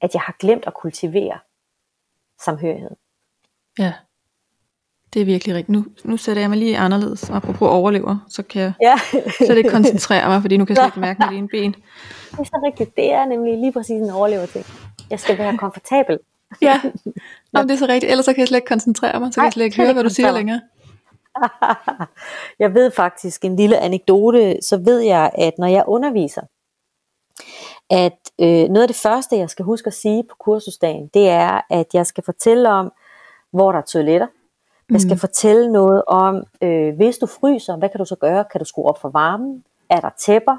at 0.00 0.14
jeg 0.14 0.22
har 0.22 0.36
glemt 0.38 0.66
at 0.66 0.74
kultivere 0.74 1.38
samhørighed. 2.44 2.90
Ja, 3.78 3.92
det 5.14 5.20
er 5.22 5.26
virkelig 5.26 5.54
rigtigt. 5.54 5.68
Nu, 5.68 5.84
nu 6.04 6.16
sætter 6.16 6.42
jeg 6.42 6.50
mig 6.50 6.58
lige 6.58 6.78
anderledes, 6.78 7.30
apropos 7.30 7.68
overlever, 7.68 8.16
så 8.28 8.42
kan 8.42 8.62
jeg 8.62 8.72
Ja. 8.82 8.94
slet 9.46 9.56
ikke 9.56 9.70
koncentrere 9.70 10.28
mig, 10.28 10.40
fordi 10.40 10.56
nu 10.56 10.64
kan 10.64 10.76
jeg 10.76 10.82
slet 10.84 10.86
ikke 10.88 11.00
mærke 11.00 11.20
mit 11.30 11.38
ene 11.38 11.48
ben. 11.48 11.72
Det 12.30 12.38
er 12.38 12.44
så 12.44 12.60
rigtigt. 12.66 12.96
Det 12.96 13.12
er 13.12 13.24
nemlig 13.26 13.58
lige 13.58 13.72
præcis 13.72 14.00
en 14.00 14.10
overlever 14.10 14.46
ting. 14.46 14.64
Jeg 15.10 15.20
skal 15.20 15.38
være 15.38 15.56
komfortabel. 15.58 16.18
Ja, 16.62 16.80
Nå, 17.52 17.62
det 17.62 17.70
er 17.70 17.76
så 17.76 17.86
rigtigt. 17.86 18.10
Ellers 18.10 18.24
så 18.24 18.32
kan 18.32 18.40
jeg 18.40 18.48
slet 18.48 18.56
ikke 18.58 18.66
koncentrere 18.68 19.20
mig, 19.20 19.32
så 19.32 19.34
kan 19.34 19.40
Nej, 19.40 19.46
jeg 19.46 19.52
slet 19.52 19.64
ikke 19.64 19.76
høre, 19.76 19.92
hvad 19.92 20.04
du 20.04 20.08
siger 20.10 20.32
længere. 20.32 20.60
jeg 22.58 22.74
ved 22.74 22.90
faktisk 22.90 23.44
en 23.44 23.56
lille 23.56 23.78
anekdote, 23.78 24.56
så 24.62 24.76
ved 24.84 25.00
jeg, 25.00 25.30
at 25.38 25.52
når 25.58 25.66
jeg 25.66 25.84
underviser, 25.86 26.42
at 27.94 28.18
øh, 28.40 28.68
noget 28.68 28.82
af 28.82 28.88
det 28.88 28.96
første, 28.96 29.36
jeg 29.36 29.50
skal 29.50 29.64
huske 29.64 29.86
at 29.86 29.94
sige 29.94 30.22
på 30.30 30.36
kursusdagen, 30.38 31.10
det 31.14 31.28
er, 31.28 31.60
at 31.70 31.86
jeg 31.94 32.06
skal 32.06 32.24
fortælle 32.24 32.68
om, 32.70 32.92
hvor 33.50 33.72
der 33.72 33.78
er 33.78 33.82
toiletter. 33.82 34.26
Jeg 34.90 35.00
skal 35.00 35.14
Mm. 35.14 35.18
fortælle 35.18 35.72
noget 35.72 36.02
om, 36.06 36.44
øh, 36.62 36.96
hvis 36.96 37.18
du 37.18 37.26
fryser, 37.26 37.76
hvad 37.76 37.88
kan 37.88 37.98
du 37.98 38.04
så 38.04 38.16
gøre? 38.16 38.44
Kan 38.52 38.58
du 38.58 38.64
skrue 38.64 38.84
op 38.84 39.00
for 39.00 39.08
varmen? 39.08 39.64
Er 39.90 40.00
der 40.00 40.10
tæpper? 40.18 40.56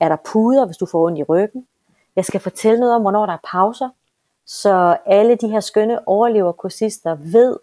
Er 0.00 0.08
der 0.08 0.16
puder, 0.32 0.66
hvis 0.66 0.76
du 0.76 0.86
får 0.86 1.06
ondt 1.06 1.18
i 1.18 1.22
ryggen? 1.22 1.66
Jeg 2.16 2.24
skal 2.24 2.40
fortælle 2.40 2.80
noget 2.80 2.94
om, 2.94 3.00
hvornår 3.02 3.26
der 3.26 3.32
er 3.32 3.38
pauser, 3.50 3.88
så 4.46 4.96
alle 5.06 5.34
de 5.36 5.48
her 5.48 5.60
skønne 5.60 6.08
overleverkursister 6.08 7.14
ved, 7.20 7.56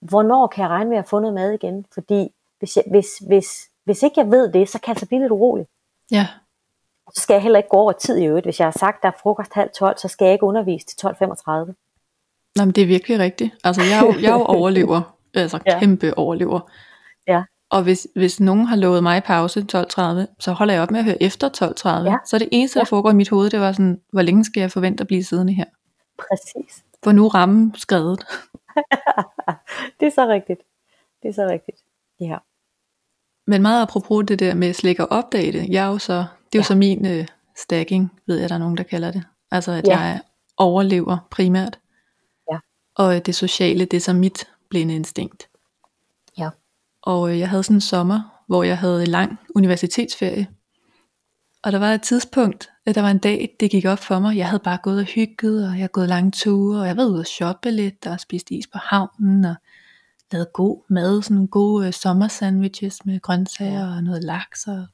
hvornår 0.00 0.46
kan 0.46 0.62
jeg 0.62 0.70
regne 0.70 0.90
med 0.90 0.98
at 0.98 1.08
få 1.08 1.18
noget 1.18 1.34
mad 1.34 1.52
igen? 1.52 1.86
Fordi 1.94 2.32
hvis, 2.58 2.76
jeg, 2.76 2.84
hvis, 2.90 3.06
hvis, 3.26 3.70
hvis 3.84 4.02
ikke 4.02 4.20
jeg 4.20 4.30
ved 4.30 4.52
det, 4.52 4.68
så 4.68 4.78
kan 4.80 4.88
jeg 4.88 4.92
altså 4.92 5.06
blive 5.06 5.20
lidt 5.20 5.32
urolig. 5.32 5.66
Ja, 6.10 6.26
Så 7.14 7.22
skal 7.22 7.34
jeg 7.34 7.42
heller 7.42 7.58
ikke 7.58 7.68
gå 7.68 7.76
over 7.76 7.92
tid 7.92 8.16
i 8.18 8.26
øvrigt. 8.26 8.46
Hvis 8.46 8.60
jeg 8.60 8.66
har 8.66 8.78
sagt, 8.78 9.02
der 9.02 9.08
er 9.08 9.12
frokost 9.22 9.52
halv 9.54 9.70
12, 9.78 9.98
så 9.98 10.08
skal 10.08 10.24
jeg 10.24 10.32
ikke 10.32 10.44
undervise 10.46 10.86
til 10.86 11.06
12.35. 11.06 11.12
Nå, 12.56 12.64
men 12.64 12.70
det 12.72 12.82
er 12.82 12.86
virkelig 12.86 13.18
rigtigt. 13.18 13.54
Altså, 13.64 13.82
jeg 13.82 13.98
er 13.98 14.06
jo, 14.06 14.14
jeg 14.20 14.28
er 14.30 14.32
jo 14.34 14.44
overlever. 14.58 15.16
Altså, 15.34 15.58
Ja. 15.66 15.78
kæmpe 15.78 16.18
overlever. 16.18 16.60
Ja. 17.28 17.42
Og 17.70 17.82
hvis, 17.82 18.06
hvis 18.16 18.40
nogen 18.40 18.66
har 18.66 18.76
lovet 18.76 19.02
mig 19.02 19.22
pause 19.24 19.60
12.30, 19.72 20.34
så 20.40 20.52
holder 20.52 20.74
jeg 20.74 20.82
op 20.82 20.90
med 20.90 20.98
at 20.98 21.04
høre 21.04 21.22
efter 21.22 21.48
12.30. 21.48 22.10
Ja. 22.10 22.16
Så 22.26 22.38
det 22.38 22.48
eneste, 22.52 22.78
der 22.78 22.84
Ja. 22.90 22.96
foregår 22.96 23.10
i 23.10 23.14
mit 23.14 23.28
hoved, 23.28 23.50
det 23.50 23.60
var 23.60 23.72
sådan, 23.72 24.00
hvor 24.12 24.22
længe 24.22 24.44
skal 24.44 24.60
jeg 24.60 24.70
forvente 24.72 25.00
at 25.00 25.06
blive 25.06 25.24
siddende 25.24 25.52
her? 25.52 25.64
Præcis. 26.18 26.84
For 27.04 27.12
nu 27.12 27.28
rammen 27.28 27.74
skrevet. 27.76 28.18
Det 30.00 30.06
er 30.06 30.10
så 30.10 30.26
rigtigt. 30.28 30.60
Det 31.22 31.28
er 31.28 31.32
så 31.32 31.46
rigtigt. 31.46 31.78
Ja. 32.20 32.36
Men 33.46 33.62
meget 33.62 33.82
apropos 33.82 34.24
det 34.28 34.38
der 34.38 34.54
med 34.54 34.72
slik 34.72 35.00
og 35.00 35.06
opdage 35.10 35.52
det, 35.52 35.68
jeg 35.68 35.84
er 35.86 35.88
jo 35.88 35.98
så, 35.98 36.24
det 36.52 36.58
er 36.58 36.58
jo 36.58 36.60
Ja. 36.60 36.62
så 36.62 36.74
min 36.74 37.06
øh, 37.06 37.26
stacking, 37.56 38.12
ved 38.26 38.38
jeg, 38.38 38.48
der 38.48 38.54
er 38.54 38.58
nogen, 38.58 38.76
der 38.76 38.82
kalder 38.82 39.10
det. 39.10 39.22
Altså, 39.50 39.72
at 39.72 39.86
Ja. 39.88 39.98
jeg 40.00 40.20
overlever 40.56 41.18
primært. 41.30 41.78
Ja. 42.52 42.58
Og 42.94 43.14
øh, 43.16 43.20
det 43.26 43.34
sociale, 43.34 43.84
det 43.84 43.96
er 43.96 44.00
så 44.00 44.12
mit 44.12 44.44
blinde 44.70 44.94
instinkt. 44.94 45.48
Ja. 46.38 46.48
Og 47.02 47.30
øh, 47.30 47.38
jeg 47.38 47.48
havde 47.50 47.62
sådan 47.62 47.76
en 47.76 47.80
sommer, 47.80 48.20
hvor 48.46 48.62
jeg 48.62 48.78
havde 48.78 49.06
lang 49.06 49.38
universitetsferie. 49.54 50.46
Og 51.62 51.72
der 51.72 51.78
var 51.78 51.92
et 51.92 52.02
tidspunkt, 52.02 52.70
at 52.86 52.94
der 52.94 53.00
var 53.02 53.10
en 53.10 53.18
dag, 53.18 53.56
det 53.60 53.70
gik 53.70 53.84
op 53.84 53.98
for 53.98 54.18
mig. 54.18 54.36
Jeg 54.36 54.48
havde 54.48 54.62
bare 54.64 54.78
gået 54.82 54.98
og 54.98 55.04
hygget, 55.04 55.64
og 55.64 55.70
jeg 55.70 55.76
havde 55.78 55.88
gået 55.88 56.08
lange 56.08 56.30
ture, 56.30 56.80
og 56.80 56.86
jeg 56.86 56.96
var 56.96 57.04
ude 57.04 57.20
og 57.20 57.26
shoppe 57.26 57.70
lidt, 57.70 58.06
og 58.06 58.20
spist 58.20 58.50
is 58.50 58.66
på 58.66 58.78
havnen, 58.78 59.44
og 59.44 59.54
lavet 60.32 60.52
god 60.52 60.82
mad, 60.88 61.22
sådan 61.22 61.34
nogle 61.34 61.48
gode 61.48 61.86
øh, 61.86 61.92
sommersandwiches 61.92 63.06
med 63.06 63.20
grøntsager 63.20 63.96
og 63.96 64.04
noget 64.04 64.24
laks, 64.24 64.66
og 64.66 64.86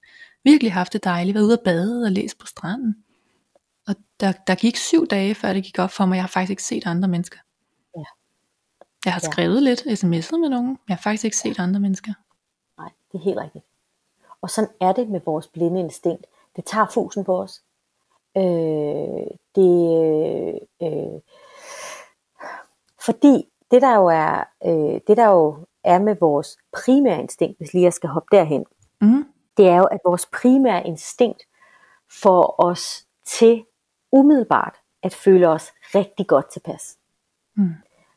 virkelig 0.45 0.73
haft 0.73 0.93
det 0.93 1.05
dejligt, 1.05 1.35
været 1.35 1.45
ude 1.45 1.53
at 1.53 1.61
bade 1.65 2.05
og 2.05 2.11
læst 2.13 2.39
på 2.39 2.47
stranden. 2.47 3.05
Og 3.89 3.95
der, 4.21 4.33
der 4.47 4.55
gik 4.55 4.77
syv 4.77 5.07
dage, 5.07 5.35
før 5.35 5.53
det 5.53 5.65
gik 5.65 5.79
op 5.79 5.91
for 5.91 6.07
mig, 6.07 6.15
jeg 6.17 6.23
har 6.23 6.29
faktisk 6.29 6.51
ikke 6.51 6.63
set 6.65 6.87
andre 6.87 7.09
mennesker. 7.09 7.39
Ja. 7.97 8.03
Jeg 9.05 9.13
har 9.13 9.21
Ja. 9.25 9.31
skrevet 9.33 9.63
lidt, 9.63 9.81
sms'et 9.81 10.37
med 10.39 10.49
nogen, 10.49 10.67
men 10.67 10.79
jeg 10.89 10.97
har 10.97 11.03
faktisk 11.03 11.25
ikke 11.25 11.37
set 11.37 11.59
andre 11.59 11.81
mennesker. 11.81 12.13
Nej, 12.79 12.91
det 13.13 13.19
er 13.19 13.25
helt 13.25 13.39
rigtigt. 13.39 13.65
Og 14.43 14.51
sådan 14.51 14.71
er 14.81 14.93
det 14.93 15.09
med 15.09 15.21
vores 15.27 15.47
blinde 15.49 15.81
instinkt. 15.81 16.27
Det 16.57 16.65
tager 16.65 16.87
fusen 16.95 17.25
på 17.25 17.41
os. 17.43 17.63
Øh, 18.37 18.43
det, 19.55 20.59
øh, 20.83 21.21
fordi 23.05 23.49
det 23.71 23.83
der 23.83 23.97
jo 23.97 24.07
er, 24.07 24.45
øh, 24.67 25.01
det 25.07 25.17
der 25.17 25.27
jo 25.29 25.67
er 25.85 25.99
med 25.99 26.17
vores 26.21 26.57
primære 26.73 27.21
instinkt, 27.21 27.59
hvis 27.59 27.73
lige 27.73 27.85
jeg 27.85 27.93
skal 27.93 28.11
hoppe 28.11 28.37
derhen, 28.37 28.65
Mm. 29.01 29.25
Det 29.57 29.69
er 29.69 29.77
jo, 29.77 29.85
at 29.85 30.01
vores 30.05 30.27
primære 30.27 30.87
instinkt 30.87 31.43
får 32.23 32.55
os 32.59 33.07
til 33.25 33.65
umiddelbart 34.13 34.77
at 35.03 35.15
føle 35.15 35.49
os 35.49 35.73
rigtig 35.95 36.27
godt 36.27 36.51
tilpas. 36.53 36.99
Mm. 37.55 37.75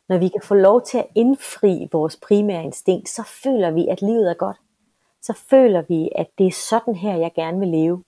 Når 0.09 0.17
vi 0.17 0.27
kan 0.27 0.41
få 0.43 0.55
lov 0.55 0.81
til 0.81 0.97
at 0.97 1.07
indfri 1.15 1.87
vores 1.91 2.17
primære 2.17 2.63
instinkt, 2.63 3.09
så 3.09 3.23
føler 3.43 3.71
vi, 3.71 3.87
at 3.87 4.01
livet 4.01 4.29
er 4.29 4.33
godt. 4.33 4.57
Så 5.21 5.33
føler 5.33 5.81
vi, 5.81 6.09
at 6.15 6.27
det 6.37 6.47
er 6.47 6.51
sådan 6.51 6.95
her, 6.95 7.15
jeg 7.15 7.31
gerne 7.35 7.59
vil 7.59 7.67
leve. 7.67 8.03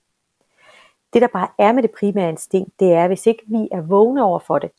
Det 1.12 1.22
der 1.22 1.28
bare 1.28 1.48
er 1.58 1.72
med 1.72 1.82
det 1.82 1.90
primære 1.98 2.28
instinkt, 2.28 2.80
det 2.80 2.92
er, 2.92 3.06
hvis 3.06 3.26
ikke 3.26 3.42
vi 3.46 3.68
er 3.72 3.80
vågne 3.80 4.24
over 4.24 4.38
for 4.38 4.58
det, 4.58 4.70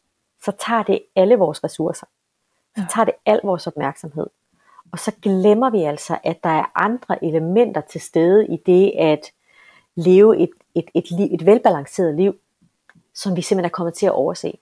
så 0.44 0.52
tager 0.52 0.84
det 0.84 1.04
alle 1.16 1.36
vores 1.36 1.64
ressourcer. 1.64 2.06
Så 2.78 2.86
tager 2.94 3.06
det 3.06 3.14
al 3.26 3.40
vores 3.44 3.68
opmærksomhed. 3.68 4.28
Og 4.92 5.00
så 5.00 5.12
glemmer 5.22 5.70
vi 5.70 5.84
altså, 5.84 6.18
at 6.24 6.44
der 6.44 6.50
er 6.50 6.72
andre 6.76 7.26
elementer 7.26 7.82
til 7.82 8.02
stede 8.02 8.48
i 8.48 8.58
det 8.66 8.94
at 8.98 9.32
leve 9.96 10.38
et, 10.38 10.50
et, 10.76 10.86
et, 10.94 11.12
liv, 11.12 11.28
et 11.32 11.46
velbalanceret 11.46 12.16
liv, 12.16 12.36
som 13.14 13.36
vi 13.36 13.42
simpelthen 13.42 13.66
er 13.66 13.70
kommet 13.74 13.94
til 13.94 14.06
at 14.06 14.12
overse. 14.12 14.54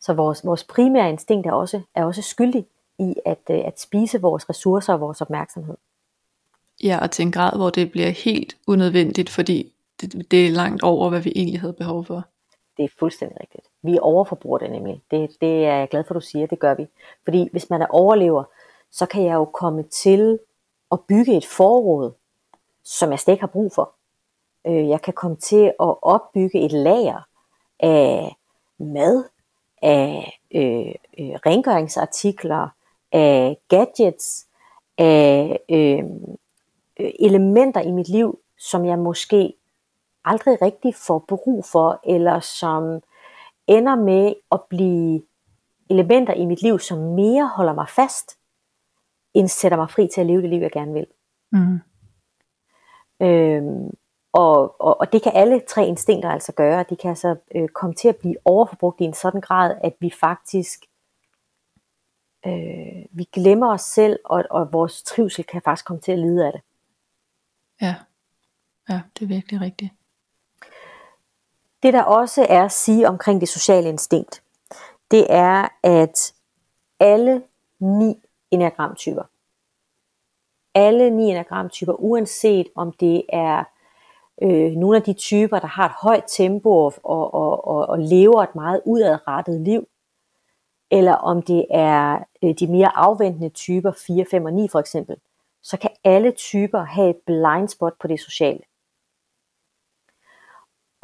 Så 0.00 0.12
vores, 0.12 0.44
vores 0.44 0.64
primære 0.64 1.10
instinkt 1.10 1.46
er 1.46 1.52
også, 1.52 1.80
er 1.94 2.04
også 2.04 2.22
skyldig 2.22 2.66
i 2.98 3.14
at, 3.26 3.40
øh, 3.50 3.58
at 3.64 3.80
spise 3.80 4.20
vores 4.20 4.50
ressourcer 4.50 4.92
og 4.92 5.00
vores 5.00 5.20
opmærksomhed. 5.20 5.76
Ja, 6.82 6.98
og 7.02 7.10
til 7.10 7.22
en 7.22 7.32
grad, 7.32 7.56
hvor 7.56 7.70
det 7.70 7.90
bliver 7.90 8.10
helt 8.10 8.56
unødvendigt, 8.66 9.30
fordi 9.30 9.72
det, 10.00 10.30
det 10.30 10.46
er 10.46 10.50
langt 10.50 10.82
over, 10.82 11.08
hvad 11.08 11.20
vi 11.20 11.32
egentlig 11.36 11.60
havde 11.60 11.72
behov 11.72 12.04
for. 12.04 12.24
Det 12.76 12.84
er 12.84 12.88
fuldstændig 12.98 13.40
rigtigt. 13.40 13.66
Vi 13.84 13.98
overforbruger 14.02 14.58
det 14.58 14.70
nemlig. 14.70 15.02
Det, 15.10 15.36
det 15.40 15.66
er 15.66 15.74
jeg 15.74 15.88
glad 15.88 16.04
for, 16.04 16.14
at 16.14 16.20
du 16.22 16.26
siger. 16.26 16.46
Det 16.46 16.58
gør 16.58 16.74
vi. 16.74 16.86
Fordi 17.24 17.48
hvis 17.52 17.70
man 17.70 17.82
er 17.82 17.86
overlever, 17.86 18.44
så 18.90 19.06
kan 19.06 19.24
jeg 19.24 19.34
jo 19.34 19.44
komme 19.44 19.82
til 19.82 20.38
at 20.92 21.00
bygge 21.08 21.36
et 21.36 21.46
forråd, 21.46 22.12
som 22.84 23.10
jeg 23.10 23.18
slet 23.18 23.34
ikke 23.34 23.42
har 23.42 23.46
brug 23.46 23.72
for. 23.72 23.92
Øh, 24.66 24.88
Jeg 24.88 25.02
kan 25.02 25.14
komme 25.14 25.36
til 25.36 25.64
at 25.66 25.94
opbygge 26.02 26.64
et 26.64 26.72
lager 26.72 27.20
af 27.80 28.36
mad, 28.78 29.24
af 29.82 30.40
øh, 30.54 30.94
øh, 31.18 31.34
rengøringsartikler, 31.46 32.68
af 33.12 33.58
gadgets, 33.68 34.46
af 34.98 35.60
øh, 35.68 36.04
øh, 37.00 37.12
elementer 37.20 37.80
i 37.80 37.90
mit 37.90 38.08
liv, 38.08 38.38
som 38.58 38.84
jeg 38.84 38.98
måske 38.98 39.54
aldrig 40.24 40.62
rigtig 40.62 40.94
får 40.94 41.24
brug 41.28 41.64
for, 41.64 42.00
eller 42.04 42.40
som 42.40 43.02
ender 43.66 43.96
med 43.96 44.34
at 44.52 44.60
blive 44.68 45.22
elementer 45.90 46.34
i 46.34 46.44
mit 46.44 46.62
liv, 46.62 46.78
som 46.78 46.98
mere 46.98 47.50
holder 47.56 47.72
mig 47.72 47.88
fast, 47.88 48.38
end 49.34 49.48
sætter 49.48 49.78
mig 49.78 49.90
fri 49.90 50.08
til 50.14 50.20
at 50.20 50.26
leve 50.26 50.42
det 50.42 50.50
liv, 50.50 50.60
jeg 50.60 50.72
gerne 50.72 50.92
vil. 50.92 51.06
Mm. 51.52 51.80
Øhm, 53.26 53.90
og, 54.32 54.80
og, 54.80 55.00
og 55.00 55.12
det 55.12 55.22
kan 55.22 55.32
alle 55.34 55.60
tre 55.68 55.86
instinkter 55.86 56.30
altså 56.30 56.52
gøre. 56.52 56.84
De 56.90 56.96
kan 56.96 57.10
altså 57.10 57.36
øh, 57.54 57.68
komme 57.68 57.94
til 57.94 58.08
at 58.08 58.16
blive 58.16 58.36
overforbrugt 58.44 59.00
i 59.00 59.04
en 59.04 59.14
sådan 59.14 59.40
grad, 59.40 59.76
at 59.84 59.94
vi 60.00 60.10
faktisk 60.20 60.84
øh, 62.46 63.04
vi 63.10 63.24
glemmer 63.32 63.72
os 63.72 63.82
selv, 63.82 64.18
og, 64.24 64.44
og 64.50 64.72
vores 64.72 65.02
trivsel 65.02 65.44
kan 65.44 65.62
faktisk 65.62 65.86
komme 65.86 66.00
til 66.00 66.12
at 66.12 66.18
lide 66.18 66.46
af 66.46 66.52
det. 66.52 66.62
Ja. 67.80 67.94
ja, 68.88 69.00
det 69.14 69.22
er 69.24 69.28
virkelig 69.28 69.60
rigtigt. 69.60 69.92
Det 71.84 71.92
der 71.92 72.02
også 72.02 72.46
er 72.48 72.64
at 72.64 72.72
sige 72.72 73.08
omkring 73.08 73.40
det 73.40 73.48
sociale 73.48 73.88
instinkt, 73.88 74.42
det 75.10 75.26
er, 75.28 75.68
at 75.82 76.34
alle 77.00 77.42
ni 77.78 78.14
enagramtyper. 78.50 79.22
Alle 80.74 81.10
ni 81.10 81.24
enagramtyper, 81.24 81.92
uanset 81.92 82.66
om 82.74 82.92
det 82.92 83.22
er 83.28 83.64
øh, 84.42 84.72
nogle 84.72 84.96
af 84.96 85.02
de 85.02 85.12
typer, 85.12 85.58
der 85.58 85.66
har 85.66 85.86
et 85.86 85.94
højt 86.02 86.24
tempo 86.26 86.70
og, 86.70 86.94
og, 87.04 87.68
og, 87.68 87.86
og 87.86 87.98
lever 87.98 88.42
et 88.42 88.54
meget 88.54 88.80
udadrettet 88.84 89.60
liv, 89.60 89.88
eller 90.90 91.14
om 91.14 91.42
det 91.42 91.66
er 91.70 92.18
øh, 92.44 92.54
de 92.60 92.66
mere 92.66 92.96
afventende 92.96 93.48
typer 93.48 93.92
4, 94.06 94.24
5 94.30 94.44
og 94.44 94.52
9 94.52 94.68
for 94.68 94.78
eksempel, 94.78 95.16
så 95.62 95.76
kan 95.76 95.90
alle 96.04 96.30
typer 96.30 96.82
have 96.82 97.10
et 97.10 97.18
blind 97.26 97.68
spot 97.68 97.92
på 98.00 98.08
det 98.08 98.20
sociale. 98.20 98.60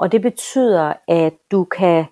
Og 0.01 0.13
det 0.13 0.23
betyder, 0.23 0.93
at 1.09 1.33
du 1.51 1.65
kan, 1.65 2.05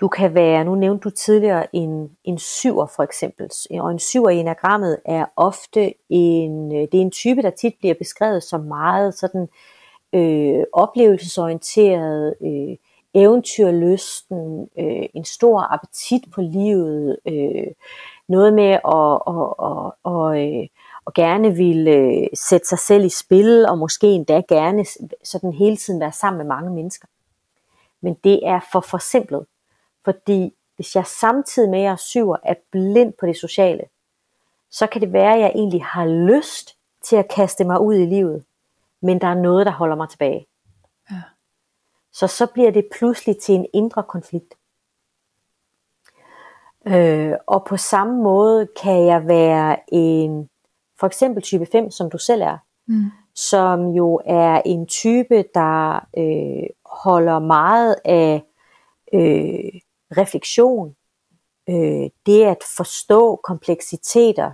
du 0.00 0.08
kan 0.08 0.34
være, 0.34 0.64
nu 0.64 0.74
nævnte 0.74 1.04
du 1.04 1.10
tidligere 1.10 1.76
en, 1.76 2.16
en 2.24 2.38
syver 2.38 2.86
for 2.86 3.02
eksempel, 3.02 3.50
og 3.70 3.90
en 3.90 3.98
syver 3.98 4.30
i 4.30 4.36
enagrammet 4.36 4.98
er 5.04 5.26
ofte 5.36 5.94
en, 6.08 6.72
øh, 6.72 6.80
det 6.80 6.94
er 6.94 7.02
en 7.02 7.10
type, 7.10 7.42
der 7.42 7.50
tit 7.50 7.74
bliver 7.78 7.94
beskrevet 7.94 8.42
som 8.42 8.60
meget 8.60 9.14
sådan 9.14 9.48
øh, 10.12 10.64
oplevelsesorienteret, 10.72 12.34
øh, 12.40 12.76
eventyrlysten, 13.14 14.68
øh, 14.78 15.06
en 15.14 15.24
stor 15.24 15.60
appetit 15.74 16.22
på 16.34 16.40
livet, 16.40 17.16
øh, 17.28 17.66
noget 18.28 18.54
med 18.54 18.72
at, 18.72 19.20
at, 19.26 19.54
at, 19.68 19.92
at, 20.06 20.60
at, 20.60 20.68
at 21.06 21.14
gerne 21.14 21.54
ville 21.54 21.90
øh, 21.90 22.26
sætte 22.34 22.68
sig 22.68 22.78
selv 22.78 23.04
i 23.04 23.08
spil, 23.08 23.66
og 23.68 23.78
måske 23.78 24.06
endda 24.06 24.42
gerne 24.48 24.84
sådan 25.24 25.52
hele 25.52 25.76
tiden 25.76 26.00
være 26.00 26.12
sammen 26.12 26.38
med 26.38 26.46
mange 26.46 26.70
mennesker. 26.70 27.08
Men 28.00 28.14
det 28.24 28.40
er 28.46 28.60
for 28.72 28.80
forsimplet, 28.80 29.46
fordi 30.04 30.54
hvis 30.76 30.96
jeg 30.96 31.06
samtidig 31.06 31.70
med 31.70 31.78
at 31.78 31.84
jeg 31.84 31.98
syver 31.98 32.36
er 32.42 32.54
blind 32.70 33.12
på 33.12 33.26
det 33.26 33.36
sociale, 33.36 33.84
så 34.70 34.86
kan 34.86 35.00
det 35.00 35.12
være, 35.12 35.34
at 35.34 35.40
jeg 35.40 35.52
egentlig 35.54 35.84
har 35.84 36.06
lyst 36.06 36.76
til 37.02 37.16
at 37.16 37.28
kaste 37.28 37.64
mig 37.64 37.80
ud 37.80 37.94
i 37.94 38.06
livet, 38.06 38.44
men 39.00 39.20
der 39.20 39.26
er 39.26 39.34
noget, 39.34 39.66
der 39.66 39.72
holder 39.72 39.96
mig 39.96 40.08
tilbage. 40.08 40.46
Ja. 41.10 41.22
Så 42.12 42.26
så 42.26 42.46
bliver 42.46 42.70
det 42.70 42.88
pludselig 42.98 43.38
til 43.38 43.54
en 43.54 43.66
indre 43.72 44.02
konflikt. 44.02 44.54
Øh, 46.86 47.32
og 47.46 47.64
på 47.64 47.76
samme 47.76 48.22
måde 48.22 48.68
kan 48.82 49.06
jeg 49.06 49.26
være 49.26 49.76
en, 49.92 50.48
for 51.00 51.06
eksempel 51.06 51.42
type 51.42 51.66
5, 51.72 51.90
som 51.90 52.10
du 52.10 52.18
selv 52.18 52.42
er, 52.42 52.58
mm. 52.86 53.10
som 53.34 53.88
jo 53.90 54.20
er 54.24 54.62
en 54.66 54.86
type, 54.86 55.44
der 55.54 55.94
øh, 56.18 56.68
holder 56.84 57.38
meget 57.38 57.96
af 58.04 58.42
øh, 59.14 59.80
refleksion, 60.16 60.96
øh, 61.68 62.10
det 62.26 62.44
at 62.44 62.58
forstå 62.76 63.40
kompleksiteter, 63.44 64.52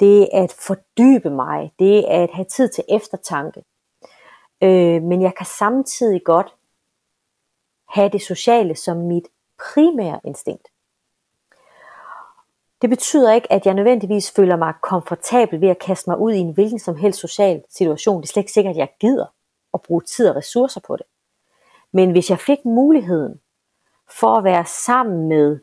det 0.00 0.28
at 0.32 0.52
fordybe 0.52 1.30
mig, 1.30 1.72
det 1.78 2.04
at 2.08 2.30
have 2.32 2.44
tid 2.44 2.68
til 2.68 2.84
eftertanke. 2.88 3.62
Øh, 4.62 5.02
men 5.02 5.22
jeg 5.22 5.34
kan 5.34 5.46
samtidig 5.46 6.20
godt 6.24 6.54
have 7.88 8.08
det 8.08 8.22
sociale 8.22 8.74
som 8.74 8.96
mit 8.96 9.24
primære 9.74 10.20
instinkt. 10.24 10.68
Det 12.82 12.90
betyder 12.90 13.32
ikke, 13.32 13.52
at 13.52 13.66
jeg 13.66 13.74
nødvendigvis 13.74 14.30
føler 14.30 14.56
mig 14.56 14.74
komfortabel 14.82 15.60
ved 15.60 15.68
at 15.68 15.78
kaste 15.78 16.10
mig 16.10 16.18
ud 16.18 16.32
i 16.32 16.38
en 16.38 16.54
hvilken 16.54 16.78
som 16.78 16.96
helst 16.96 17.20
social 17.20 17.64
situation. 17.68 18.22
Det 18.22 18.28
er 18.28 18.32
slet 18.32 18.42
ikke 18.42 18.52
sikkert, 18.52 18.70
at 18.70 18.78
jeg 18.78 18.88
gider 19.00 19.26
at 19.74 19.82
bruge 19.82 20.02
tid 20.02 20.28
og 20.28 20.36
ressourcer 20.36 20.80
på 20.80 20.96
det. 20.96 21.06
Men 21.92 22.10
hvis 22.10 22.30
jeg 22.30 22.38
fik 22.38 22.64
muligheden 22.64 23.40
for 24.10 24.36
at 24.36 24.44
være 24.44 24.66
sammen 24.66 25.28
med 25.28 25.60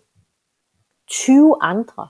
20 1.07 1.57
andre, 1.61 2.07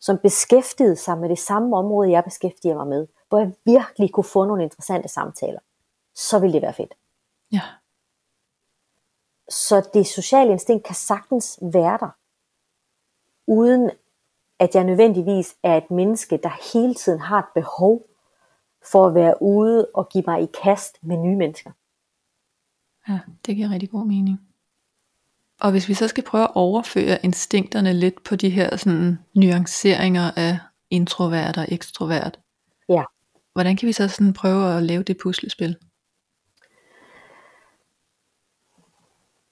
som 0.00 0.18
beskæftigede 0.18 0.96
sig 0.96 1.18
med 1.18 1.28
det 1.28 1.38
samme 1.38 1.76
område, 1.76 2.10
jeg 2.10 2.24
beskæftiger 2.24 2.74
mig 2.74 2.86
med, 2.86 3.06
hvor 3.28 3.38
jeg 3.38 3.52
virkelig 3.64 4.12
kunne 4.12 4.24
få 4.24 4.44
nogle 4.44 4.62
interessante 4.62 5.08
samtaler, 5.08 5.60
så 6.14 6.38
ville 6.38 6.52
det 6.52 6.62
være 6.62 6.72
fedt. 6.72 6.94
Ja. 7.52 7.60
Så 9.48 9.90
det 9.94 10.06
sociale 10.06 10.52
instinkt 10.52 10.84
kan 10.84 10.94
sagtens 10.94 11.58
være 11.62 11.98
der, 12.00 12.10
uden 13.46 13.90
at 14.58 14.74
jeg 14.74 14.84
nødvendigvis 14.84 15.56
er 15.62 15.76
et 15.76 15.90
menneske, 15.90 16.40
der 16.42 16.72
hele 16.72 16.94
tiden 16.94 17.20
har 17.20 17.38
et 17.38 17.48
behov 17.54 18.06
for 18.90 19.06
at 19.06 19.14
være 19.14 19.42
ude 19.42 19.88
og 19.94 20.08
give 20.08 20.24
mig 20.26 20.42
i 20.42 20.48
kast 20.62 20.98
med 21.02 21.16
nye 21.16 21.36
mennesker. 21.36 21.70
Ja, 23.08 23.20
det 23.46 23.56
giver 23.56 23.70
rigtig 23.70 23.90
god 23.90 24.06
mening. 24.06 24.40
Og 25.60 25.70
hvis 25.70 25.88
vi 25.88 25.94
så 25.94 26.08
skal 26.08 26.24
prøve 26.24 26.44
at 26.44 26.54
overføre 26.54 27.18
instinkterne 27.24 27.92
lidt 27.92 28.24
på 28.24 28.36
de 28.36 28.50
her 28.50 28.76
sådan, 28.76 29.18
nuanceringer 29.34 30.30
af 30.36 30.58
introvert 30.90 31.56
og 31.56 31.66
ekstrovert. 31.68 32.40
Ja. 32.88 33.02
Hvordan 33.52 33.76
kan 33.76 33.86
vi 33.86 33.92
så 33.92 34.08
sådan 34.08 34.32
prøve 34.32 34.76
at 34.76 34.82
lave 34.82 35.02
det 35.02 35.16
puslespil? 35.22 35.76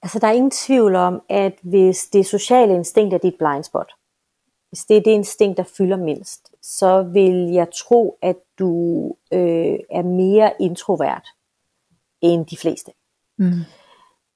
Altså 0.01 0.19
der 0.19 0.27
er 0.27 0.31
ingen 0.31 0.51
tvivl 0.51 0.95
om, 0.95 1.21
at 1.29 1.55
hvis 1.61 2.05
det 2.13 2.25
sociale 2.25 2.75
instinkt 2.75 3.13
er 3.13 3.17
dit 3.17 3.35
blind 3.39 3.63
spot, 3.63 3.91
hvis 4.73 4.85
det 4.85 4.97
er 4.97 5.01
det 5.01 5.11
instinkt, 5.11 5.57
der 5.57 5.63
fylder 5.63 5.97
mindst, 5.97 6.51
så 6.61 7.03
vil 7.03 7.51
jeg 7.51 7.67
tro, 7.75 8.17
at 8.21 8.35
du 8.59 9.05
øh, 9.31 9.79
er 9.91 10.03
mere 10.03 10.51
introvert 10.59 11.27
end 12.21 12.45
de 12.45 12.57
fleste. 12.57 12.91
Mm. 13.37 13.51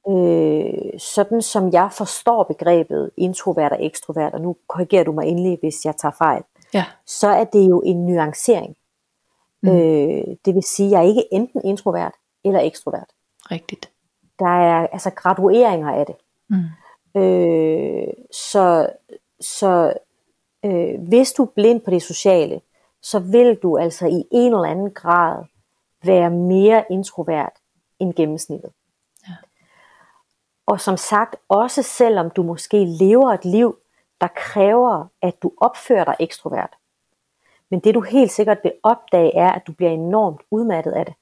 Øh, 0.10 1.00
sådan 1.00 1.42
som 1.42 1.74
jeg 1.74 1.90
forstår 1.92 2.44
begrebet 2.44 3.12
introvert 3.18 3.72
og 3.72 3.86
ekstrovert, 3.86 4.34
og 4.34 4.42
nu 4.42 4.56
korrigerer 4.68 5.04
du 5.04 5.12
mig 5.12 5.28
endelig, 5.28 5.58
hvis 5.62 5.86
jeg 5.86 5.96
tager 5.98 6.16
fejl, 6.18 6.44
ja. 6.74 6.86
så 7.06 7.28
er 7.28 7.44
det 7.44 7.70
jo 7.70 7.82
en 7.86 8.06
nuancering. 8.06 8.76
Mm. 9.62 9.70
Øh, 9.70 10.24
det 10.46 10.56
vil 10.56 10.64
sige, 10.64 10.88
at 10.88 10.92
jeg 10.92 11.00
er 11.00 11.10
ikke 11.10 11.34
enten 11.34 11.62
introvert 11.64 12.14
eller 12.44 12.60
ekstrovert. 12.60 13.10
Rigtigt. 13.52 13.90
Der 14.40 14.60
er 14.60 14.88
altså 14.88 15.10
gradueringer 15.10 15.92
af 15.92 16.06
det. 16.06 16.16
Mm. 16.50 17.22
Øh, 17.22 18.14
så 18.32 18.90
så 19.42 19.94
øh, 20.66 21.02
hvis 21.08 21.32
du 21.34 21.44
er 21.44 21.52
blind 21.56 21.82
på 21.82 21.92
det 21.92 22.02
sociale, 22.02 22.62
så 23.02 23.20
vil 23.20 23.56
du 23.56 23.78
altså 23.78 24.08
i 24.08 24.24
en 24.32 24.54
eller 24.54 24.70
anden 24.70 24.92
grad 24.92 25.46
være 26.04 26.30
mere 26.30 26.84
introvert 26.90 27.54
end 28.00 28.14
gennemsnittet. 28.14 28.72
Og 30.68 30.82
som 30.82 30.98
sagt, 30.98 31.36
også 31.50 31.84
selvom 31.84 32.30
du 32.30 32.44
måske 32.44 32.86
lever 32.86 33.34
et 33.34 33.46
liv, 33.46 33.78
der 34.22 34.28
kræver, 34.36 35.06
at 35.22 35.42
du 35.44 35.52
opfører 35.58 36.04
dig 36.04 36.16
ekstrovert. 36.20 36.76
Men 37.72 37.80
det 37.80 37.96
du 37.96 38.02
helt 38.02 38.32
sikkert 38.32 38.58
vil 38.64 38.74
opdage, 38.84 39.36
er, 39.36 39.52
at 39.52 39.68
du 39.68 39.72
bliver 39.72 39.92
enormt 39.92 40.42
udmattet 40.52 40.92
af 40.92 41.06
det. 41.06 41.14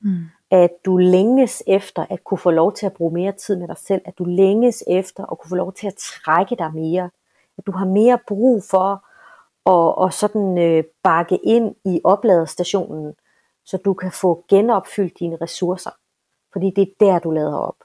Mm. 0.00 0.16
At 0.50 0.70
du 0.84 0.96
længes 0.96 1.62
efter 1.66 2.06
at 2.10 2.24
kunne 2.24 2.38
få 2.38 2.50
lov 2.50 2.72
til 2.72 2.86
at 2.86 2.92
bruge 2.92 3.14
mere 3.14 3.32
tid 3.32 3.56
med 3.56 3.68
dig 3.68 3.78
selv. 3.78 4.02
At 4.04 4.18
du 4.18 4.24
længes 4.24 4.84
efter 4.86 5.32
at 5.32 5.38
kunne 5.38 5.48
få 5.48 5.56
lov 5.56 5.72
til 5.72 5.86
at 5.86 5.94
trække 5.94 6.56
dig 6.56 6.74
mere. 6.74 7.10
At 7.58 7.66
du 7.66 7.72
har 7.72 7.86
mere 7.86 8.18
brug 8.28 8.62
for 8.70 9.04
at, 9.70 10.06
at 10.06 10.14
sådan, 10.14 10.58
øh, 10.58 10.84
bakke 11.02 11.36
ind 11.36 11.74
i 11.84 12.00
opladerstationen, 12.04 13.14
så 13.64 13.78
du 13.84 13.94
kan 13.94 14.12
få 14.12 14.44
genopfyldt 14.48 15.18
dine 15.18 15.38
ressourcer. 15.40 15.90
Fordi 16.52 16.70
det 16.76 16.82
er 16.82 16.94
der, 17.00 17.18
du 17.18 17.30
lader 17.30 17.56
op. 17.56 17.76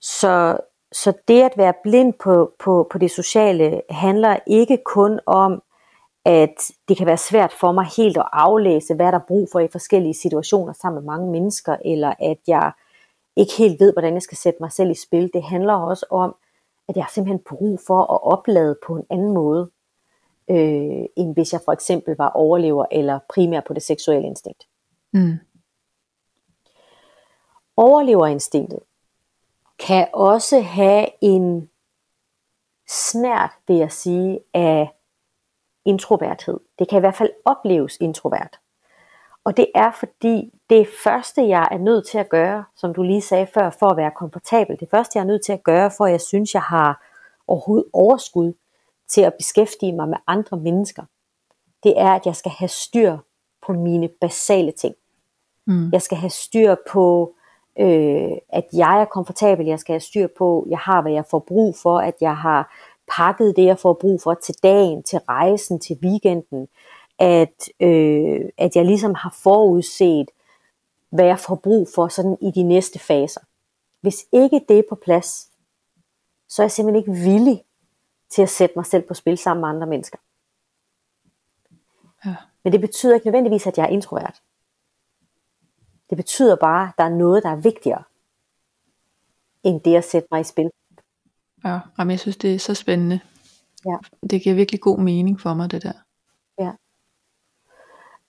Så, 0.00 0.58
så 0.92 1.12
det 1.28 1.42
at 1.42 1.52
være 1.56 1.74
blind 1.82 2.14
på, 2.22 2.52
på, 2.58 2.88
på 2.90 2.98
det 2.98 3.10
sociale 3.10 3.82
handler 3.90 4.38
ikke 4.46 4.78
kun 4.84 5.20
om, 5.26 5.62
at 6.24 6.70
det 6.88 6.96
kan 6.96 7.06
være 7.06 7.16
svært 7.16 7.52
for 7.52 7.72
mig 7.72 7.86
helt 7.96 8.16
at 8.16 8.28
aflæse, 8.32 8.94
hvad 8.94 9.12
der 9.12 9.18
er 9.18 9.26
brug 9.28 9.48
for 9.52 9.60
i 9.60 9.68
forskellige 9.72 10.14
situationer 10.14 10.72
sammen 10.72 11.02
med 11.02 11.12
mange 11.12 11.30
mennesker, 11.30 11.76
eller 11.84 12.14
at 12.20 12.38
jeg 12.46 12.72
ikke 13.36 13.52
helt 13.58 13.80
ved, 13.80 13.92
hvordan 13.92 14.14
jeg 14.14 14.22
skal 14.22 14.38
sætte 14.38 14.58
mig 14.60 14.72
selv 14.72 14.90
i 14.90 14.94
spil. 14.94 15.30
Det 15.34 15.42
handler 15.42 15.74
også 15.74 16.06
om, 16.10 16.36
at 16.92 16.96
jeg 16.96 17.04
har 17.04 17.10
simpelthen 17.10 17.44
brug 17.48 17.80
for 17.86 18.00
at 18.00 18.22
oplade 18.22 18.78
på 18.86 18.96
en 18.96 19.06
anden 19.10 19.34
måde, 19.34 19.70
øh, 20.50 21.04
end 21.16 21.34
hvis 21.34 21.52
jeg 21.52 21.60
for 21.64 21.72
eksempel 21.72 22.16
var 22.16 22.30
overlever 22.30 22.86
eller 22.90 23.18
primær 23.34 23.60
på 23.66 23.72
det 23.72 23.82
seksuelle 23.82 24.26
instinkt. 24.26 24.68
Mm. 25.12 25.38
Overleverinstinktet, 27.76 28.80
kan 29.86 30.08
også 30.12 30.60
have 30.60 31.06
en 31.20 31.70
snært, 32.88 33.50
vil 33.68 33.76
jeg 33.76 33.92
sige, 33.92 34.40
af 34.54 34.90
introverthed. 35.84 36.60
Det 36.78 36.88
kan 36.88 36.98
i 36.98 37.00
hvert 37.00 37.14
fald 37.14 37.30
opleves 37.44 37.96
introvert. 38.00 38.60
Og 39.44 39.56
det 39.56 39.66
er 39.74 39.90
fordi, 39.90 40.50
det 40.70 40.88
første 41.04 41.48
jeg 41.48 41.68
er 41.70 41.78
nødt 41.78 42.06
til 42.08 42.18
at 42.18 42.28
gøre, 42.28 42.64
som 42.76 42.94
du 42.94 43.02
lige 43.02 43.22
sagde 43.22 43.46
før, 43.54 43.70
for 43.70 43.86
at 43.86 43.96
være 43.96 44.10
komfortabel, 44.16 44.80
det 44.80 44.90
første 44.90 45.18
jeg 45.18 45.22
er 45.22 45.26
nødt 45.26 45.44
til 45.44 45.52
at 45.52 45.62
gøre, 45.62 45.90
for 45.96 46.04
at 46.04 46.12
jeg 46.12 46.20
synes, 46.20 46.54
jeg 46.54 46.62
har 46.62 47.06
overhovedet 47.46 47.86
overskud 47.92 48.52
til 49.08 49.20
at 49.20 49.34
beskæftige 49.34 49.92
mig 49.92 50.08
med 50.08 50.18
andre 50.26 50.56
mennesker, 50.56 51.02
det 51.82 51.94
er, 51.96 52.10
at 52.10 52.26
jeg 52.26 52.36
skal 52.36 52.50
have 52.50 52.68
styr 52.68 53.16
på 53.66 53.72
mine 53.72 54.08
basale 54.20 54.72
ting. 54.72 54.94
Mm. 55.66 55.90
Jeg 55.92 56.02
skal 56.02 56.18
have 56.18 56.30
styr 56.30 56.74
på 56.90 57.34
øh, 57.78 58.30
at 58.48 58.64
jeg 58.72 59.00
er 59.00 59.04
komfortabel, 59.04 59.66
jeg 59.66 59.78
skal 59.78 59.92
have 59.92 60.00
styr 60.00 60.28
på, 60.38 60.66
jeg 60.70 60.78
har, 60.78 61.02
hvad 61.02 61.12
jeg 61.12 61.24
får 61.30 61.38
brug 61.38 61.76
for, 61.82 61.98
at 61.98 62.14
jeg 62.20 62.36
har 62.36 62.74
pakket 63.16 63.56
det, 63.56 63.64
jeg 63.64 63.78
får 63.78 63.98
brug 64.00 64.20
for 64.22 64.34
til 64.34 64.54
dagen, 64.62 65.02
til 65.02 65.18
rejsen, 65.18 65.80
til 65.80 65.98
weekenden, 66.02 66.68
at, 67.22 67.68
øh, 67.80 68.40
at 68.58 68.76
jeg 68.76 68.84
ligesom 68.84 69.14
har 69.14 69.36
forudset, 69.42 70.30
hvad 71.10 71.24
jeg 71.24 71.38
får 71.38 71.54
brug 71.54 71.88
for 71.94 72.08
sådan 72.08 72.36
i 72.40 72.50
de 72.50 72.62
næste 72.62 72.98
faser. 72.98 73.40
Hvis 74.00 74.26
ikke 74.32 74.64
det 74.68 74.78
er 74.78 74.82
på 74.88 74.94
plads, 74.94 75.50
så 76.48 76.62
er 76.62 76.64
jeg 76.64 76.70
simpelthen 76.70 77.02
ikke 77.02 77.22
villig 77.22 77.64
til 78.30 78.42
at 78.42 78.48
sætte 78.48 78.72
mig 78.76 78.86
selv 78.86 79.02
på 79.08 79.14
spil 79.14 79.38
sammen 79.38 79.60
med 79.60 79.68
andre 79.68 79.86
mennesker. 79.86 80.18
Ja. 82.26 82.36
Men 82.64 82.72
det 82.72 82.80
betyder 82.80 83.14
ikke 83.14 83.26
nødvendigvis, 83.26 83.66
at 83.66 83.78
jeg 83.78 83.84
er 83.84 83.88
introvert. 83.88 84.42
Det 86.10 86.16
betyder 86.16 86.56
bare, 86.56 86.88
at 86.88 86.94
der 86.98 87.04
er 87.04 87.16
noget, 87.16 87.42
der 87.42 87.50
er 87.50 87.56
vigtigere, 87.56 88.02
end 89.62 89.80
det 89.80 89.96
at 89.96 90.04
sætte 90.04 90.28
mig 90.30 90.40
i 90.40 90.44
spil. 90.44 90.70
Ja, 91.64 91.80
men 91.98 92.10
jeg 92.10 92.20
synes, 92.20 92.36
det 92.36 92.54
er 92.54 92.58
så 92.58 92.74
spændende. 92.74 93.20
Ja. 93.86 93.96
Det 94.30 94.42
giver 94.42 94.54
virkelig 94.54 94.80
god 94.80 94.98
mening 94.98 95.40
for 95.40 95.54
mig, 95.54 95.70
det 95.70 95.82
der. 95.82 95.92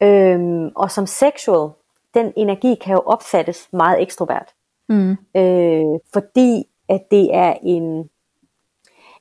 Øhm, 0.04 0.72
og 0.76 0.92
som 0.92 1.06
sexual, 1.06 1.70
den 2.14 2.34
energi 2.36 2.76
kan 2.76 2.94
jo 2.94 3.00
opfattes 3.06 3.70
meget 3.74 4.02
ekstrovert. 4.02 4.54
Mm. 4.90 5.12
Øh, 5.36 6.00
fordi 6.14 6.68
at 6.90 7.02
det 7.12 7.36
er 7.36 7.54
en, 7.64 8.10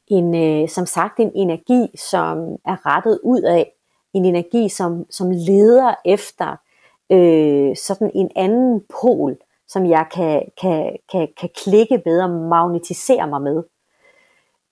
en 0.07 0.35
øh, 0.35 0.69
som 0.69 0.87
sagt 0.87 1.21
en 1.21 1.33
energi, 1.35 1.97
som 1.97 2.39
er 2.65 2.87
rettet 2.87 3.21
ud 3.23 3.43
af, 3.43 3.73
en 4.15 4.25
energi, 4.25 4.69
som, 4.69 5.07
som 5.11 5.31
leder 5.31 5.95
efter 6.05 6.57
øh, 7.13 7.77
sådan 7.77 8.11
en 8.15 8.31
anden 8.37 8.85
pol, 9.01 9.37
som 9.69 9.87
jeg 9.87 10.07
kan, 10.15 10.43
kan, 10.61 10.97
kan, 11.13 11.29
kan 11.41 11.49
klikke 11.65 11.99
bedre, 11.99 12.29
magnetisere 12.29 13.27
mig 13.27 13.43
med. 13.43 13.63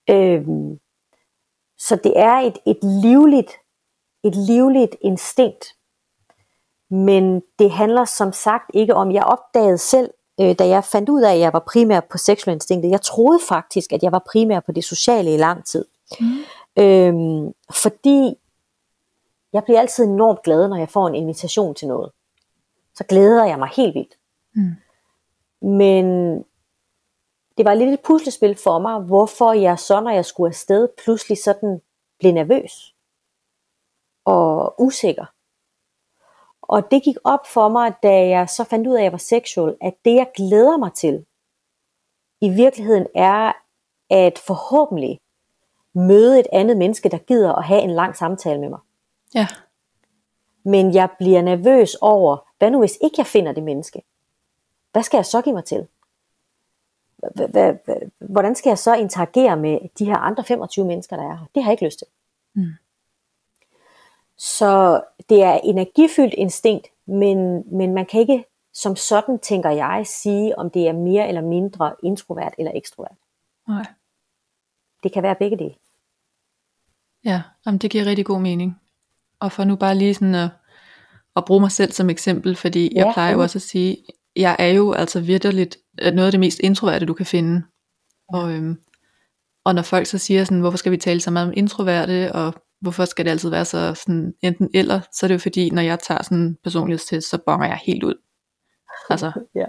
Øh, 0.09 0.47
så 1.77 1.95
det 1.95 2.13
er 2.15 2.35
et, 2.35 2.57
et 2.65 2.83
livligt 3.03 3.51
et 4.23 4.35
livligt 4.35 4.95
instinkt. 5.01 5.75
Men 6.91 7.41
det 7.59 7.71
handler 7.71 8.05
som 8.05 8.33
sagt 8.33 8.71
ikke 8.73 8.95
om, 8.95 9.11
jeg 9.11 9.23
opdagede 9.23 9.77
selv, 9.77 10.09
øh, 10.41 10.55
da 10.59 10.67
jeg 10.67 10.83
fandt 10.83 11.09
ud 11.09 11.21
af, 11.21 11.33
at 11.33 11.39
jeg 11.39 11.53
var 11.53 11.63
primær 11.71 11.99
på 11.99 12.17
sexual 12.17 12.53
instinktet, 12.53 12.91
jeg 12.91 13.01
troede 13.01 13.39
faktisk, 13.47 13.93
at 13.93 14.03
jeg 14.03 14.11
var 14.11 14.23
primær 14.31 14.59
på 14.59 14.71
det 14.71 14.83
sociale 14.83 15.33
i 15.33 15.37
lang 15.37 15.65
tid. 15.65 15.85
Mm. 16.19 16.27
Øhm, 16.83 17.53
fordi 17.83 18.35
jeg 19.53 19.63
bliver 19.63 19.79
altid 19.79 20.03
enormt 20.03 20.43
glad, 20.43 20.67
når 20.67 20.77
jeg 20.77 20.89
får 20.89 21.07
en 21.07 21.15
invitation 21.15 21.75
til 21.75 21.87
noget. 21.87 22.11
Så 22.95 23.03
glæder 23.03 23.45
jeg 23.45 23.59
mig 23.59 23.69
helt 23.75 23.95
vildt. 23.95 24.17
Mm. 24.55 24.71
Men 25.69 26.35
det 27.57 27.65
var 27.65 27.73
lidt 27.73 27.93
et 27.93 27.99
puslespil 27.99 28.55
for 28.55 28.79
mig, 28.79 28.99
hvorfor 28.99 29.53
jeg 29.53 29.79
så, 29.79 30.01
når 30.01 30.11
jeg 30.11 30.25
skulle 30.25 30.49
afsted, 30.49 30.87
pludselig 31.03 31.43
sådan 31.43 31.81
blev 32.19 32.31
nervøs 32.31 32.95
og 34.25 34.81
usikker. 34.81 35.25
Og 36.71 36.91
det 36.91 37.03
gik 37.03 37.15
op 37.23 37.47
for 37.47 37.69
mig, 37.69 37.93
da 38.03 38.27
jeg 38.27 38.49
så 38.49 38.63
fandt 38.63 38.87
ud 38.87 38.93
af, 38.93 38.99
at 38.99 39.03
jeg 39.03 39.11
var 39.11 39.17
sexual, 39.17 39.75
at 39.81 39.93
det 40.05 40.15
jeg 40.15 40.27
glæder 40.35 40.77
mig 40.77 40.93
til, 40.93 41.25
i 42.41 42.49
virkeligheden 42.49 43.07
er 43.15 43.51
at 44.09 44.39
forhåbentlig 44.39 45.19
møde 45.93 46.39
et 46.39 46.47
andet 46.51 46.77
menneske, 46.77 47.09
der 47.09 47.17
gider 47.17 47.53
at 47.53 47.63
have 47.63 47.81
en 47.81 47.89
lang 47.89 48.15
samtale 48.15 48.59
med 48.59 48.69
mig. 48.69 48.79
Ja. 49.35 49.47
Men 50.63 50.93
jeg 50.93 51.09
bliver 51.19 51.41
nervøs 51.41 51.95
over, 52.01 52.37
hvad 52.57 52.71
nu 52.71 52.79
hvis 52.79 52.97
ikke 53.01 53.15
jeg 53.17 53.25
finder 53.25 53.51
det 53.51 53.63
menneske? 53.63 54.01
Hvad 54.91 55.03
skal 55.03 55.17
jeg 55.17 55.25
så 55.25 55.41
give 55.41 55.55
mig 55.55 55.65
til? 55.65 55.87
Hvordan 58.19 58.55
skal 58.55 58.69
jeg 58.69 58.77
så 58.77 58.95
interagere 58.95 59.57
med 59.57 59.79
de 59.99 60.05
her 60.05 60.17
andre 60.17 60.43
25 60.43 60.85
mennesker, 60.85 61.15
der 61.15 61.23
er 61.23 61.37
her? 61.37 61.45
Det 61.55 61.63
har 61.63 61.71
jeg 61.71 61.73
ikke 61.73 61.85
lyst 61.85 61.99
til. 61.99 62.07
Mm. 62.53 62.63
Så 64.41 65.03
det 65.29 65.43
er 65.43 65.59
energifyldt 65.63 66.33
instinkt, 66.33 66.87
men, 67.07 67.63
men 67.77 67.93
man 67.93 68.05
kan 68.05 68.19
ikke 68.19 68.43
som 68.73 68.95
sådan, 68.95 69.39
tænker 69.39 69.69
jeg, 69.69 70.03
sige, 70.07 70.59
om 70.59 70.69
det 70.69 70.87
er 70.87 70.93
mere 70.93 71.27
eller 71.27 71.41
mindre 71.41 71.95
introvert 72.03 72.53
eller 72.57 72.71
ekstrovert. 72.75 73.15
Nej. 73.67 73.85
Det 75.03 75.13
kan 75.13 75.23
være 75.23 75.35
begge 75.35 75.57
dele. 75.57 75.75
Ja, 77.25 77.41
jamen 77.65 77.77
det 77.77 77.91
giver 77.91 78.05
rigtig 78.05 78.25
god 78.25 78.41
mening. 78.41 78.81
Og 79.39 79.51
for 79.51 79.63
nu 79.63 79.75
bare 79.75 79.95
lige 79.95 80.13
sådan 80.13 80.35
at, 80.35 80.49
at 81.35 81.45
bruge 81.45 81.61
mig 81.61 81.71
selv 81.71 81.91
som 81.91 82.09
eksempel, 82.09 82.55
fordi 82.55 82.95
jeg 82.95 83.05
ja, 83.05 83.13
plejer 83.13 83.33
jo 83.33 83.41
også 83.41 83.57
at 83.57 83.61
sige, 83.61 83.97
jeg 84.35 84.55
er 84.59 84.67
jo 84.67 84.91
altså 84.91 85.19
vidderligt 85.19 85.77
noget 85.97 86.25
af 86.25 86.31
det 86.31 86.39
mest 86.39 86.59
introverte, 86.59 87.05
du 87.05 87.13
kan 87.13 87.25
finde. 87.25 87.63
Ja. 88.33 88.37
Og, 88.37 88.51
øhm, 88.51 88.81
og 89.63 89.75
når 89.75 89.81
folk 89.81 90.05
så 90.05 90.17
siger 90.17 90.43
sådan, 90.43 90.59
hvorfor 90.59 90.77
skal 90.77 90.91
vi 90.91 90.97
tale 90.97 91.19
så 91.19 91.31
meget 91.31 91.47
om 91.47 91.53
introverte, 91.57 92.31
og 92.35 92.53
hvorfor 92.81 93.05
skal 93.05 93.25
det 93.25 93.31
altid 93.31 93.49
være 93.49 93.65
så 93.65 93.93
sådan 93.93 94.33
enten 94.41 94.69
eller, 94.73 94.99
så 95.13 95.25
er 95.25 95.27
det 95.27 95.33
jo 95.33 95.39
fordi, 95.39 95.69
når 95.69 95.81
jeg 95.81 95.99
tager 95.99 96.23
sådan 96.23 96.37
en 96.37 96.57
personlighedstest, 96.63 97.29
så 97.29 97.37
bonger 97.45 97.67
jeg 97.67 97.79
helt 97.85 98.03
ud. 98.03 98.15
Altså 99.09 99.31
ja, 99.55 99.65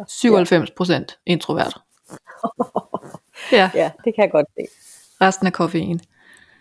97% 1.12 1.22
introvert. 1.26 1.78
ja. 3.58 3.70
ja, 3.74 3.90
det 4.04 4.14
kan 4.14 4.24
jeg 4.24 4.30
godt 4.30 4.46
se. 4.54 4.66
Resten 5.20 5.46
af 5.46 5.52
koffein. 5.52 6.00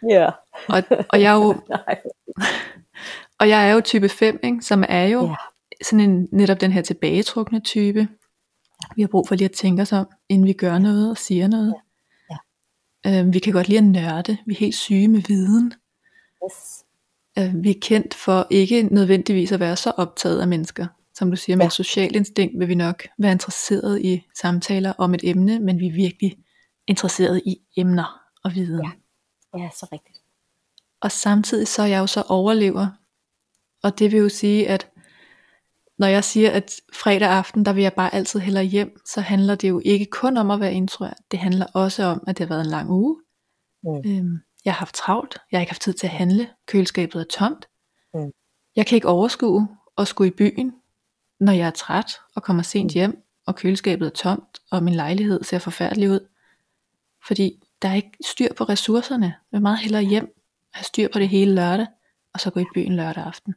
Ja. 0.10 0.30
Og, 0.70 0.84
og 1.10 1.22
jeg 1.22 1.32
er 1.32 1.36
jo, 1.36 1.48
og 3.40 3.50
jeg 3.50 3.70
er 3.70 3.74
jo 3.74 3.82
type 3.82 4.10
5, 4.10 4.40
ikke, 4.44 4.62
som 4.62 4.84
er 4.90 5.04
jo 5.04 5.26
ja. 5.26 5.36
sådan 5.84 6.10
en, 6.10 6.28
netop 6.32 6.62
den 6.62 6.72
her 6.72 6.82
tilbagetrukne 6.82 7.60
type. 7.60 8.08
Vi 8.96 9.02
har 9.02 9.08
brug 9.08 9.28
for 9.28 9.36
lige 9.36 9.46
at 9.46 9.52
tænke 9.52 9.82
os 9.82 9.92
om, 9.92 10.08
inden 10.30 10.48
vi 10.48 10.54
gør 10.54 10.78
noget 10.78 11.10
og 11.10 11.18
siger 11.18 11.48
noget. 11.48 11.76
Ja. 12.30 12.38
Ja. 13.06 13.20
Øhm, 13.20 13.34
vi 13.34 13.40
kan 13.40 13.54
godt 13.54 13.68
lide 13.68 13.78
at 13.78 13.84
nørde. 13.84 14.38
Vi 14.46 14.54
er 14.54 14.58
helt 14.58 14.76
syge 14.76 15.08
med 15.08 15.22
viden. 15.28 15.74
Yes. 16.46 16.86
Øh, 17.40 17.64
vi 17.64 17.70
er 17.70 17.80
kendt 17.82 18.14
for 18.14 18.48
ikke 18.50 18.84
nødvendigvis 18.84 19.52
at 19.52 19.60
være 19.60 19.76
så 19.76 19.90
optaget 19.98 20.42
af 20.42 20.48
mennesker. 20.48 20.88
Som 21.14 21.30
du 21.30 21.38
siger, 21.38 21.56
med 21.56 21.66
ja. 21.66 21.70
social 21.70 22.16
instinkt 22.16 22.60
vil 22.60 22.68
vi 22.68 22.76
nok 22.76 23.08
være 23.18 23.32
interesseret 23.32 24.02
i 24.02 24.24
samtaler 24.42 24.94
om 24.98 25.14
et 25.14 25.22
emne, 25.24 25.60
men 25.60 25.80
vi 25.80 25.88
er 25.88 25.92
virkelig 25.92 26.38
interesseret 26.88 27.42
i 27.46 27.58
emner 27.78 28.22
og 28.44 28.56
viden. 28.56 28.86
Ja, 28.86 29.60
ja 29.60 29.70
så 29.76 29.88
rigtigt. 29.92 30.18
Og 31.02 31.12
samtidig 31.12 31.68
så 31.68 31.82
er 31.82 31.86
jeg 31.86 32.00
jo 32.00 32.08
så 32.08 32.24
overlever. 32.28 32.88
Og 33.84 34.00
det 34.00 34.12
vil 34.12 34.20
jo 34.20 34.30
sige, 34.30 34.70
at 34.70 34.92
når 36.00 36.08
jeg 36.08 36.24
siger, 36.24 36.52
at 36.52 36.72
fredag 36.94 37.30
aften, 37.30 37.66
der 37.66 37.74
vil 37.74 37.82
jeg 37.82 37.94
bare 37.94 38.14
altid 38.14 38.40
hellere 38.40 38.64
hjem, 38.64 39.02
så 39.06 39.22
handler 39.22 39.56
det 39.56 39.70
jo 39.70 39.82
ikke 39.86 40.06
kun 40.06 40.38
om 40.38 40.52
at 40.52 40.60
være 40.60 40.74
introvert. 40.74 41.18
Det 41.32 41.40
handler 41.40 41.66
også 41.74 42.04
om, 42.04 42.24
at 42.28 42.38
det 42.38 42.48
har 42.48 42.56
været 42.56 42.66
en 42.66 42.72
lang 42.72 42.90
uge. 42.90 43.18
Mm. 43.84 44.02
Øhm, 44.06 44.38
jeg 44.66 44.74
har 44.74 44.80
haft 44.80 44.96
travlt. 44.96 45.38
Jeg 45.52 45.58
har 45.58 45.62
ikke 45.62 45.72
haft 45.72 45.82
tid 45.82 45.94
til 45.94 46.08
at 46.08 46.14
handle. 46.14 46.50
Køleskabet 46.66 47.20
er 47.20 47.26
tomt. 47.26 47.70
Mm. 48.14 48.32
Jeg 48.76 48.86
kan 48.86 48.96
ikke 48.96 49.08
overskue 49.08 49.68
at 49.98 50.08
skulle 50.08 50.28
i 50.28 50.36
byen, 50.36 50.74
når 51.40 51.54
jeg 51.54 51.68
er 51.68 51.72
træt 51.72 52.12
og 52.36 52.44
kommer 52.44 52.64
sent 52.64 52.92
mm. 52.92 52.94
hjem, 52.94 53.24
og 53.46 53.56
køleskabet 53.56 54.06
er 54.06 54.10
tomt, 54.10 54.60
og 54.72 54.84
min 54.84 54.94
lejlighed 54.94 55.44
ser 55.44 55.60
forfærdelig 55.60 56.10
ud. 56.10 56.28
Fordi 57.28 57.64
der 57.82 57.90
er 57.90 57.94
ikke 57.94 58.12
styr 58.26 58.54
på 58.54 58.64
ressourcerne. 58.64 59.26
Jeg 59.26 59.58
vil 59.58 59.62
meget 59.62 59.80
hellere 59.80 60.04
hjem, 60.04 60.36
have 60.74 60.84
styr 60.84 61.08
på 61.14 61.20
det 61.20 61.30
hele 61.30 61.56
lørdag, 61.56 61.88
og 62.34 62.40
så 62.40 62.50
gå 62.50 62.60
i 62.60 62.66
byen 62.74 62.96
lørdag 62.96 63.24
aften. 63.24 63.56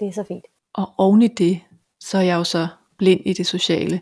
Det 0.00 0.08
er 0.08 0.12
så 0.12 0.24
fint. 0.28 0.44
Og 0.72 0.94
oven 0.98 1.22
i 1.22 1.28
det, 1.28 1.60
så 2.00 2.18
er 2.18 2.22
jeg 2.22 2.36
jo 2.36 2.44
så 2.44 2.68
blind 2.96 3.20
i 3.24 3.32
det 3.32 3.46
sociale. 3.46 4.00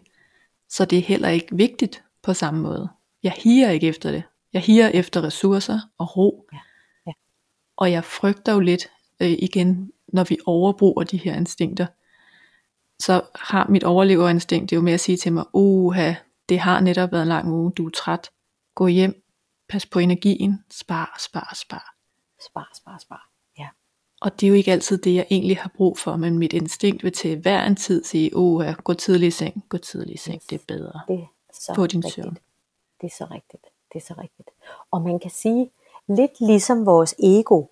Så 0.68 0.84
det 0.84 0.98
er 0.98 1.02
heller 1.02 1.28
ikke 1.28 1.56
vigtigt 1.56 2.04
på 2.22 2.34
samme 2.34 2.60
måde. 2.60 2.88
Jeg 3.22 3.32
higer 3.32 3.70
ikke 3.70 3.88
efter 3.88 4.10
det. 4.10 4.22
Jeg 4.52 4.62
higer 4.62 4.88
efter 4.88 5.22
ressourcer 5.22 5.78
og 5.98 6.16
ro. 6.16 6.46
Ja. 6.52 6.58
Ja. 7.06 7.12
Og 7.76 7.92
jeg 7.92 8.04
frygter 8.04 8.52
jo 8.52 8.60
lidt 8.60 8.90
øh, 9.20 9.30
igen, 9.30 9.92
når 10.08 10.24
vi 10.24 10.38
overbruger 10.46 11.04
de 11.04 11.16
her 11.16 11.34
instinkter. 11.36 11.86
Så 12.98 13.22
har 13.34 13.66
mit 13.68 13.84
overleverinstinkt 13.84 14.70
det 14.70 14.76
jo 14.76 14.80
med 14.80 14.92
at 14.92 15.00
sige 15.00 15.16
til 15.16 15.32
mig, 15.32 15.44
uha, 15.52 16.14
det 16.48 16.58
har 16.58 16.80
netop 16.80 17.12
været 17.12 17.22
en 17.22 17.28
lang 17.28 17.52
uge, 17.52 17.72
du 17.72 17.86
er 17.86 17.90
træt. 17.90 18.30
Gå 18.74 18.86
hjem, 18.86 19.24
pas 19.68 19.86
på 19.86 19.98
energien, 19.98 20.64
spar, 20.70 21.16
spar, 21.20 21.52
spar. 21.54 21.94
Spar, 22.46 22.70
spar, 22.74 22.98
spar. 22.98 23.30
Ja. 23.58 23.68
Og 24.20 24.40
det 24.40 24.46
er 24.46 24.48
jo 24.48 24.54
ikke 24.54 24.72
altid 24.72 24.98
det, 24.98 25.14
jeg 25.14 25.26
egentlig 25.30 25.58
har 25.58 25.70
brug 25.76 25.98
for, 25.98 26.16
men 26.16 26.38
mit 26.38 26.52
instinkt 26.52 27.04
vil 27.04 27.12
til 27.12 27.38
hver 27.40 27.64
en 27.64 27.76
tid 27.76 28.04
sige, 28.04 28.36
uha, 28.36 28.72
gå 28.72 28.94
tidlig 28.94 29.26
i 29.26 29.30
seng, 29.30 29.64
gå 29.68 29.78
tidlig 29.78 30.14
i 30.14 30.18
seng, 30.18 30.42
det 30.50 30.60
er 30.60 30.64
bedre. 30.68 31.00
Det 31.08 31.18
er 31.20 31.26
så 31.52 31.72
på 31.74 31.86
din 31.86 32.04
rigtigt. 32.04 32.14
søvn. 32.14 32.38
Det 33.00 33.06
er 33.06 33.14
så 33.18 33.24
rigtigt. 33.30 33.66
Det 33.92 34.02
er 34.02 34.06
så 34.06 34.14
rigtigt. 34.18 34.50
Og 34.90 35.02
man 35.02 35.18
kan 35.18 35.30
sige, 35.30 35.70
lidt 36.06 36.40
ligesom 36.40 36.86
vores 36.86 37.14
ego 37.18 37.64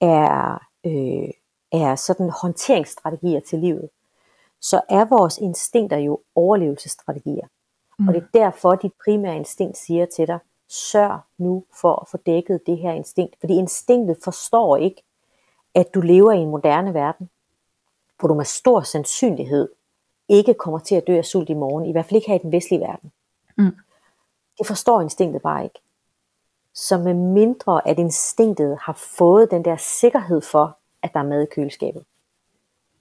er, 0.00 0.66
øh, 0.86 1.30
er 1.72 1.96
sådan 1.96 2.30
håndteringsstrategier 2.42 3.40
til 3.40 3.58
livet, 3.58 3.88
så 4.60 4.80
er 4.88 5.04
vores 5.04 5.38
instinkter 5.38 5.96
jo 5.96 6.20
overlevelsesstrategier. 6.34 7.46
Mm. 7.98 8.08
Og 8.08 8.14
det 8.14 8.22
er 8.22 8.38
derfor, 8.38 8.74
dit 8.74 8.92
primære 9.04 9.36
instinkt 9.36 9.76
siger 9.76 10.06
til 10.06 10.26
dig, 10.26 10.38
sørg 10.68 11.20
nu 11.38 11.64
for 11.80 11.94
at 12.02 12.08
få 12.08 12.16
dækket 12.16 12.66
det 12.66 12.78
her 12.78 12.92
instinkt. 12.92 13.36
Fordi 13.40 13.54
instinktet 13.54 14.16
forstår 14.24 14.76
ikke, 14.76 15.02
at 15.74 15.94
du 15.94 16.00
lever 16.00 16.32
i 16.32 16.38
en 16.38 16.50
moderne 16.50 16.94
verden, 16.94 17.30
hvor 18.18 18.28
du 18.28 18.34
med 18.34 18.44
stor 18.44 18.80
sandsynlighed 18.80 19.68
ikke 20.28 20.54
kommer 20.54 20.78
til 20.78 20.94
at 20.94 21.06
dø 21.06 21.16
af 21.16 21.24
sult 21.24 21.50
i 21.50 21.54
morgen, 21.54 21.86
i 21.86 21.92
hvert 21.92 22.04
fald 22.04 22.16
ikke 22.16 22.28
her 22.28 22.38
i 22.38 22.42
den 22.42 22.52
vestlige 22.52 22.80
verden. 22.80 23.12
Mm. 23.58 23.76
Det 24.60 24.66
forstår 24.66 25.00
instinktet 25.00 25.42
bare 25.42 25.64
ikke. 25.64 25.80
Så 26.74 26.98
med 26.98 27.14
mindre 27.14 27.88
at 27.88 27.98
instinktet 27.98 28.78
har 28.82 28.92
fået 28.92 29.50
den 29.50 29.64
der 29.64 29.76
sikkerhed 29.76 30.40
for, 30.40 30.78
at 31.02 31.12
der 31.12 31.20
er 31.20 31.24
mad 31.24 31.42
i 31.42 31.46
køleskabet, 31.54 32.04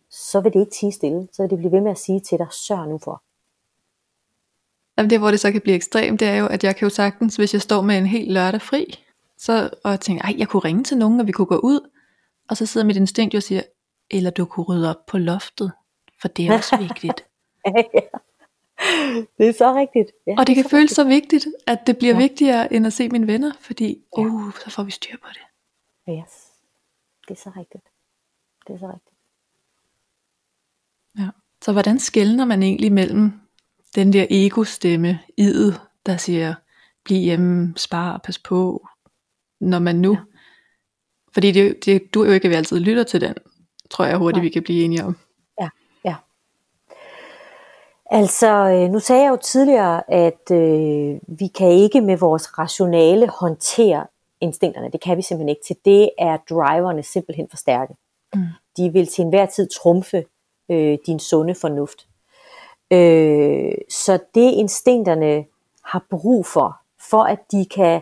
så 0.09 0.41
vil 0.41 0.53
det 0.53 0.59
ikke 0.59 0.71
tige 0.71 0.91
stille. 0.91 1.27
Så 1.33 1.43
vil 1.43 1.49
det 1.49 1.57
blive 1.57 1.71
ved 1.71 1.81
med 1.81 1.91
at 1.91 1.97
sige 1.97 2.19
til 2.19 2.37
dig, 2.37 2.47
sørg 2.51 2.87
nu 2.87 2.99
for. 3.03 3.23
Jamen 4.97 5.09
det, 5.09 5.19
hvor 5.19 5.31
det 5.31 5.39
så 5.39 5.51
kan 5.51 5.61
blive 5.61 5.75
ekstremt, 5.75 6.19
det 6.19 6.27
er 6.27 6.35
jo, 6.35 6.47
at 6.47 6.63
jeg 6.63 6.75
kan 6.75 6.85
jo 6.85 6.89
sagtens, 6.89 7.35
hvis 7.35 7.53
jeg 7.53 7.61
står 7.61 7.81
med 7.81 7.97
en 7.97 8.05
helt 8.05 8.31
lørdag 8.31 8.61
fri, 8.61 9.05
så, 9.37 9.69
og 9.83 9.91
jeg 9.91 9.99
tænker, 9.99 10.23
ej, 10.23 10.35
jeg 10.37 10.47
kunne 10.47 10.59
ringe 10.59 10.83
til 10.83 10.97
nogen, 10.97 11.19
og 11.19 11.27
vi 11.27 11.31
kunne 11.31 11.45
gå 11.45 11.57
ud, 11.57 11.89
og 12.49 12.57
så 12.57 12.65
sidder 12.65 12.87
mit 12.87 12.95
instinkt 12.95 13.33
jo 13.33 13.37
og 13.37 13.43
siger, 13.43 13.61
eller 14.11 14.31
du 14.31 14.45
kunne 14.45 14.65
rydde 14.65 14.89
op 14.89 15.05
på 15.05 15.17
loftet, 15.17 15.71
for 16.21 16.27
det 16.27 16.47
er 16.47 16.53
også 16.53 16.77
vigtigt. 16.87 17.25
ja. 17.65 18.01
Det 19.37 19.47
er 19.47 19.53
så 19.53 19.75
rigtigt. 19.75 20.11
Ja, 20.27 20.31
og 20.31 20.37
det, 20.37 20.47
det 20.47 20.55
kan 20.55 20.69
føles 20.69 20.83
rigtigt. 20.83 20.95
så 20.95 21.03
vigtigt, 21.03 21.47
at 21.67 21.87
det 21.87 21.97
bliver 21.97 22.13
ja. 22.13 22.19
vigtigere 22.19 22.73
end 22.73 22.87
at 22.87 22.93
se 22.93 23.09
mine 23.09 23.27
venner, 23.27 23.51
fordi 23.59 24.03
ja. 24.17 24.21
uh, 24.21 24.53
så 24.53 24.69
får 24.69 24.83
vi 24.83 24.91
styr 24.91 25.17
på 25.21 25.27
det. 25.33 25.41
Yes. 26.13 26.49
Det 27.27 27.37
er 27.37 27.41
så 27.41 27.51
rigtigt. 27.57 27.83
Det 28.67 28.73
er 28.73 28.79
så 28.79 28.87
rigtigt. 28.87 29.15
Ja. 31.17 31.29
Så 31.61 31.71
hvordan 31.71 31.99
skældner 31.99 32.45
man 32.45 32.63
egentlig 32.63 32.91
mellem 32.91 33.31
den 33.95 34.13
der 34.13 34.25
ego-stemme, 34.29 35.19
idet, 35.37 35.81
der 36.05 36.17
siger, 36.17 36.55
bliv 37.03 37.17
hjemme, 37.17 37.73
spar, 37.77 38.17
pas 38.17 38.39
på, 38.39 38.87
når 39.59 39.79
man 39.79 39.95
nu, 39.95 40.13
ja. 40.13 40.19
fordi 41.33 41.51
det, 41.51 41.85
det, 41.85 42.13
du 42.13 42.21
er 42.21 42.27
jo 42.27 42.33
ikke, 42.33 42.45
at 42.45 42.49
vi 42.49 42.55
altid 42.55 42.79
lytter 42.79 43.03
til 43.03 43.21
den, 43.21 43.35
tror 43.89 44.05
jeg 44.05 44.17
hurtigt, 44.17 44.37
Nej. 44.37 44.43
vi 44.43 44.49
kan 44.49 44.63
blive 44.63 44.83
enige 44.83 45.03
om. 45.03 45.17
Altså, 48.11 48.47
øh, 48.47 48.91
nu 48.91 48.99
sagde 48.99 49.23
jeg 49.23 49.29
jo 49.29 49.37
tidligere, 49.37 50.11
at 50.11 50.51
øh, 50.51 51.19
vi 51.27 51.47
kan 51.47 51.71
ikke 51.71 52.01
med 52.01 52.17
vores 52.17 52.59
rationale 52.59 53.27
håndtere 53.27 54.05
instinkterne. 54.41 54.89
Det 54.91 55.01
kan 55.01 55.17
vi 55.17 55.21
simpelthen 55.21 55.49
ikke. 55.49 55.61
Til 55.67 55.75
det 55.85 56.09
er 56.17 56.37
driverne 56.49 57.03
simpelthen 57.03 57.47
for 57.49 57.57
stærke. 57.57 57.93
Mm. 58.35 58.41
De 58.77 58.93
vil 58.93 59.07
til 59.07 59.21
enhver 59.21 59.45
tid 59.45 59.69
trumfe 59.69 60.25
øh, 60.69 60.97
din 61.05 61.19
sunde 61.19 61.55
fornuft. 61.55 62.07
Øh, 62.91 63.73
så 63.89 64.19
det 64.35 64.51
instinkterne 64.51 65.45
har 65.83 66.05
brug 66.09 66.45
for, 66.45 66.77
for 67.09 67.23
at 67.23 67.39
de 67.51 67.65
kan, 67.65 68.01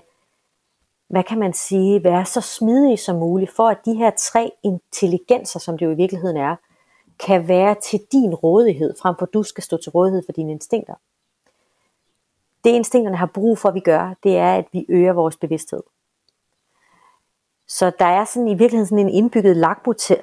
hvad 1.10 1.24
kan 1.24 1.40
man 1.40 1.54
sige, 1.54 2.04
være 2.04 2.26
så 2.26 2.42
smidige 2.42 2.98
som 2.98 3.16
muligt, 3.16 3.52
for 3.52 3.70
at 3.70 3.78
de 3.86 3.94
her 3.94 4.12
tre 4.18 4.52
intelligenser, 4.64 5.60
som 5.60 5.78
det 5.78 5.86
jo 5.86 5.92
i 5.92 5.96
virkeligheden 5.96 6.38
er, 6.38 6.56
kan 7.20 7.48
være 7.48 7.76
til 7.76 8.00
din 8.12 8.36
rådighed, 8.36 8.94
frem 9.02 9.16
for 9.20 9.26
at 9.26 9.34
du 9.34 9.44
skal 9.44 9.64
stå 9.64 9.78
til 9.78 9.92
rådighed 9.92 10.24
for 10.26 10.32
dine 10.32 10.52
instinkter. 10.52 10.94
Det 12.64 12.70
instinkterne 12.70 13.18
har 13.18 13.32
brug 13.34 13.58
for, 13.58 13.70
at 13.70 13.76
vi 13.76 13.80
gør, 13.80 14.14
det 14.24 14.38
er, 14.38 14.56
at 14.56 14.66
vi 14.72 14.86
øger 14.90 15.14
vores 15.14 15.38
bevidsthed. 15.38 15.84
Så 17.68 17.92
der 18.00 18.06
er 18.06 18.26
sådan 18.26 18.48
i 18.48 18.54
virkeligheden 18.54 18.86
sådan 18.86 19.08
en 19.08 19.14
indbygget 19.14 19.58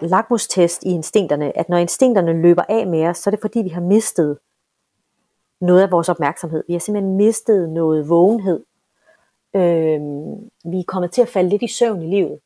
lakmustest 0.01 0.83
i 0.83 0.89
instinkterne, 0.89 1.59
at 1.59 1.69
når 1.69 1.77
instinkterne 1.77 2.43
løber 2.43 2.63
af 2.69 2.87
med 2.87 3.07
os, 3.07 3.19
så 3.19 3.31
er 3.31 3.33
det 3.33 3.41
fordi, 3.41 3.63
vi 3.63 3.69
har 3.69 3.81
mistet 3.81 4.39
noget 5.61 5.83
af 5.83 5.91
vores 5.91 6.09
opmærksomhed. 6.09 6.65
Vi 6.67 6.73
har 6.73 6.81
simpelthen 6.81 7.17
mistet 7.17 7.69
noget 7.69 8.09
vågenhed. 8.09 8.65
Øh, 9.55 10.01
vi 10.65 10.79
er 10.79 10.85
kommet 10.87 11.11
til 11.11 11.23
at 11.23 11.29
falde 11.29 11.49
lidt 11.49 11.63
i 11.63 11.69
søvn 11.69 12.03
i 12.03 12.07
livet. 12.07 12.39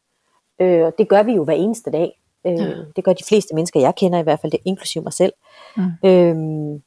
Øh, 0.61 0.93
det 0.99 1.09
gør 1.09 1.23
vi 1.23 1.33
jo 1.33 1.45
hver 1.45 1.55
eneste 1.55 1.91
dag. 1.91 2.18
Øh, 2.47 2.53
ja. 2.53 2.75
Det 2.97 3.05
gør 3.05 3.13
de 3.13 3.25
fleste 3.29 3.55
mennesker, 3.55 3.81
jeg 3.81 3.95
kender 3.95 4.19
i 4.19 4.23
hvert 4.23 4.41
fald, 4.41 4.53
det 4.53 4.61
inklusive 4.65 5.03
mig 5.05 5.13
selv. 5.13 5.33
Mm. 5.77 6.09
Øh, 6.09 6.81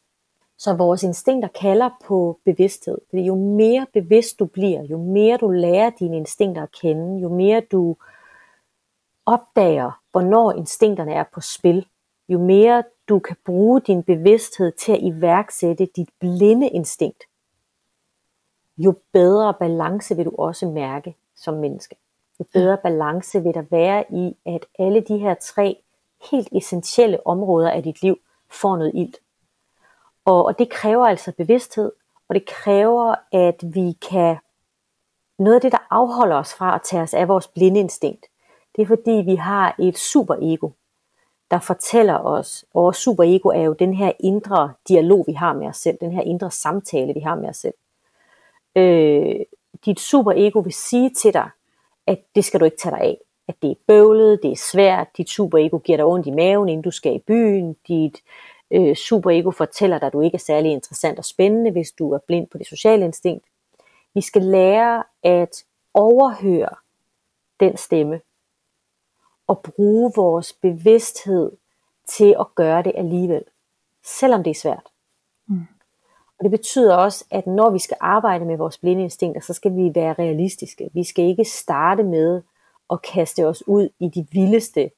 så 0.58 0.74
vores 0.74 1.04
instinkter 1.04 1.50
kalder 1.62 1.90
på 2.06 2.40
bevidsthed. 2.46 2.98
Fordi 3.10 3.22
jo 3.22 3.36
mere 3.36 3.88
bevidst 3.94 4.40
du 4.40 4.46
bliver, 4.46 4.84
jo 4.84 4.98
mere 4.98 5.38
du 5.38 5.50
lærer 5.50 5.90
dine 6.00 6.18
instinkter 6.18 6.64
at 6.64 6.72
kende, 6.72 7.22
jo 7.22 7.30
mere 7.30 7.62
du 7.72 7.96
opdager, 9.26 10.02
hvornår 10.12 10.52
instinkterne 10.52 11.14
er 11.14 11.24
på 11.34 11.42
spil, 11.42 11.86
jo 12.30 12.40
mere 12.40 12.84
du 13.10 13.20
kan 13.20 13.36
bruge 13.46 13.82
din 13.82 14.04
bevidsthed 14.04 14.72
til 14.72 14.92
at 14.92 15.00
iværksætte 15.02 15.88
dit 15.96 16.10
blinde 16.20 16.70
instinkt, 16.70 17.24
jo 18.78 18.96
bedre 19.14 19.54
balance 19.60 20.16
vil 20.16 20.26
du 20.26 20.36
også 20.38 20.66
mærke 20.66 21.16
som 21.36 21.54
menneske. 21.54 21.96
Jo 22.42 22.46
bedre 22.54 22.78
balance 22.78 23.44
vil 23.44 23.54
der 23.54 23.64
være 23.72 24.06
i, 24.10 24.38
at 24.46 24.66
alle 24.80 25.02
de 25.02 25.18
her 25.18 25.34
tre 25.34 25.78
helt 26.32 26.48
essentielle 26.52 27.28
områder 27.28 27.72
af 27.72 27.84
dit 27.84 28.02
liv 28.02 28.18
får 28.50 28.78
noget 28.78 28.92
ilt. 28.96 29.20
Og, 30.26 30.46
og 30.46 30.60
det 30.60 30.70
kræver 30.70 31.06
altså 31.06 31.32
bevidsthed, 31.38 31.92
og 32.30 32.36
det 32.36 32.46
kræver, 32.46 33.16
at 33.32 33.76
vi 33.76 33.98
kan... 34.10 34.38
Noget 35.40 35.56
af 35.56 35.62
det, 35.62 35.72
der 35.72 35.88
afholder 35.90 36.36
os 36.36 36.54
fra 36.54 36.76
at 36.76 36.82
tage 36.82 37.04
os 37.04 37.14
af 37.14 37.28
vores 37.28 37.48
blinde 37.48 37.80
instinkt, 37.80 38.26
det 38.76 38.82
er 38.82 38.86
fordi, 38.86 39.12
vi 39.12 39.36
har 39.36 39.76
et 39.80 39.98
superego, 39.98 40.70
der 41.52 41.60
fortæller 41.60 42.18
os, 42.18 42.66
og 42.74 42.84
vores 42.84 42.98
superego 42.98 43.50
er 43.50 43.62
jo 43.62 43.74
den 43.74 43.94
her 43.94 44.12
indre 44.20 44.74
dialog, 44.88 45.24
vi 45.28 45.34
har 45.34 45.54
med 45.54 45.68
os 45.68 45.78
selv, 45.78 45.98
den 46.02 46.12
her 46.12 46.22
indre 46.22 46.52
samtale, 46.52 47.14
vi 47.14 47.20
har 47.20 47.36
med 47.36 47.50
os 47.50 47.58
selv. 47.58 47.74
Øh, 48.76 49.36
dit 49.86 50.00
superego 50.00 50.60
vil 50.60 50.74
sige 50.74 51.10
til 51.10 51.34
dig, 51.34 51.50
at 52.08 52.20
det 52.36 52.46
skal 52.46 52.60
du 52.60 52.66
ikke 52.66 52.78
tage 52.78 52.96
dig 52.96 53.02
af. 53.02 53.18
At 53.48 53.56
det 53.62 53.72
er 53.72 53.76
bøvlet, 53.88 54.40
det 54.44 54.52
er 54.52 54.56
svært, 54.72 55.08
dit 55.18 55.30
superego 55.30 55.78
giver 55.78 55.98
dig 55.98 56.06
ondt 56.06 56.28
i 56.28 56.32
maven, 56.32 56.70
inden 56.70 56.84
du 56.84 56.92
skal 56.92 57.16
i 57.16 57.20
byen, 57.20 57.76
dit 57.88 58.22
øh, 58.72 58.96
superego 58.96 59.52
fortæller 59.52 60.00
dig, 60.00 60.08
at 60.08 60.14
du 60.14 60.22
ikke 60.22 60.36
er 60.36 60.40
særlig 60.40 60.72
interessant 60.72 61.20
og 61.20 61.26
spændende, 61.26 61.72
hvis 61.72 61.92
du 61.92 62.12
er 62.12 62.20
blind 62.28 62.48
på 62.48 62.58
det 62.58 62.68
sociale 62.68 63.06
instinkt. 63.06 63.46
Vi 64.14 64.22
skal 64.22 64.42
lære 64.42 65.04
at 65.24 65.64
overhøre 65.94 66.76
den 67.60 67.78
stemme, 67.78 68.22
og 69.48 69.62
bruge 69.62 70.12
vores 70.16 70.54
bevidsthed 70.54 71.52
til 72.08 72.36
at 72.40 72.56
gøre 72.56 72.84
det 72.84 72.92
alligevel, 72.96 73.44
selvom 74.04 74.44
det 74.44 74.52
er 74.52 74.56
svært. 74.56 74.91
Og 76.42 76.44
det 76.44 76.52
betyder 76.52 76.96
også, 76.96 77.26
at 77.32 77.48
når 77.48 77.70
vi 77.70 77.80
skal 77.80 77.98
arbejde 78.00 78.46
med 78.46 78.58
vores 78.58 78.78
blinde 78.78 79.04
instinkter, 79.04 79.42
så 79.42 79.54
skal 79.54 79.76
vi 79.76 79.92
være 79.96 80.14
realistiske. 80.14 80.90
Vi 80.94 81.04
skal 81.04 81.26
ikke 81.26 81.46
starte 81.46 82.04
med 82.04 82.42
at 82.92 83.02
kaste 83.02 83.48
os 83.48 83.68
ud 83.68 83.90
i 84.00 84.08
de 84.08 84.28
vildeste 84.32 84.92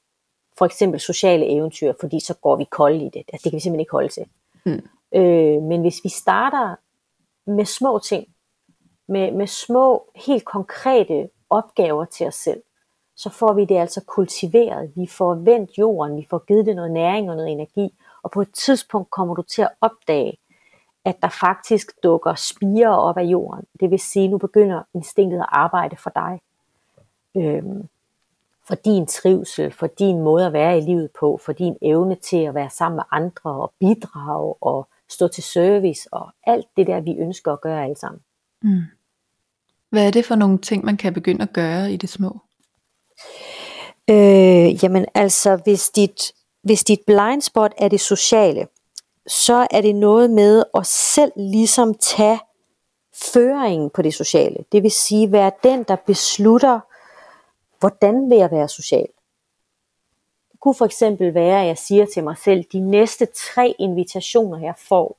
for 0.58 0.64
eksempel 0.66 1.00
sociale 1.00 1.46
eventyr, 1.46 1.92
fordi 2.00 2.20
så 2.20 2.34
går 2.34 2.56
vi 2.56 2.64
kold 2.64 3.02
i 3.02 3.04
det. 3.04 3.22
Det 3.32 3.42
kan 3.42 3.52
vi 3.52 3.60
simpelthen 3.60 3.80
ikke 3.80 3.92
holde 3.92 4.08
til. 4.08 4.24
Mm. 4.64 4.88
Øh, 5.14 5.62
men 5.62 5.80
hvis 5.80 6.00
vi 6.04 6.08
starter 6.08 6.74
med 7.50 7.64
små 7.64 7.98
ting, 7.98 8.28
med, 9.08 9.32
med 9.32 9.46
små, 9.46 10.10
helt 10.14 10.44
konkrete 10.44 11.28
opgaver 11.50 12.04
til 12.04 12.26
os 12.26 12.34
selv, 12.34 12.62
så 13.16 13.30
får 13.30 13.52
vi 13.52 13.64
det 13.64 13.76
altså 13.76 14.00
kultiveret. 14.06 14.92
Vi 14.96 15.06
får 15.06 15.34
vendt 15.34 15.78
jorden, 15.78 16.16
vi 16.16 16.26
får 16.30 16.44
givet 16.46 16.66
det 16.66 16.76
noget 16.76 16.90
næring 16.90 17.30
og 17.30 17.36
noget 17.36 17.52
energi, 17.52 17.94
og 18.22 18.30
på 18.30 18.40
et 18.40 18.52
tidspunkt 18.52 19.10
kommer 19.10 19.34
du 19.34 19.42
til 19.42 19.62
at 19.62 19.70
opdage, 19.80 20.38
at 21.04 21.22
der 21.22 21.28
faktisk 21.28 21.92
dukker 22.02 22.34
spirer 22.34 22.96
op 22.96 23.18
af 23.18 23.24
jorden. 23.24 23.64
Det 23.80 23.90
vil 23.90 23.98
sige, 23.98 24.24
at 24.24 24.30
nu 24.30 24.38
begynder 24.38 24.82
instinktet 24.94 25.38
at 25.38 25.46
arbejde 25.48 25.96
for 25.96 26.10
dig. 26.10 26.40
Øhm, 27.36 27.88
for 28.68 28.74
din 28.74 29.06
trivsel, 29.06 29.72
for 29.72 29.86
din 29.86 30.20
måde 30.20 30.46
at 30.46 30.52
være 30.52 30.78
i 30.78 30.80
livet 30.80 31.10
på, 31.20 31.40
for 31.44 31.52
din 31.52 31.76
evne 31.82 32.14
til 32.14 32.36
at 32.36 32.54
være 32.54 32.70
sammen 32.70 32.96
med 32.96 33.04
andre 33.10 33.50
og 33.50 33.72
bidrage 33.80 34.54
og 34.60 34.88
stå 35.08 35.28
til 35.28 35.42
service 35.42 36.08
og 36.12 36.30
alt 36.46 36.66
det 36.76 36.86
der, 36.86 37.00
vi 37.00 37.16
ønsker 37.18 37.52
at 37.52 37.60
gøre 37.60 37.84
alle 37.84 37.96
sammen. 37.96 38.20
Mm. 38.62 38.82
Hvad 39.90 40.06
er 40.06 40.10
det 40.10 40.24
for 40.24 40.34
nogle 40.34 40.58
ting, 40.58 40.84
man 40.84 40.96
kan 40.96 41.14
begynde 41.14 41.42
at 41.42 41.52
gøre 41.52 41.92
i 41.92 41.96
det 41.96 42.08
små? 42.08 42.38
Øh, 44.10 44.84
jamen 44.84 45.06
altså, 45.14 45.56
hvis 45.64 45.90
dit, 45.90 46.32
hvis 46.62 46.84
dit 46.84 47.00
blind 47.06 47.42
spot 47.42 47.72
er 47.78 47.88
det 47.88 48.00
sociale, 48.00 48.66
så 49.26 49.66
er 49.70 49.80
det 49.80 49.94
noget 49.94 50.30
med 50.30 50.64
at 50.74 50.86
selv 50.86 51.32
ligesom 51.36 51.94
tage 51.94 52.40
føringen 53.32 53.90
på 53.90 54.02
det 54.02 54.14
sociale. 54.14 54.64
Det 54.72 54.82
vil 54.82 54.90
sige, 54.90 55.32
være 55.32 55.52
den, 55.62 55.82
der 55.82 55.96
beslutter, 55.96 56.80
hvordan 57.80 58.30
vil 58.30 58.38
jeg 58.38 58.50
være 58.50 58.68
social. 58.68 59.06
Det 60.52 60.60
kunne 60.60 60.74
for 60.74 60.84
eksempel 60.84 61.34
være, 61.34 61.60
at 61.60 61.66
jeg 61.66 61.78
siger 61.78 62.06
til 62.06 62.24
mig 62.24 62.38
selv, 62.38 62.64
de 62.72 62.80
næste 62.80 63.26
tre 63.26 63.74
invitationer, 63.78 64.58
jeg 64.58 64.74
får, 64.78 65.16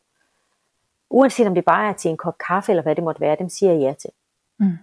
uanset 1.09 1.47
om 1.47 1.55
det 1.55 1.65
bare 1.65 1.89
er 1.89 1.93
til 1.93 2.11
en 2.11 2.17
kop 2.17 2.37
kaffe, 2.37 2.71
eller 2.71 2.83
hvad 2.83 2.95
det 2.95 3.03
måtte 3.03 3.21
være, 3.21 3.35
dem 3.39 3.49
siger 3.49 3.71
jeg 3.71 3.81
ja 3.81 3.93
til. 3.93 4.11
Mm. 4.57 4.77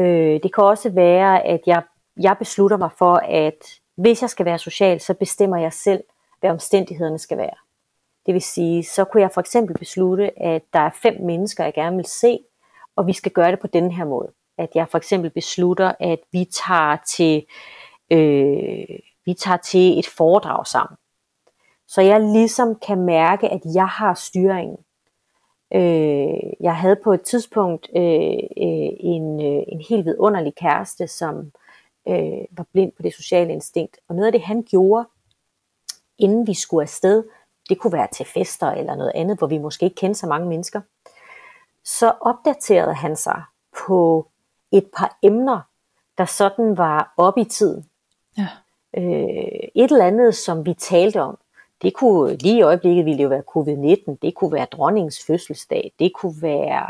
Øh, 0.00 0.40
det 0.42 0.54
kan 0.54 0.64
også 0.64 0.90
være, 0.90 1.46
at 1.46 1.60
jeg 1.66 1.82
jeg 2.16 2.36
beslutter 2.38 2.76
mig 2.76 2.90
for, 2.92 3.14
at 3.14 3.80
hvis 3.94 4.22
jeg 4.22 4.30
skal 4.30 4.46
være 4.46 4.58
social, 4.58 5.00
så 5.00 5.14
bestemmer 5.14 5.56
jeg 5.56 5.72
selv, 5.72 6.04
hvad 6.40 6.50
omstændighederne 6.50 7.18
skal 7.18 7.38
være. 7.38 7.54
Det 8.26 8.34
vil 8.34 8.42
sige, 8.42 8.84
så 8.84 9.04
kunne 9.04 9.20
jeg 9.20 9.30
for 9.34 9.40
eksempel 9.40 9.78
beslutte, 9.78 10.42
at 10.42 10.62
der 10.72 10.78
er 10.78 10.90
fem 11.02 11.16
mennesker, 11.20 11.64
jeg 11.64 11.74
gerne 11.74 11.96
vil 11.96 12.06
se, 12.06 12.38
og 12.96 13.06
vi 13.06 13.12
skal 13.12 13.32
gøre 13.32 13.50
det 13.50 13.60
på 13.60 13.66
den 13.66 13.90
her 13.90 14.04
måde. 14.04 14.32
At 14.58 14.68
jeg 14.74 14.88
for 14.88 14.98
eksempel 14.98 15.30
beslutter, 15.30 15.92
at 16.00 16.18
vi 16.32 16.44
tager 16.66 16.96
til, 17.08 17.46
øh, 18.10 18.98
vi 19.24 19.34
tager 19.34 19.56
til 19.56 19.98
et 19.98 20.06
foredrag 20.06 20.66
sammen. 20.66 20.96
Så 21.88 22.02
jeg 22.02 22.20
ligesom 22.20 22.74
kan 22.86 23.00
mærke, 23.00 23.48
at 23.48 23.60
jeg 23.74 23.86
har 23.86 24.14
styringen. 24.14 24.76
Øh, 25.74 26.52
jeg 26.60 26.76
havde 26.76 26.96
på 27.04 27.12
et 27.12 27.22
tidspunkt 27.22 27.88
øh, 27.96 28.02
øh, 28.56 28.90
en, 29.00 29.40
øh, 29.40 29.62
en 29.68 29.80
helt 29.88 30.04
vidunderlig 30.04 30.54
kæreste, 30.54 31.06
som 31.08 31.52
øh, 32.08 32.44
var 32.50 32.66
blind 32.72 32.92
på 32.96 33.02
det 33.02 33.14
sociale 33.14 33.52
instinkt. 33.52 33.98
Og 34.08 34.14
noget 34.14 34.26
af 34.26 34.32
det, 34.32 34.42
han 34.42 34.62
gjorde, 34.62 35.08
inden 36.18 36.46
vi 36.46 36.54
skulle 36.54 36.82
afsted, 36.82 37.24
det 37.68 37.78
kunne 37.78 37.92
være 37.92 38.08
til 38.12 38.26
fester 38.26 38.70
eller 38.70 38.94
noget 38.94 39.12
andet, 39.14 39.38
hvor 39.38 39.46
vi 39.46 39.58
måske 39.58 39.84
ikke 39.84 39.96
kendte 39.96 40.20
så 40.20 40.26
mange 40.26 40.48
mennesker, 40.48 40.80
så 41.84 42.12
opdaterede 42.20 42.94
han 42.94 43.16
sig 43.16 43.42
på 43.86 44.26
et 44.72 44.86
par 44.96 45.18
emner, 45.22 45.60
der 46.18 46.24
sådan 46.24 46.76
var 46.76 47.14
op 47.16 47.38
i 47.38 47.44
tiden. 47.44 47.86
Ja. 48.38 48.48
Øh, 48.96 49.68
et 49.74 49.92
eller 49.92 50.06
andet, 50.06 50.34
som 50.34 50.66
vi 50.66 50.74
talte 50.74 51.22
om. 51.22 51.38
Det 51.82 51.94
kunne 51.94 52.36
lige 52.36 52.58
i 52.58 52.62
øjeblikket 52.62 53.04
ville 53.04 53.18
det 53.18 53.24
jo 53.24 53.28
være 53.28 53.42
covid-19, 53.56 54.16
det 54.22 54.34
kunne 54.34 54.52
være 54.52 54.66
dronningens 54.72 55.24
fødselsdag, 55.26 55.92
det 55.98 56.12
kunne 56.14 56.42
være 56.42 56.86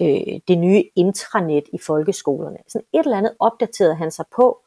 øh, 0.00 0.40
det 0.48 0.58
nye 0.58 0.84
intranet 0.96 1.64
i 1.72 1.78
folkeskolerne. 1.78 2.58
Sådan 2.68 2.86
et 2.92 3.04
eller 3.04 3.18
andet 3.18 3.34
opdaterede 3.38 3.94
han 3.94 4.10
sig 4.10 4.24
på, 4.36 4.58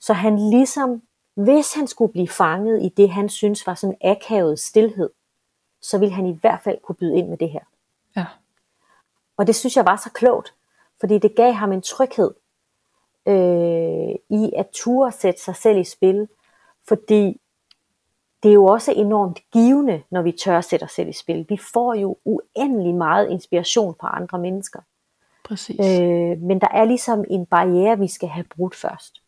så 0.00 0.12
han 0.12 0.50
ligesom, 0.50 1.02
hvis 1.34 1.74
han 1.74 1.86
skulle 1.86 2.12
blive 2.12 2.28
fanget 2.28 2.82
i 2.82 2.88
det, 2.88 3.10
han 3.10 3.28
synes 3.28 3.66
var 3.66 3.74
sådan 3.74 3.96
akavet 4.00 4.58
stillhed, 4.58 5.10
så 5.80 5.98
ville 5.98 6.14
han 6.14 6.26
i 6.26 6.38
hvert 6.40 6.60
fald 6.60 6.78
kunne 6.82 6.96
byde 6.96 7.18
ind 7.18 7.28
med 7.28 7.36
det 7.36 7.50
her. 7.50 7.60
Ja. 8.16 8.26
Og 9.36 9.46
det 9.46 9.54
synes 9.54 9.76
jeg 9.76 9.86
var 9.86 9.96
så 9.96 10.10
klogt, 10.10 10.54
fordi 11.00 11.18
det 11.18 11.36
gav 11.36 11.52
ham 11.52 11.72
en 11.72 11.82
tryghed 11.82 12.30
øh, 13.26 14.38
i 14.38 14.52
at 14.56 14.68
ture 14.72 15.12
sætte 15.12 15.42
sig 15.42 15.56
selv 15.56 15.78
i 15.78 15.84
spil, 15.84 16.28
fordi 16.88 17.40
det 18.42 18.48
er 18.48 18.52
jo 18.52 18.64
også 18.64 18.92
enormt 18.92 19.40
givende, 19.52 20.02
når 20.10 20.22
vi 20.22 20.32
tør 20.32 20.60
sætte 20.60 20.84
os 20.84 20.92
selv 20.92 21.08
i 21.08 21.12
spil. 21.12 21.46
Vi 21.48 21.56
får 21.72 21.94
jo 21.94 22.16
uendelig 22.24 22.94
meget 22.94 23.30
inspiration 23.30 23.94
fra 24.00 24.16
andre 24.16 24.38
mennesker. 24.38 24.80
Præcis. 25.44 25.80
Øh, 25.80 26.38
men 26.38 26.60
der 26.60 26.68
er 26.70 26.84
ligesom 26.84 27.24
en 27.30 27.46
barriere, 27.46 27.98
vi 27.98 28.08
skal 28.08 28.28
have 28.28 28.44
brudt 28.56 28.74
først. 28.74 29.21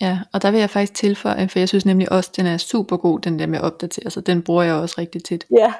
Ja, 0.00 0.20
og 0.32 0.42
der 0.42 0.50
vil 0.50 0.60
jeg 0.60 0.70
faktisk 0.70 0.94
tilføje, 0.94 1.48
for 1.48 1.58
jeg 1.58 1.68
synes 1.68 1.86
nemlig 1.86 2.12
også, 2.12 2.30
den 2.36 2.46
er 2.46 2.56
super 2.56 2.96
god, 2.96 3.20
den 3.20 3.38
der 3.38 3.46
med 3.46 3.58
at 3.58 3.64
opdatere 3.64 4.10
sig. 4.10 4.26
Den 4.26 4.42
bruger 4.42 4.62
jeg 4.62 4.74
også 4.74 4.94
rigtig 4.98 5.24
tit. 5.24 5.46
Ja. 5.50 5.74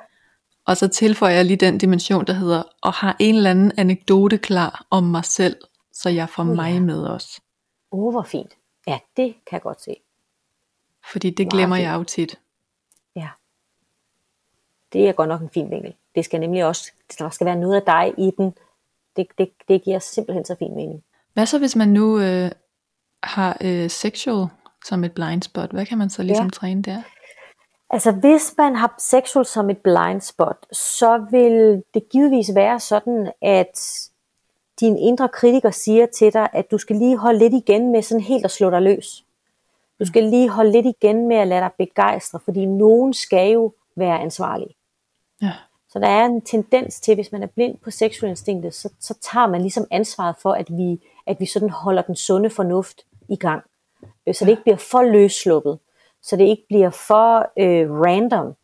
Og 0.67 0.77
så 0.77 0.89
tilføjer 0.89 1.35
jeg 1.35 1.45
lige 1.45 1.57
den 1.57 1.79
dimension, 1.79 2.25
der 2.27 2.33
hedder, 2.33 2.63
og 2.83 2.93
har 2.93 3.17
en 3.19 3.35
eller 3.35 3.51
anden 3.51 3.73
anekdote 3.77 4.39
klar 4.39 4.87
om 4.91 5.03
mig 5.05 5.25
selv, 5.25 5.57
så 5.93 6.09
jeg 6.09 6.29
får 6.29 6.43
Oh, 6.43 6.49
ja. 6.49 6.55
mig 6.55 6.83
med 6.83 7.03
også. 7.03 7.41
Åh, 7.93 8.01
oh, 8.05 8.13
hvor 8.13 8.23
fint. 8.23 8.53
Ja, 8.87 8.99
det 9.17 9.35
kan 9.47 9.53
jeg 9.57 9.63
godt 9.63 9.83
se. 9.83 9.97
Fordi 11.13 11.31
det 11.31 11.51
glemmer 11.51 11.77
jeg 11.77 11.95
jo 11.95 12.05
tit. 12.05 12.39
Ja. 13.17 13.29
Det 14.93 15.09
er 15.09 15.13
godt 15.13 15.29
nok 15.29 15.41
en 15.41 15.51
fin 15.51 15.71
vinkel. 15.71 15.95
Det 16.15 16.25
skal 16.25 16.41
nemlig 16.41 16.65
også, 16.65 16.93
der 17.19 17.31
skal 17.31 17.45
være 17.45 17.57
noget 17.57 17.77
af 17.77 17.83
dig 17.83 18.15
i 18.27 18.31
den. 18.39 18.55
Det, 19.17 19.27
det, 19.39 19.51
det 19.69 19.83
giver 19.85 19.99
simpelthen 19.99 20.45
så 20.45 20.57
fin 20.59 20.75
mening. 20.75 21.05
Hvad 21.33 21.47
så 21.47 21.59
hvis 21.59 21.77
man 21.77 21.89
nu 21.89 22.21
øh, 22.21 22.51
har 23.27 23.57
øh, 23.61 23.91
sexual 23.91 24.47
som 24.85 25.05
et 25.05 25.13
blind 25.13 25.43
spot? 25.43 25.71
Hvad 25.71 25.87
kan 25.87 25.99
man 25.99 26.11
så 26.11 26.23
ligesom 26.23 26.47
Ja. 26.47 26.51
træne 26.51 26.83
der? 26.83 27.03
Altså 27.91 28.13
hvis 28.13 28.55
man 28.59 28.77
har 28.77 28.95
sexual 28.99 29.47
som 29.47 29.71
et 29.71 29.79
blind 29.79 30.21
spot, 30.21 30.67
så 30.73 31.27
vil 31.31 31.83
det 31.95 32.09
givetvis 32.09 32.55
være 32.55 32.81
sådan, 32.81 33.33
at 33.43 34.09
din 34.81 34.99
indre 34.99 35.29
kritiker 35.29 35.71
siger 35.71 36.07
til 36.07 36.33
dig, 36.33 36.49
at 36.53 36.71
du 36.71 36.79
skal 36.79 36.97
lige 36.97 37.17
holde 37.17 37.39
lidt 37.39 37.55
igen 37.55 37.93
med 37.93 38.03
sådan 38.03 38.21
helt 38.21 38.45
at 38.45 38.51
slå 38.51 38.71
dig 38.71 38.83
løs. 38.83 39.25
Du 40.01 40.07
skal 40.07 40.23
lige 40.25 40.49
holde 40.49 40.73
lidt 40.73 40.87
igen 40.87 41.29
med 41.29 41.37
at 41.37 41.49
lade 41.49 41.61
dig 41.61 41.71
begejstre, 41.79 42.41
fordi 42.45 42.67
nogen 42.67 43.15
skal 43.15 43.53
jo 43.53 43.73
være 43.97 44.21
ansvarlig. 44.21 44.67
Ja. 45.43 45.53
Så 45.89 45.99
der 45.99 46.09
er 46.09 46.25
en 46.25 46.41
tendens 46.41 47.01
til, 47.01 47.15
hvis 47.15 47.33
man 47.33 47.43
er 47.43 47.47
blind 47.47 47.79
på 47.79 47.91
seksualinstinktet, 47.91 48.75
så, 48.75 48.89
så 49.01 49.15
tager 49.33 49.47
man 49.47 49.61
ligesom 49.61 49.87
ansvaret 49.91 50.37
for, 50.43 50.53
at 50.53 50.67
vi, 50.71 51.01
at 51.27 51.41
vi 51.41 51.47
sådan 51.47 51.71
holder 51.71 52.03
den 52.03 52.17
sunde 52.17 52.51
fornuft 52.51 53.01
i 53.29 53.37
gang. 53.37 53.63
Øh, 54.27 54.35
så 54.35 54.45
det 54.45 54.51
ikke 54.51 54.63
bliver 54.63 54.77
for 54.77 55.03
løssluppet. 55.03 55.79
Så 56.23 56.37
det 56.37 56.45
ikke 56.45 56.65
bliver 56.69 56.91
for 56.91 57.51
øh, 57.59 57.91
random, 57.91 58.55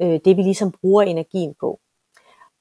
øh, 0.00 0.20
det 0.24 0.36
vi 0.36 0.42
ligesom 0.42 0.72
bruger 0.72 1.02
energien 1.02 1.54
på. 1.60 1.80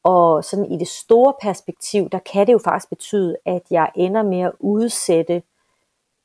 Og 0.04 0.44
sådan 0.44 0.66
i 0.66 0.78
det 0.78 0.88
store 0.88 1.34
perspektiv, 1.42 2.10
der 2.10 2.20
kan 2.20 2.48
det 2.48 2.54
jo 2.54 2.58
faktisk 2.58 2.90
betyde, 2.90 3.38
at 3.46 3.62
jeg 3.72 3.92
ender 3.96 4.24
med 4.24 4.40
at 4.40 4.52
udsætte 4.60 5.44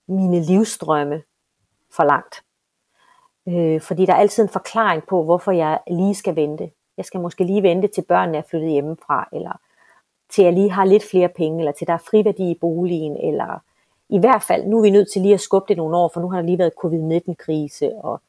mine 0.08 0.40
livstrømme 0.40 1.22
for 1.96 2.04
langt. 2.04 2.42
Øh, 3.48 3.80
fordi 3.80 4.06
der 4.06 4.12
er 4.12 4.16
altid 4.16 4.42
en 4.42 4.48
forklaring 4.48 5.02
på, 5.08 5.24
hvorfor 5.24 5.52
jeg 5.52 5.80
lige 5.90 6.14
skal 6.14 6.36
vente. 6.36 6.70
Jeg 6.96 7.04
skal 7.04 7.20
måske 7.20 7.44
lige 7.44 7.62
vente 7.62 7.88
til 7.88 8.02
børnene 8.02 8.38
er 8.38 8.42
flyttet 8.50 8.70
hjemmefra, 8.70 9.28
eller 9.32 9.60
til 10.30 10.44
jeg 10.44 10.52
lige 10.52 10.70
har 10.70 10.84
lidt 10.84 11.04
flere 11.10 11.28
penge, 11.28 11.58
eller 11.58 11.72
til 11.72 11.86
der 11.86 11.92
er 11.92 11.98
friværdi 12.10 12.50
i 12.50 12.58
boligen, 12.60 13.16
eller 13.16 13.62
i 14.12 14.18
hvert 14.18 14.42
fald, 14.42 14.66
nu 14.66 14.78
er 14.78 14.82
vi 14.82 14.90
nødt 14.90 15.12
til 15.12 15.22
lige 15.22 15.34
at 15.34 15.40
skubbe 15.40 15.68
det 15.68 15.76
nogle 15.76 15.96
år, 15.96 16.10
for 16.14 16.20
nu 16.20 16.30
har 16.30 16.36
der 16.36 16.46
lige 16.46 16.58
været 16.58 16.72
covid-19-krise. 16.82 17.92
Og, 17.96 18.20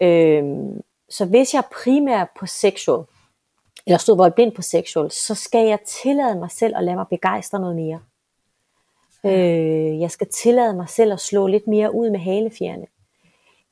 øhm, 0.00 0.80
så 1.08 1.24
hvis 1.24 1.54
jeg 1.54 1.62
primært 1.82 2.28
på 2.38 2.46
sexual, 2.46 3.04
eller 3.86 3.98
stod 3.98 4.16
hvor 4.16 4.24
jeg 4.24 4.34
blind 4.34 4.52
på 4.52 4.62
sexual, 4.62 5.10
så 5.10 5.34
skal 5.34 5.66
jeg 5.66 5.78
tillade 5.86 6.38
mig 6.38 6.50
selv 6.50 6.76
at 6.76 6.84
lade 6.84 6.96
mig 6.96 7.06
begejstre 7.10 7.60
noget 7.60 7.76
mere. 7.76 8.00
Øh, 9.24 10.00
jeg 10.00 10.10
skal 10.10 10.26
tillade 10.28 10.74
mig 10.74 10.88
selv 10.88 11.12
at 11.12 11.20
slå 11.20 11.46
lidt 11.46 11.66
mere 11.66 11.94
ud 11.94 12.10
med 12.10 12.20
halefjerne. 12.20 12.86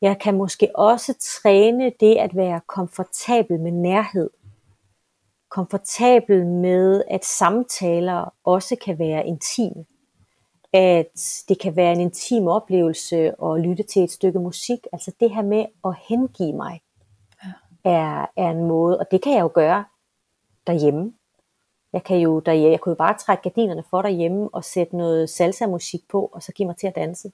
Jeg 0.01 0.19
kan 0.19 0.37
måske 0.37 0.71
også 0.75 1.15
træne 1.21 1.93
det 2.01 2.17
at 2.17 2.37
være 2.37 2.61
komfortabel 2.67 3.61
med 3.61 3.73
nærhed. 3.73 4.31
Komfortabel 5.49 6.47
med, 6.47 7.03
at 7.11 7.25
samtaler 7.25 8.35
også 8.45 8.77
kan 8.85 8.99
være 8.99 9.27
intime. 9.27 9.85
At 10.73 11.45
det 11.49 11.61
kan 11.61 11.77
være 11.77 11.93
en 11.93 12.01
intim 12.01 12.49
oplevelse 12.49 13.43
at 13.45 13.61
lytte 13.61 13.83
til 13.83 14.05
et 14.05 14.11
stykke 14.11 14.39
musik. 14.39 14.87
Altså 14.93 15.13
det 15.21 15.31
her 15.31 15.43
med 15.43 15.67
at 15.85 15.95
hengive 16.09 16.53
mig 16.53 16.81
er, 17.85 18.27
er 18.37 18.51
en 18.51 18.65
måde, 18.65 18.99
og 18.99 19.07
det 19.11 19.23
kan 19.23 19.33
jeg 19.33 19.41
jo 19.41 19.51
gøre 19.55 19.85
derhjemme. 20.67 21.13
Jeg 21.93 22.05
kan 22.05 22.17
jo 22.17 22.41
derhjemme, 22.41 22.71
jeg 22.71 22.81
kunne 22.81 22.91
jo 22.91 22.97
bare 22.97 23.19
trække 23.19 23.43
gardinerne 23.43 23.85
for 23.91 24.03
derhjemme 24.03 24.49
og 24.53 24.65
sætte 24.65 24.97
noget 24.97 25.31
salsa-musik 25.31 26.09
på, 26.09 26.31
og 26.33 26.43
så 26.43 26.53
give 26.53 26.67
mig 26.67 26.77
til 26.77 26.87
at 26.87 26.95
danse. 26.95 27.33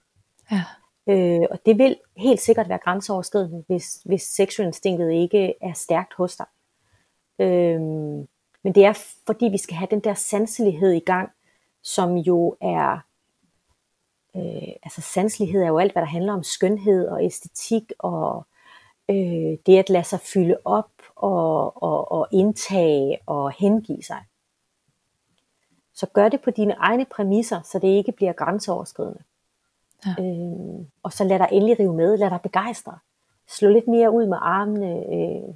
Ja. 0.53 0.62
Øh, 1.07 1.47
og 1.51 1.59
det 1.66 1.78
vil 1.78 1.97
helt 2.16 2.41
sikkert 2.41 2.68
være 2.68 2.78
grænseoverskridende, 2.78 3.64
hvis, 3.66 4.01
hvis 4.05 4.22
seksualinstinktet 4.22 5.12
ikke 5.12 5.55
er 5.62 5.72
stærkt 5.72 6.14
hos 6.14 6.37
dig. 6.37 6.47
Øh, 7.39 7.80
men 8.62 8.74
det 8.74 8.84
er 8.84 8.93
fordi, 9.26 9.45
vi 9.45 9.59
skal 9.59 9.76
have 9.76 9.89
den 9.91 10.01
der 10.01 10.14
sanselighed 10.14 10.93
i 10.93 10.99
gang, 10.99 11.30
som 11.82 12.16
jo 12.16 12.57
er, 12.61 13.05
øh, 14.37 14.72
altså 14.82 15.01
sanselighed 15.01 15.62
er 15.62 15.68
jo 15.68 15.78
alt, 15.78 15.93
hvad 15.93 16.03
der 16.03 16.09
handler 16.09 16.32
om 16.32 16.43
skønhed 16.43 17.09
og 17.09 17.24
æstetik 17.24 17.93
og 17.99 18.47
øh, 19.11 19.59
det 19.66 19.78
at 19.78 19.91
lade 19.91 20.05
sig 20.05 20.20
fylde 20.20 20.57
op 20.64 20.91
og, 21.16 21.82
og, 21.82 22.12
og 22.12 22.28
indtage 22.32 23.18
og 23.26 23.53
hengive 23.53 24.03
sig. 24.03 24.24
Så 25.95 26.07
gør 26.07 26.28
det 26.28 26.41
på 26.41 26.51
dine 26.51 26.72
egne 26.72 27.05
præmisser, 27.05 27.62
så 27.62 27.78
det 27.78 27.89
ikke 27.89 28.12
bliver 28.12 28.32
grænseoverskridende. 28.32 29.22
Ja. 30.07 30.24
Øh, 30.24 30.87
og 31.03 31.12
så 31.12 31.24
lad 31.24 31.39
dig 31.39 31.49
endelig 31.53 31.78
rive 31.78 31.95
med, 31.95 32.16
lad 32.16 32.30
dig 32.30 32.41
begejstre. 32.43 32.99
Slå 33.49 33.68
lidt 33.68 33.89
mere 33.89 34.11
ud 34.11 34.26
med 34.26 34.39
armene, 34.41 35.05
øh, 35.14 35.55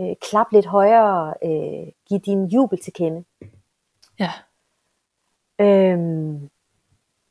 øh, 0.00 0.16
klap 0.20 0.46
lidt 0.52 0.66
højere, 0.66 1.34
øh, 1.44 1.92
giv 2.08 2.20
din 2.20 2.46
jubel 2.46 2.82
til 2.82 2.92
kende. 2.92 3.24
Ja. 4.18 4.30
Øhm, 5.58 6.50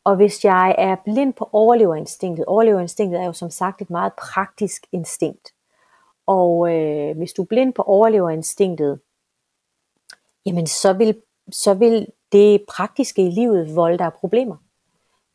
og 0.06 0.16
hvis 0.16 0.46
jeg 0.46 0.76
er 0.78 0.96
blind 1.06 1.34
på 1.34 1.50
overleverinstinktet, 1.52 2.46
overleverinstinktet 2.46 3.22
er 3.22 3.26
jo 3.26 3.34
som 3.34 3.50
sagt 3.50 3.82
et 3.82 3.90
meget 3.90 4.14
praktisk 4.14 4.86
instinkt. 4.92 5.54
Og 6.28 6.74
øh, 6.76 7.18
hvis 7.18 7.34
du 7.34 7.42
er 7.42 7.46
blind 7.46 7.74
på 7.74 7.82
overleverinstinktet, 7.82 9.00
jamen 10.46 10.68
så 10.68 10.94
vil, 10.94 11.22
så 11.52 11.74
vil 11.74 12.08
det 12.32 12.62
praktiske 12.68 13.28
i 13.28 13.32
livet 13.32 13.76
volde 13.76 13.98
dig 13.98 14.14
problemer. 14.14 14.56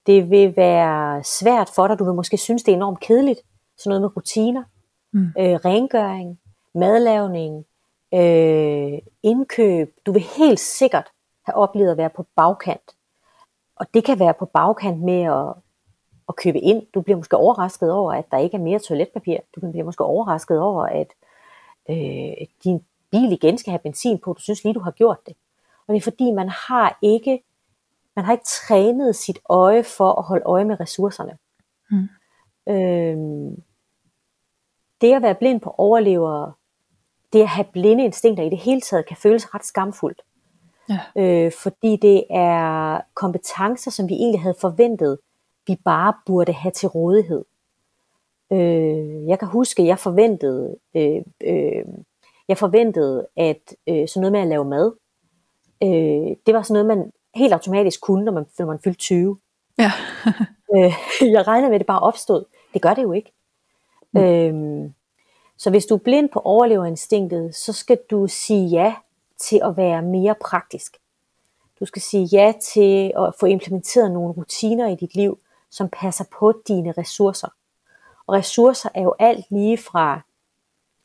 Det 0.06 0.30
vil 0.30 0.56
være 0.56 1.24
svært 1.24 1.68
for 1.74 1.88
dig, 1.88 1.98
du 1.98 2.04
vil 2.04 2.14
måske 2.14 2.36
synes, 2.36 2.62
det 2.62 2.72
er 2.72 2.76
enormt 2.76 3.00
kedeligt. 3.00 3.40
Sådan 3.78 3.90
noget 3.90 4.02
med 4.02 4.16
rutiner, 4.16 4.64
Mm. 5.12 5.24
øh, 5.38 5.54
rengøring, 5.64 6.40
madlavning, 6.74 7.64
øh, 8.14 8.98
indkøb. 9.22 9.94
Du 10.06 10.12
vil 10.12 10.22
helt 10.22 10.60
sikkert 10.60 11.08
have 11.46 11.54
oplevet 11.56 11.90
at 11.90 11.96
være 11.96 12.10
på 12.10 12.26
bagkant. 12.36 12.96
Og 13.80 13.86
det 13.94 14.04
kan 14.04 14.18
være 14.18 14.34
på 14.34 14.44
bagkant 14.44 15.02
med 15.02 15.22
at, 15.22 15.54
at 16.28 16.36
købe 16.36 16.58
ind. 16.58 16.86
Du 16.94 17.00
bliver 17.00 17.16
måske 17.16 17.36
overrasket 17.36 17.92
over, 17.92 18.12
at 18.12 18.24
der 18.30 18.38
ikke 18.38 18.56
er 18.56 18.60
mere 18.60 18.78
toiletpapir. 18.78 19.36
Du 19.54 19.70
bliver 19.70 19.84
måske 19.84 20.04
overrasket 20.04 20.60
over, 20.60 20.84
at 20.84 21.06
øh, 21.90 22.46
din 22.64 22.84
bil 23.10 23.32
igen 23.32 23.58
skal 23.58 23.70
have 23.70 23.78
benzin 23.78 24.18
på. 24.18 24.32
Du 24.32 24.40
synes 24.40 24.64
lige, 24.64 24.74
du 24.74 24.80
har 24.80 24.90
gjort 24.90 25.26
det. 25.26 25.36
Og 25.86 25.94
det 25.94 26.00
er 26.00 26.04
fordi, 26.04 26.30
man 26.30 26.48
har 26.48 26.98
ikke, 27.02 27.42
man 28.16 28.24
har 28.24 28.32
ikke 28.32 28.44
trænet 28.44 29.16
sit 29.16 29.38
øje 29.48 29.84
for 29.84 30.12
at 30.12 30.24
holde 30.24 30.44
øje 30.46 30.64
med 30.64 30.80
ressourcerne. 30.80 31.38
Mm. 31.90 32.08
Øhm, 32.72 33.62
det 35.00 35.14
at 35.14 35.22
være 35.22 35.34
blind 35.34 35.60
på 35.60 35.74
overlever 35.78 36.52
det 37.32 37.40
at 37.42 37.48
have 37.48 37.66
blinde 37.72 38.04
instinkter 38.04 38.44
i 38.44 38.50
det 38.50 38.58
hele 38.58 38.80
taget 38.80 39.06
kan 39.06 39.16
føles 39.16 39.54
ret 39.54 39.64
skamfuldt. 39.64 40.22
Ja. 40.90 41.00
Øh, 41.16 41.52
fordi 41.52 41.96
det 41.96 42.24
er 42.30 43.00
kompetencer, 43.14 43.90
som 43.90 44.08
vi 44.08 44.14
egentlig 44.14 44.40
havde 44.40 44.56
forventet, 44.60 45.18
vi 45.66 45.76
bare 45.84 46.14
burde 46.26 46.52
have 46.52 46.72
til 46.72 46.88
rådighed. 46.88 47.44
Øh, 48.52 49.28
jeg 49.28 49.38
kan 49.38 49.48
huske, 49.48 49.82
at 49.82 49.88
jeg 49.88 49.98
forventede, 49.98 50.76
øh, 50.94 51.22
øh, 51.40 51.84
jeg 52.48 52.58
forventede, 52.58 53.26
at 53.36 53.74
øh, 53.88 54.08
sådan 54.08 54.20
noget 54.20 54.32
med 54.32 54.40
at 54.40 54.48
lave 54.48 54.64
mad, 54.64 54.92
øh, 55.82 56.36
det 56.46 56.54
var 56.54 56.62
sådan 56.62 56.84
noget, 56.84 56.98
man 56.98 57.12
helt 57.34 57.52
automatisk 57.52 58.00
kunne, 58.00 58.24
når 58.24 58.32
man, 58.32 58.46
når 58.58 58.66
man 58.66 58.78
fyldte 58.84 58.98
20. 58.98 59.38
Ja. 59.78 59.92
øh, 60.76 60.92
jeg 61.20 61.46
regner 61.46 61.68
med, 61.68 61.74
at 61.74 61.80
det 61.80 61.86
bare 61.86 62.00
opstod. 62.00 62.44
Det 62.74 62.82
gør 62.82 62.94
det 62.94 63.02
jo 63.02 63.12
ikke. 63.12 63.32
Mm. 64.12 64.20
Øh, 64.20 64.90
så 65.56 65.70
hvis 65.70 65.86
du 65.86 65.94
er 65.94 65.98
blind 65.98 66.28
på 66.28 66.40
overleverinstinktet, 66.44 67.54
så 67.54 67.72
skal 67.72 67.98
du 68.10 68.26
sige 68.26 68.68
ja 68.68 68.94
til 69.40 69.60
at 69.64 69.76
være 69.76 70.02
mere 70.02 70.34
praktisk. 70.40 70.96
Du 71.80 71.84
skal 71.84 72.02
sige 72.02 72.24
ja 72.24 72.52
til 72.62 73.12
at 73.18 73.34
få 73.40 73.46
implementeret 73.46 74.12
nogle 74.12 74.34
rutiner 74.34 74.88
i 74.88 74.94
dit 74.94 75.14
liv, 75.14 75.38
som 75.70 75.88
passer 75.88 76.24
på 76.38 76.62
dine 76.68 76.92
ressourcer. 76.92 77.48
Og 78.26 78.34
ressourcer 78.34 78.88
er 78.94 79.02
jo 79.02 79.14
alt 79.18 79.46
lige 79.50 79.78
fra 79.78 80.20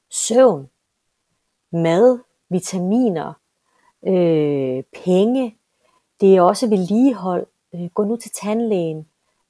søvn, 0.09 0.69
mad, 1.71 2.19
vitaminer, 2.49 3.33
øh, 4.07 4.83
penge. 5.03 5.57
Det 6.21 6.35
er 6.35 6.41
også 6.41 6.69
vedligehold. 6.69 7.47
Øh, 7.75 7.89
gå 7.93 8.03
nu 8.03 8.15
til 8.15 8.31
tandlægen. 8.31 9.07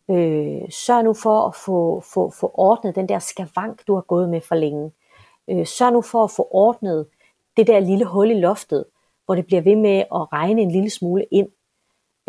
Øh, 0.10 0.72
sørg 0.72 1.04
nu 1.04 1.14
for 1.14 1.48
at 1.48 1.56
få, 1.56 2.00
få, 2.14 2.30
få 2.30 2.52
ordnet 2.54 2.96
den 2.96 3.10
der 3.10 3.20
skavank, 3.20 3.88
du 3.88 3.94
har 3.94 4.02
gået 4.02 4.30
med 4.30 4.42
for 4.42 4.56
længe. 4.56 4.92
Øh, 5.48 5.66
sørg 5.66 5.94
nu 5.94 6.02
for 6.02 6.24
at 6.24 6.32
få 6.32 6.48
ordnet 6.52 7.08
det 7.58 7.68
der 7.68 7.80
lille 7.80 8.06
hul 8.06 8.32
i 8.32 8.40
loftet, 8.40 8.86
hvor 9.26 9.36
det 9.36 9.46
bliver 9.46 9.62
ved 9.62 9.76
med 9.76 9.98
at 9.98 10.34
regne 10.34 10.62
en 10.62 10.72
lille 10.72 10.90
smule 10.90 11.26
ind. 11.32 11.48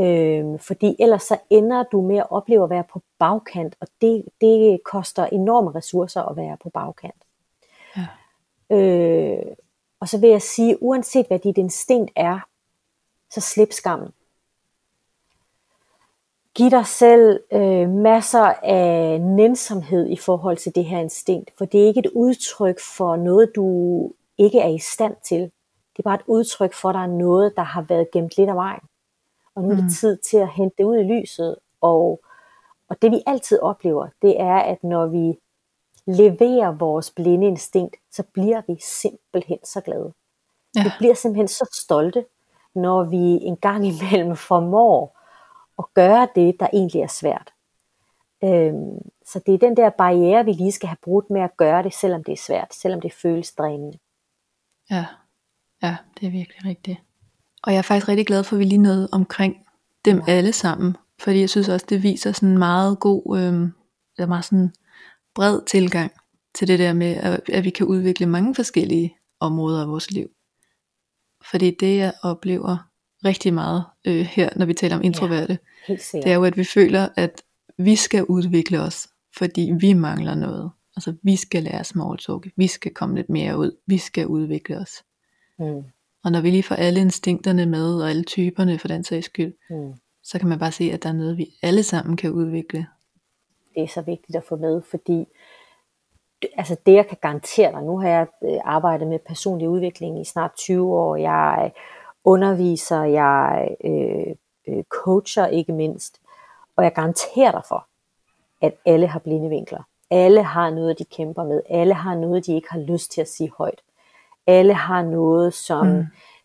Øh, 0.01 0.61
fordi 0.61 0.97
ellers 0.99 1.23
så 1.23 1.39
ender 1.51 1.83
du 1.83 2.01
med 2.01 2.17
at 2.17 2.31
opleve 2.31 2.65
at 2.65 2.71
være 2.71 2.85
på 2.93 3.03
bagkant, 3.19 3.77
og 3.81 3.89
det, 4.01 4.25
det 4.41 4.81
koster 4.85 5.25
enorme 5.25 5.71
ressourcer 5.75 6.23
at 6.23 6.37
være 6.37 6.57
på 6.63 6.71
bagkant. 6.71 7.23
Ja. 7.97 8.07
Øh, 8.77 9.57
og 10.01 10.09
så 10.09 10.21
vil 10.21 10.31
jeg 10.31 10.43
sige, 10.43 10.83
uanset 10.83 11.27
hvad 11.27 11.39
dit 11.39 11.59
instinkt 11.59 12.11
er, 12.17 12.41
så 13.31 13.41
slip 13.41 13.73
skammen. 13.73 14.09
Giv 16.55 16.71
dig 16.71 16.87
selv 16.87 17.41
øh, 17.53 17.89
masser 17.91 18.53
af 18.63 19.21
nænsomhed 19.21 20.09
i 20.09 20.17
forhold 20.17 20.57
til 20.57 20.75
det 20.75 20.85
her 20.85 20.99
instinkt, 20.99 21.51
for 21.59 21.65
det 21.65 21.83
er 21.83 21.87
ikke 21.87 22.01
et 22.01 22.11
udtryk 22.15 22.81
for 22.81 23.17
noget, 23.17 23.53
du 23.57 23.67
ikke 24.39 24.61
er 24.61 24.69
i 24.69 24.79
stand 24.79 25.17
til. 25.25 25.41
Det 25.41 25.99
er 25.99 26.03
bare 26.03 26.15
et 26.15 26.27
udtryk 26.27 26.75
for, 26.75 26.89
at 26.89 26.95
der 26.95 27.01
er 27.01 27.07
noget, 27.07 27.53
der 27.57 27.63
har 27.63 27.83
været 27.83 28.11
gemt 28.11 28.39
lidt 28.39 28.51
af 28.51 28.57
vejen. 28.57 28.83
Og 29.55 29.63
nu 29.63 29.71
er 29.71 29.75
det 29.75 29.85
mm. 29.85 29.91
tid 29.91 30.17
til 30.17 30.37
at 30.37 30.49
hente 30.49 30.75
det 30.79 30.85
ud 30.85 30.97
i 30.99 31.03
lyset. 31.03 31.57
Og, 31.81 32.21
og 32.89 33.03
det 33.03 33.11
vi 33.11 33.23
altid 33.27 33.59
oplever, 33.59 34.09
det 34.23 34.41
er, 34.41 34.57
at 34.57 34.85
når 34.85 35.07
vi 35.07 35.39
leverer 36.07 36.73
vores 36.73 37.11
blinde 37.11 37.47
instinkt, 37.47 37.97
så 38.11 38.23
bliver 38.23 38.63
vi 38.67 38.77
simpelthen 38.83 39.59
så 39.65 39.81
glade. 39.81 40.13
Ja. 40.77 40.83
Vi 40.83 40.91
bliver 40.99 41.15
simpelthen 41.15 41.49
så 41.49 41.69
stolte, 41.73 42.25
når 42.75 43.05
vi 43.05 43.17
en 43.47 43.57
gang 43.57 43.87
imellem 43.87 44.37
formår 44.37 45.19
at 45.79 45.85
gøre 45.95 46.29
det, 46.35 46.61
der 46.61 46.69
egentlig 46.73 47.03
er 47.03 47.07
svært. 47.07 47.53
Øhm, 48.45 48.99
så 49.27 49.41
det 49.47 49.55
er 49.55 49.59
den 49.59 49.77
der 49.77 49.91
barriere, 49.91 50.45
vi 50.45 50.53
lige 50.53 50.73
skal 50.73 50.89
have 50.89 50.97
brugt 51.03 51.31
med 51.31 51.41
at 51.41 51.57
gøre 51.57 51.83
det, 51.83 51.95
selvom 51.95 52.25
det 52.25 52.33
er 52.33 52.43
svært, 52.47 52.75
selvom 52.75 53.01
det 53.01 53.13
føles 53.13 53.53
drænende. 53.53 53.99
Ja, 54.91 55.07
ja, 55.83 55.97
det 56.21 56.27
er 56.27 56.31
virkelig 56.31 56.65
rigtigt. 56.65 56.99
Og 57.63 57.73
jeg 57.73 57.79
er 57.79 57.83
faktisk 57.83 58.09
rigtig 58.09 58.27
glad 58.27 58.45
for, 58.45 58.57
at 58.57 58.61
vi 58.61 58.65
lige 58.65 58.79
nåede 58.79 59.09
omkring 59.13 59.57
dem 60.05 60.23
ja. 60.27 60.33
alle 60.33 60.53
sammen, 60.53 60.97
fordi 61.21 61.41
jeg 61.41 61.51
synes 61.51 61.69
også, 61.69 61.87
det 61.89 62.03
viser 62.03 62.33
sådan 62.33 62.49
en 62.49 62.59
meget 62.59 63.01
god, 63.01 63.39
øh, 63.39 63.69
eller 64.17 64.27
meget 64.27 64.45
sådan 64.45 64.73
bred 65.35 65.61
tilgang 65.67 66.13
til 66.55 66.69
det 66.69 66.79
der 66.79 66.93
med, 66.93 67.15
at, 67.15 67.41
at 67.53 67.65
vi 67.65 67.71
kan 67.71 67.87
udvikle 67.87 68.27
mange 68.27 68.55
forskellige 68.55 69.17
områder 69.41 69.83
af 69.83 69.89
vores 69.89 70.11
liv. 70.11 70.29
Fordi 71.51 71.77
det, 71.81 71.97
jeg 71.97 72.13
oplever 72.23 72.89
rigtig 73.25 73.55
meget 73.55 73.85
øh, 74.07 74.21
her, 74.21 74.51
når 74.57 74.67
vi 74.67 74.75
taler 74.75 74.97
om 74.97 75.03
introverte, 75.03 75.59
ja, 75.89 75.95
det 75.95 76.27
er 76.27 76.35
jo, 76.35 76.45
at 76.45 76.57
vi 76.57 76.65
føler, 76.65 77.09
at 77.17 77.43
vi 77.79 77.97
skal 77.97 78.25
udvikle 78.25 78.81
os, 78.81 79.09
fordi 79.37 79.73
vi 79.81 79.93
mangler 79.93 80.35
noget. 80.35 80.71
Altså, 80.97 81.15
vi 81.23 81.37
skal 81.37 81.63
lære 81.63 81.85
small 81.85 82.19
talk, 82.19 82.47
vi 82.57 82.67
skal 82.67 82.95
komme 82.95 83.17
lidt 83.17 83.29
mere 83.29 83.59
ud, 83.59 83.77
vi 83.87 83.99
skal 83.99 84.27
udvikle 84.27 84.79
os. 84.79 85.05
Mm. 85.59 85.85
Og 86.25 86.33
når 86.33 86.41
vi 86.41 86.51
lige 86.51 86.63
får 86.63 86.75
alle 86.75 87.01
instinkterne 87.01 87.67
med, 87.67 88.03
og 88.03 88.11
alle 88.11 88.25
typerne 88.25 88.79
for 88.79 88.89
den 88.89 89.05
sags 89.05 89.27
skyld, 89.27 89.55
mm. 89.71 89.95
så 90.23 90.39
kan 90.39 90.49
man 90.49 90.59
bare 90.59 90.73
se, 90.73 90.93
at 90.93 91.03
der 91.03 91.09
er 91.09 91.13
noget, 91.13 91.37
vi 91.37 91.47
alle 91.63 91.83
sammen 91.83 92.17
kan 92.17 92.31
udvikle. 92.31 92.87
Det 93.75 93.83
er 93.83 93.89
så 93.89 94.01
vigtigt 94.01 94.37
at 94.37 94.45
få 94.45 94.57
med, 94.57 94.83
fordi 94.83 95.27
altså 96.57 96.77
det 96.87 96.95
jeg 96.95 97.07
kan 97.07 97.19
garantere 97.21 97.73
dig, 97.73 97.83
nu 97.83 97.99
har 97.99 98.09
jeg 98.09 98.27
øh, 98.45 98.59
arbejdet 98.65 99.09
med 99.09 99.19
personlig 99.19 99.69
udvikling 99.69 100.21
i 100.21 100.25
snart 100.25 100.55
20 100.57 100.95
år, 100.95 101.17
jeg 101.17 101.73
underviser, 102.25 103.03
jeg 103.03 103.69
øh, 103.85 104.35
øh, 104.69 104.85
coacher 104.85 105.47
ikke 105.47 105.73
mindst, 105.73 106.21
og 106.77 106.85
jeg 106.85 106.93
garanterer 106.93 107.51
dig 107.51 107.63
for, 107.69 107.87
at 108.63 108.75
alle 108.87 109.07
har 109.07 109.19
blinde 109.19 109.49
vinkler. 109.49 109.83
Alle 110.11 110.43
har 110.43 110.71
noget, 110.71 110.99
de 110.99 111.05
kæmper 111.05 111.45
med. 111.45 111.63
Alle 111.71 111.95
har 111.95 112.15
noget, 112.15 112.47
de 112.47 112.55
ikke 112.55 112.71
har 112.71 112.79
lyst 112.79 113.13
til 113.13 113.21
at 113.21 113.29
sige 113.29 113.53
højt. 113.59 113.83
Alle 114.47 114.75
har 114.75 115.03
noget, 115.03 115.55
som 115.55 115.87
mm. 115.87 116.05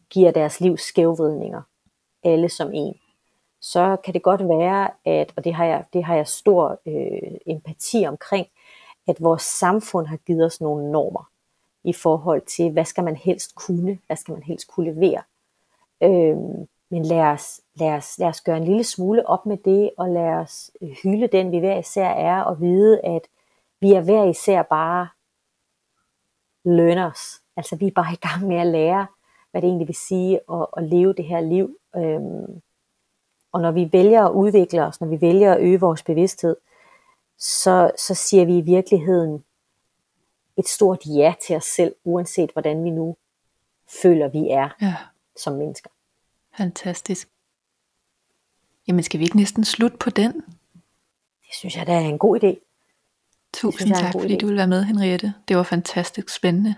giver 0.10 0.32
deres 0.32 0.60
liv 0.62 0.78
skævvridninger. 0.78 1.62
Alle 2.24 2.50
som 2.50 2.70
en. 2.74 2.96
Så 3.62 3.98
kan 4.04 4.14
det 4.14 4.24
godt 4.24 4.48
være, 4.48 4.90
at, 5.06 5.34
og 5.38 5.44
det 5.44 5.54
har 5.54 5.66
jeg, 5.66 5.86
det 5.94 6.04
har 6.04 6.16
jeg 6.16 6.28
stor 6.28 6.80
øh, 6.86 7.38
empati 7.46 8.06
omkring, 8.08 8.48
at 9.08 9.18
vores 9.20 9.42
samfund 9.42 10.08
har 10.08 10.18
givet 10.18 10.46
os 10.46 10.62
nogle 10.62 10.92
normer 10.92 11.30
i 11.84 11.94
forhold 11.94 12.42
til, 12.42 12.72
hvad 12.72 12.86
skal 12.86 13.04
man 13.04 13.16
helst 13.16 13.56
kunne, 13.56 14.00
hvad 14.08 14.18
skal 14.18 14.32
man 14.32 14.44
helst 14.44 14.68
kunne 14.68 14.94
levere. 14.94 15.22
Øhm, 16.04 16.68
men 16.90 17.06
lad 17.06 17.22
os, 17.22 17.62
lad, 17.76 17.94
os, 17.94 18.20
lad 18.20 18.28
os 18.28 18.42
gøre 18.42 18.58
en 18.58 18.64
lille 18.64 18.84
smule 18.84 19.30
op 19.30 19.46
med 19.46 19.58
det, 19.58 19.92
og 19.98 20.10
lad 20.10 20.30
os 20.30 20.72
hylde 21.04 21.28
den, 21.28 21.52
vi 21.52 21.60
hver 21.60 21.80
især 21.80 22.08
er, 22.10 22.42
og 22.42 22.62
vide, 22.62 23.00
at 23.00 23.22
vi 23.82 23.94
er 23.94 24.02
hver 24.02 24.24
især 24.24 24.64
bare 24.64 25.08
learners. 26.66 27.42
Altså 27.58 27.76
vi 27.76 27.88
er 27.88 27.92
bare 27.92 28.14
i 28.14 28.16
gang 28.16 28.48
med 28.48 28.58
at 28.58 28.68
lære, 28.68 29.08
hvad 29.52 29.62
det 29.62 29.68
egentlig 29.68 29.88
vil 29.88 29.96
sige 29.96 30.40
at, 30.52 30.68
at 30.78 30.84
leve 30.84 31.14
det 31.14 31.26
her 31.26 31.42
liv. 31.42 31.78
Øhm, 31.96 32.62
og 33.52 33.62
når 33.62 33.72
vi 33.72 33.90
vælger 33.92 34.26
at 34.26 34.32
udvikle 34.32 34.86
os, 34.86 35.02
når 35.02 35.08
vi 35.08 35.22
vælger 35.22 35.54
at 35.54 35.62
øge 35.62 35.80
vores 35.80 36.04
bevidsthed, 36.04 36.56
så, 37.38 37.92
så 37.98 38.14
siger 38.14 38.46
vi 38.46 38.58
i 38.58 38.62
virkeligheden 38.62 39.44
et 40.58 40.68
stort 40.68 41.06
ja 41.06 41.34
til 41.48 41.56
os 41.56 41.66
selv, 41.66 41.96
uanset 42.04 42.52
hvordan 42.52 42.84
vi 42.84 42.90
nu 42.90 43.16
føler, 44.02 44.28
vi 44.28 44.50
er 44.50 44.70
ja. 44.82 44.96
som 45.36 45.54
mennesker. 45.54 45.90
Fantastisk. 46.58 47.30
Jamen 48.88 49.04
skal 49.04 49.20
vi 49.20 49.24
ikke 49.24 49.38
næsten 49.38 49.66
slutte 49.66 49.98
på 49.98 50.10
den? 50.10 50.34
Det 51.48 51.54
synes 51.54 51.78
jeg, 51.78 51.88
der 51.88 51.94
er 51.94 52.00
en 52.00 52.20
god 52.20 52.44
idé. 52.44 52.71
Tusind 53.54 53.88
synes, 53.88 54.00
tak, 54.00 54.12
fordi 54.12 54.36
idé. 54.36 54.38
du 54.38 54.46
ville 54.46 54.58
være 54.58 54.68
med, 54.68 54.84
Henriette. 54.84 55.34
Det 55.48 55.58
var 55.58 55.64
fantastisk 55.64 56.30
spændende. 56.30 56.76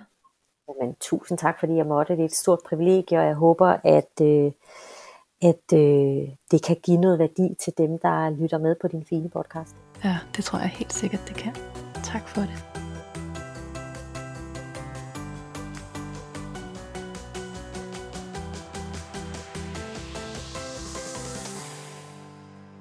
Jamen, 0.67 0.95
tusind 1.01 1.38
tak, 1.38 1.59
fordi 1.59 1.74
jeg 1.76 1.86
måtte. 1.86 2.13
Det 2.13 2.21
er 2.21 2.26
et 2.26 2.36
stort 2.36 2.59
privilegie, 2.65 3.19
og 3.19 3.26
jeg 3.26 3.36
håber, 3.36 3.78
at, 3.84 4.21
øh, 4.21 4.51
at 5.41 5.78
øh, 5.80 6.30
det 6.51 6.63
kan 6.63 6.78
give 6.84 6.97
noget 6.97 7.19
værdi 7.19 7.55
til 7.59 7.74
dem, 7.78 7.97
der 7.99 8.30
lytter 8.30 8.57
med 8.57 8.76
på 8.82 8.88
din 8.88 9.05
fine 9.05 9.30
podcast. 9.30 9.76
Ja, 10.03 10.17
det 10.36 10.43
tror 10.45 10.59
jeg 10.59 10.67
helt 10.67 10.93
sikkert, 10.93 11.21
det 11.28 11.36
kan. 11.36 11.55
Tak 12.03 12.28
for 12.28 12.41
det. 12.41 12.72